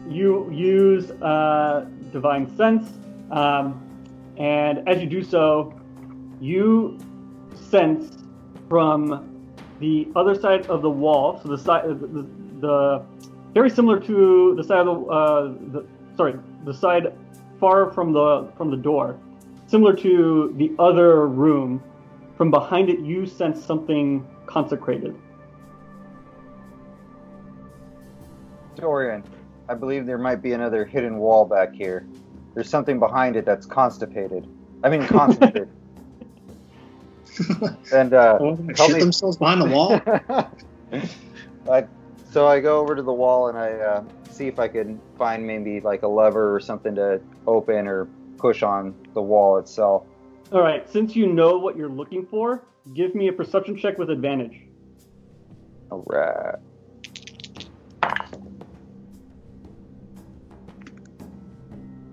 you 0.09 0.49
use 0.51 1.09
uh, 1.21 1.85
divine 2.11 2.53
sense, 2.57 2.89
um, 3.31 3.81
and 4.37 4.87
as 4.89 4.99
you 5.01 5.07
do 5.07 5.23
so, 5.23 5.73
you 6.41 6.97
sense 7.53 8.17
from 8.67 9.25
the 9.79 10.07
other 10.17 10.35
side 10.35 10.65
of 10.67 10.81
the 10.81 10.89
wall. 10.89 11.39
So 11.41 11.47
the 11.49 11.57
side, 11.57 11.83
the, 11.87 11.93
the, 12.07 12.25
the 12.59 13.05
very 13.53 13.69
similar 13.69 13.99
to 13.99 14.53
the 14.55 14.63
side 14.63 14.87
of 14.87 15.05
the, 15.05 15.05
uh, 15.11 15.41
the 15.71 15.85
sorry, 16.15 16.35
the 16.65 16.73
side 16.73 17.13
far 17.59 17.91
from 17.91 18.13
the 18.13 18.47
from 18.57 18.71
the 18.71 18.77
door, 18.77 19.17
similar 19.67 19.95
to 19.95 20.53
the 20.57 20.71
other 20.79 21.27
room. 21.27 21.81
From 22.37 22.51
behind 22.51 22.89
it, 22.89 22.99
you 22.99 23.25
sense 23.25 23.63
something 23.63 24.25
consecrated. 24.45 25.13
Dorian, 28.75 29.23
I 29.67 29.73
believe 29.73 30.05
there 30.05 30.17
might 30.17 30.41
be 30.41 30.53
another 30.53 30.85
hidden 30.85 31.17
wall 31.17 31.43
back 31.45 31.73
here. 31.73 32.07
There's 32.53 32.69
something 32.69 32.97
behind 32.97 33.35
it 33.35 33.45
that's 33.45 33.65
constipated. 33.65 34.47
I 34.83 34.89
mean 34.89 35.05
constipated. 35.07 35.67
and 37.93 38.13
uh, 38.13 38.37
Oh, 38.39 38.57
Tell 38.75 38.89
me- 38.89 38.99
themselves 38.99 39.37
behind 39.37 39.61
the 39.61 39.65
wall. 39.69 40.01
I, 41.69 41.85
so 42.31 42.47
I 42.47 42.59
go 42.59 42.79
over 42.79 42.95
to 42.95 43.01
the 43.01 43.13
wall 43.13 43.49
and 43.49 43.57
I 43.57 43.71
uh, 43.71 44.03
see 44.31 44.47
if 44.47 44.59
I 44.59 44.67
can 44.67 44.99
find 45.17 45.45
maybe 45.45 45.81
like 45.81 46.03
a 46.03 46.07
lever 46.07 46.55
or 46.55 46.59
something 46.59 46.95
to 46.95 47.21
open 47.47 47.87
or 47.87 48.07
push 48.37 48.63
on 48.63 48.95
the 49.13 49.21
wall 49.21 49.57
itself. 49.57 50.03
All 50.51 50.61
right, 50.61 50.89
since 50.89 51.15
you 51.15 51.27
know 51.27 51.57
what 51.57 51.77
you're 51.77 51.89
looking 51.89 52.25
for, 52.25 52.63
give 52.93 53.13
me 53.15 53.27
a 53.27 53.33
perception 53.33 53.77
check 53.77 53.97
with 53.97 54.09
advantage. 54.09 54.59
All 55.91 56.03
right. 56.07 56.55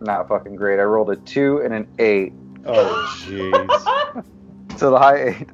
Not 0.00 0.28
fucking 0.28 0.56
great. 0.56 0.78
I 0.78 0.82
rolled 0.82 1.10
a 1.10 1.16
two 1.16 1.62
and 1.64 1.72
an 1.72 1.88
eight. 1.98 2.32
Oh, 2.64 3.24
jeez. 3.26 4.24
So 4.76 4.90
the 4.90 4.98
high 4.98 5.28
eight. 5.28 5.48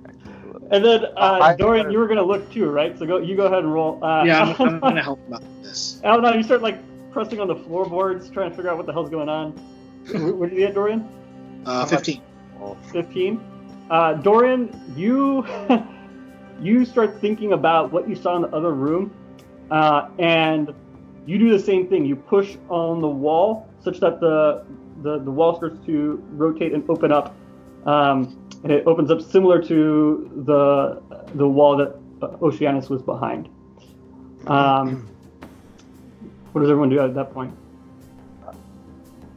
And 0.72 0.84
then 0.84 1.04
uh, 1.16 1.38
I- 1.42 1.54
Dorian, 1.54 1.90
you 1.90 1.98
were 1.98 2.08
gonna 2.08 2.22
look 2.22 2.50
too, 2.50 2.68
right? 2.70 2.98
So 2.98 3.06
go, 3.06 3.18
you 3.18 3.36
go 3.36 3.46
ahead 3.46 3.60
and 3.60 3.72
roll. 3.72 4.02
Uh, 4.02 4.24
yeah, 4.24 4.54
I'm, 4.58 4.66
I'm 4.74 4.80
gonna 4.80 5.02
help 5.02 5.24
him 5.26 5.34
out 5.34 5.42
with 5.42 5.62
this. 5.62 6.00
Oh 6.04 6.18
no, 6.18 6.32
you 6.32 6.42
start 6.42 6.62
like 6.62 6.78
pressing 7.12 7.40
on 7.40 7.46
the 7.46 7.56
floorboards, 7.56 8.30
trying 8.30 8.50
to 8.50 8.56
figure 8.56 8.70
out 8.70 8.78
what 8.78 8.86
the 8.86 8.92
hell's 8.92 9.10
going 9.10 9.28
on. 9.28 9.52
What 10.12 10.48
did 10.50 10.58
you 10.58 10.66
get, 10.66 10.74
Dorian? 10.74 11.06
Uh, 11.66 11.84
15. 11.86 12.20
15. 12.92 13.40
Uh, 13.90 14.14
Dorian, 14.14 14.80
you 14.96 15.46
you 16.60 16.84
start 16.84 17.20
thinking 17.20 17.52
about 17.52 17.92
what 17.92 18.08
you 18.08 18.14
saw 18.14 18.36
in 18.36 18.42
the 18.42 18.48
other 18.48 18.72
room, 18.72 19.12
uh, 19.70 20.08
and 20.18 20.72
you 21.26 21.38
do 21.38 21.50
the 21.50 21.58
same 21.58 21.86
thing. 21.86 22.04
You 22.06 22.16
push 22.16 22.56
on 22.68 23.00
the 23.00 23.08
wall 23.08 23.68
such 23.84 24.00
that 24.00 24.20
the 24.20 24.64
the, 25.02 25.18
the 25.18 25.30
wall 25.30 25.56
starts 25.56 25.84
to 25.86 26.22
rotate 26.32 26.72
and 26.72 26.88
open 26.88 27.12
up, 27.12 27.34
um, 27.86 28.38
and 28.62 28.72
it 28.72 28.86
opens 28.86 29.10
up 29.10 29.20
similar 29.20 29.62
to 29.62 30.30
the 30.44 31.02
the 31.34 31.48
wall 31.48 31.76
that 31.76 31.96
uh, 32.22 32.36
Oceanus 32.42 32.88
was 32.88 33.02
behind. 33.02 33.48
Um, 34.46 35.08
what 36.52 36.60
does 36.62 36.70
everyone 36.70 36.90
do 36.90 37.00
at 37.00 37.14
that 37.14 37.32
point? 37.32 37.54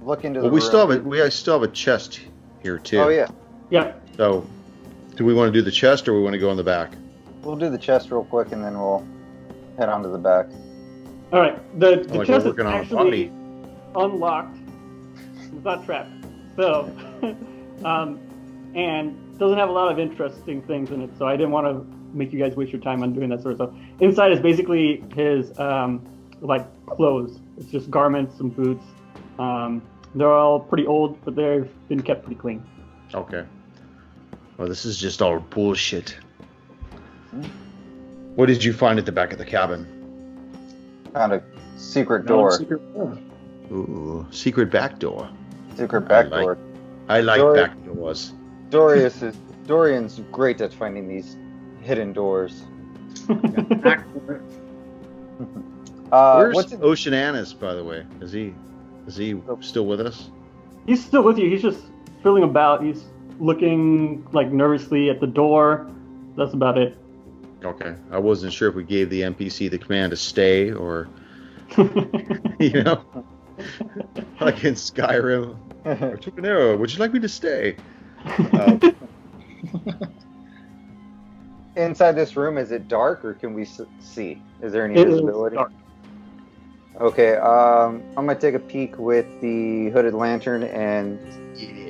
Look 0.03 0.23
into 0.23 0.41
the 0.41 0.49
we 0.49 0.59
room. 0.59 0.61
still 0.61 0.87
have 0.87 0.99
a 0.99 1.01
we 1.01 1.29
still 1.31 1.59
have 1.59 1.69
a 1.69 1.73
chest 1.73 2.21
here 2.61 2.77
too. 2.77 2.99
Oh 2.99 3.09
yeah. 3.09 3.27
Yeah, 3.71 3.93
So, 4.15 4.45
do 5.15 5.25
we 5.25 5.33
want 5.33 5.51
to 5.51 5.59
do 5.59 5.63
the 5.63 5.71
chest 5.71 6.07
or 6.07 6.13
we 6.13 6.21
want 6.21 6.33
to 6.33 6.39
go 6.39 6.51
in 6.51 6.57
the 6.57 6.63
back? 6.63 6.91
We'll 7.41 7.55
do 7.55 7.69
the 7.69 7.79
chest 7.79 8.11
real 8.11 8.23
quick 8.25 8.51
and 8.51 8.63
then 8.63 8.79
we'll 8.79 9.05
head 9.77 9.89
on 9.89 10.03
to 10.03 10.09
the 10.09 10.19
back. 10.19 10.47
All 11.33 11.39
right. 11.39 11.79
The, 11.79 12.05
the 12.07 12.19
Like 12.19 12.27
chest 12.27 12.45
is 12.45 12.59
on 12.59 12.67
actually 12.67 13.31
unlocked. 13.95 14.57
It's 15.51 15.63
not 15.63 15.83
trapped. 15.85 16.11
So, 16.55 16.95
um, 17.83 18.19
and 18.75 19.37
doesn't 19.39 19.57
have 19.57 19.69
a 19.69 19.71
lot 19.71 19.91
of 19.91 19.97
interesting 19.99 20.61
things 20.63 20.91
in 20.91 21.01
it. 21.01 21.09
So 21.17 21.25
I 21.25 21.35
didn't 21.35 21.51
want 21.51 21.65
to 21.67 22.15
make 22.15 22.31
you 22.31 22.39
guys 22.39 22.55
waste 22.55 22.71
your 22.71 22.81
time 22.81 23.01
on 23.03 23.13
doing 23.13 23.29
that 23.29 23.41
sort 23.41 23.59
of 23.59 23.69
stuff. 23.69 23.79
Inside 23.99 24.31
is 24.31 24.39
basically 24.39 25.03
his 25.15 25.57
um, 25.59 26.05
like 26.41 26.65
clothes. 26.85 27.39
It's 27.57 27.67
just 27.71 27.89
garments 27.89 28.39
and 28.39 28.55
boots. 28.55 28.85
Um, 29.39 29.81
they're 30.13 30.31
all 30.31 30.59
pretty 30.59 30.85
old, 30.87 31.23
but 31.25 31.35
they've 31.35 31.69
been 31.89 32.01
kept 32.01 32.23
pretty 32.25 32.39
clean. 32.39 32.63
Okay. 33.13 33.43
Well, 34.57 34.67
this 34.67 34.85
is 34.85 34.97
just 34.97 35.21
all 35.21 35.39
bullshit. 35.39 36.15
What 38.35 38.45
did 38.47 38.63
you 38.63 38.73
find 38.73 38.99
at 38.99 39.05
the 39.05 39.11
back 39.11 39.31
of 39.33 39.37
the 39.39 39.45
cabin? 39.45 39.85
Found 41.13 41.33
a 41.33 41.43
secret 41.77 42.23
No 42.25 42.27
door. 42.37 42.51
secret 42.57 42.93
door. 42.93 43.17
Ooh, 43.71 44.25
secret 44.31 44.69
back 44.71 44.99
door. 44.99 45.29
Secret 45.75 46.01
back 46.07 46.27
I 46.27 46.29
like- 46.29 46.41
door. 46.43 46.57
I 47.07 47.21
like 47.21 47.39
Door- 47.39 47.55
back 47.55 47.85
doors. 47.85 48.33
Dorius 48.75 49.21
is 49.23 49.37
Dorian's 49.67 50.19
great 50.33 50.59
at 50.59 50.73
finding 50.73 51.07
these 51.07 51.37
hidden 51.81 52.11
doors. 52.11 52.63
Back. 53.29 54.05
Uh, 56.11 56.35
Where's 56.35 56.55
what's 56.55 56.71
it, 56.71 56.81
Oceanus, 56.81 57.51
by 57.51 57.73
the 57.73 57.83
way? 57.83 58.05
Is 58.21 58.31
he 58.31 58.53
is 59.07 59.17
he 59.17 59.41
still 59.59 59.85
with 59.85 59.99
us? 59.99 60.29
He's 60.85 61.03
still 61.03 61.23
with 61.23 61.37
you. 61.37 61.49
He's 61.49 61.63
just 61.63 61.81
filling 62.21 62.43
about. 62.43 62.83
He's 62.83 63.03
looking 63.39 64.25
like 64.31 64.51
nervously 64.51 65.09
at 65.09 65.19
the 65.19 65.27
door. 65.27 65.91
That's 66.37 66.53
about 66.53 66.77
it. 66.77 66.95
Okay. 67.63 67.95
I 68.11 68.19
wasn't 68.19 68.53
sure 68.53 68.69
if 68.69 68.75
we 68.75 68.83
gave 68.83 69.09
the 69.09 69.21
NPC 69.21 69.69
the 69.69 69.79
command 69.79 70.11
to 70.11 70.15
stay 70.15 70.71
or, 70.71 71.09
you 72.59 72.83
know, 72.83 73.03
like 74.39 74.63
in 74.63 74.75
Skyrim. 74.75 75.57
I 75.85 76.15
took 76.17 76.37
an 76.37 76.45
arrow. 76.45 76.77
Would 76.77 76.93
you 76.93 76.99
like 76.99 77.11
me 77.11 77.19
to 77.19 77.29
stay? 77.29 77.75
Um, 78.53 78.81
Inside 81.75 82.13
this 82.13 82.37
room, 82.37 82.57
is 82.57 82.71
it 82.71 82.87
dark 82.87 83.25
or 83.25 83.33
can 83.33 83.53
we 83.53 83.65
see? 83.65 84.41
Is 84.61 84.71
there 84.71 84.85
any 84.85 84.95
It 84.95 85.07
is 85.07 85.15
visibility? 85.15 85.57
dark. 85.57 85.71
Okay, 87.01 87.35
um, 87.35 88.01
I'm 88.15 88.25
gonna 88.25 88.35
take 88.35 88.55
a 88.55 88.59
peek 88.59 88.97
with 88.97 89.25
the 89.41 89.89
hooded 89.89 90.13
lantern 90.13 90.63
and 90.63 91.19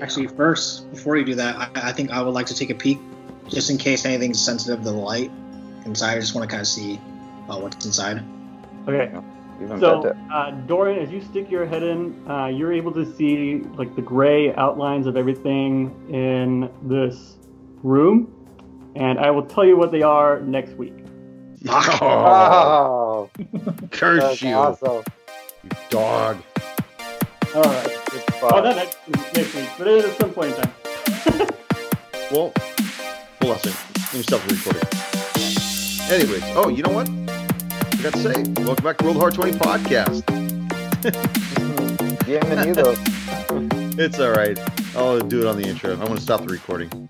Actually, 0.02 0.28
first, 0.28 0.90
before 0.92 1.16
you 1.16 1.24
do 1.24 1.36
that, 1.36 1.56
I, 1.56 1.90
I 1.90 1.92
think 1.92 2.12
I 2.12 2.22
would 2.22 2.34
like 2.34 2.48
to 2.48 2.56
take 2.56 2.70
a 2.70 2.76
peek, 2.76 3.00
just 3.48 3.70
in 3.70 3.78
case 3.78 4.06
anything's 4.06 4.40
sensitive 4.42 4.80
to 4.80 4.92
the 4.92 4.92
light 4.92 5.32
inside. 5.86 6.18
I 6.18 6.20
just 6.20 6.36
want 6.36 6.50
to 6.50 6.54
kind 6.54 6.62
of 6.62 6.68
see 6.68 7.00
uh, 7.50 7.58
what's 7.58 7.86
inside. 7.86 8.22
Okay. 8.88 9.12
Even 9.62 9.80
So, 9.80 10.02
better. 10.02 10.18
uh, 10.34 10.52
Dorian, 10.52 11.00
as 11.02 11.12
you 11.12 11.22
stick 11.22 11.50
your 11.50 11.66
head 11.66 11.84
in, 11.84 12.14
uh, 12.30 12.48
you're 12.48 12.74
able 12.74 12.92
to 12.94 13.06
see 13.16 13.60
like 13.78 13.96
the 13.96 14.02
gray 14.02 14.54
outlines 14.56 15.08
of 15.08 15.16
everything 15.18 15.92
in 16.14 16.70
this 16.88 17.38
room, 17.84 18.32
and 18.96 19.20
I 19.20 19.32
will 19.32 19.46
tell 19.46 19.66
you 19.66 19.78
what 19.78 19.92
they 19.92 20.02
are 20.02 20.40
next 20.42 20.74
week. 20.74 20.94
oh, 21.70 23.30
Oh, 23.38 23.88
curse 23.92 24.22
that's 24.22 24.42
you, 24.42 24.54
awesome. 24.54 25.04
you 25.64 25.70
dog. 25.90 26.38
All 27.56 27.64
right. 27.64 27.92
Oh, 28.14 28.20
spot. 28.38 28.64
not 28.64 28.76
next, 28.76 28.98
next 29.34 29.56
week, 29.56 29.70
but 29.78 29.88
it 29.88 29.98
is 30.00 30.06
at 30.06 30.18
some 30.18 30.32
point 30.34 30.52
in 30.52 30.56
time. 30.64 30.74
Well, 32.32 32.52
hold 33.40 33.54
on 33.54 33.60
a. 33.60 33.70
Let 33.96 34.14
me 34.16 34.24
stop 34.24 34.42
the 34.42 34.56
recording. 34.56 34.82
Anyways, 36.12 36.44
oh, 36.56 36.70
you 36.70 36.82
know 36.82 36.90
what? 36.90 37.08
Got 38.06 38.14
to 38.14 38.20
say, 38.20 38.44
welcome 38.62 38.84
back 38.84 39.00
to 39.00 39.06
World 39.06 39.18
Hard 39.18 39.34
20 39.34 39.54
podcast. 39.54 40.22
Bienvenidos. 42.28 43.00
It's 44.00 44.20
all 44.20 44.30
right. 44.30 44.60
I'll 44.96 45.20
do 45.22 45.42
it 45.42 45.48
on 45.48 45.58
the 45.58 45.68
intro. 45.68 45.94
I'm 45.94 46.02
going 46.02 46.16
to 46.16 46.22
stop 46.22 46.42
the 46.42 46.50
recording. 46.50 47.10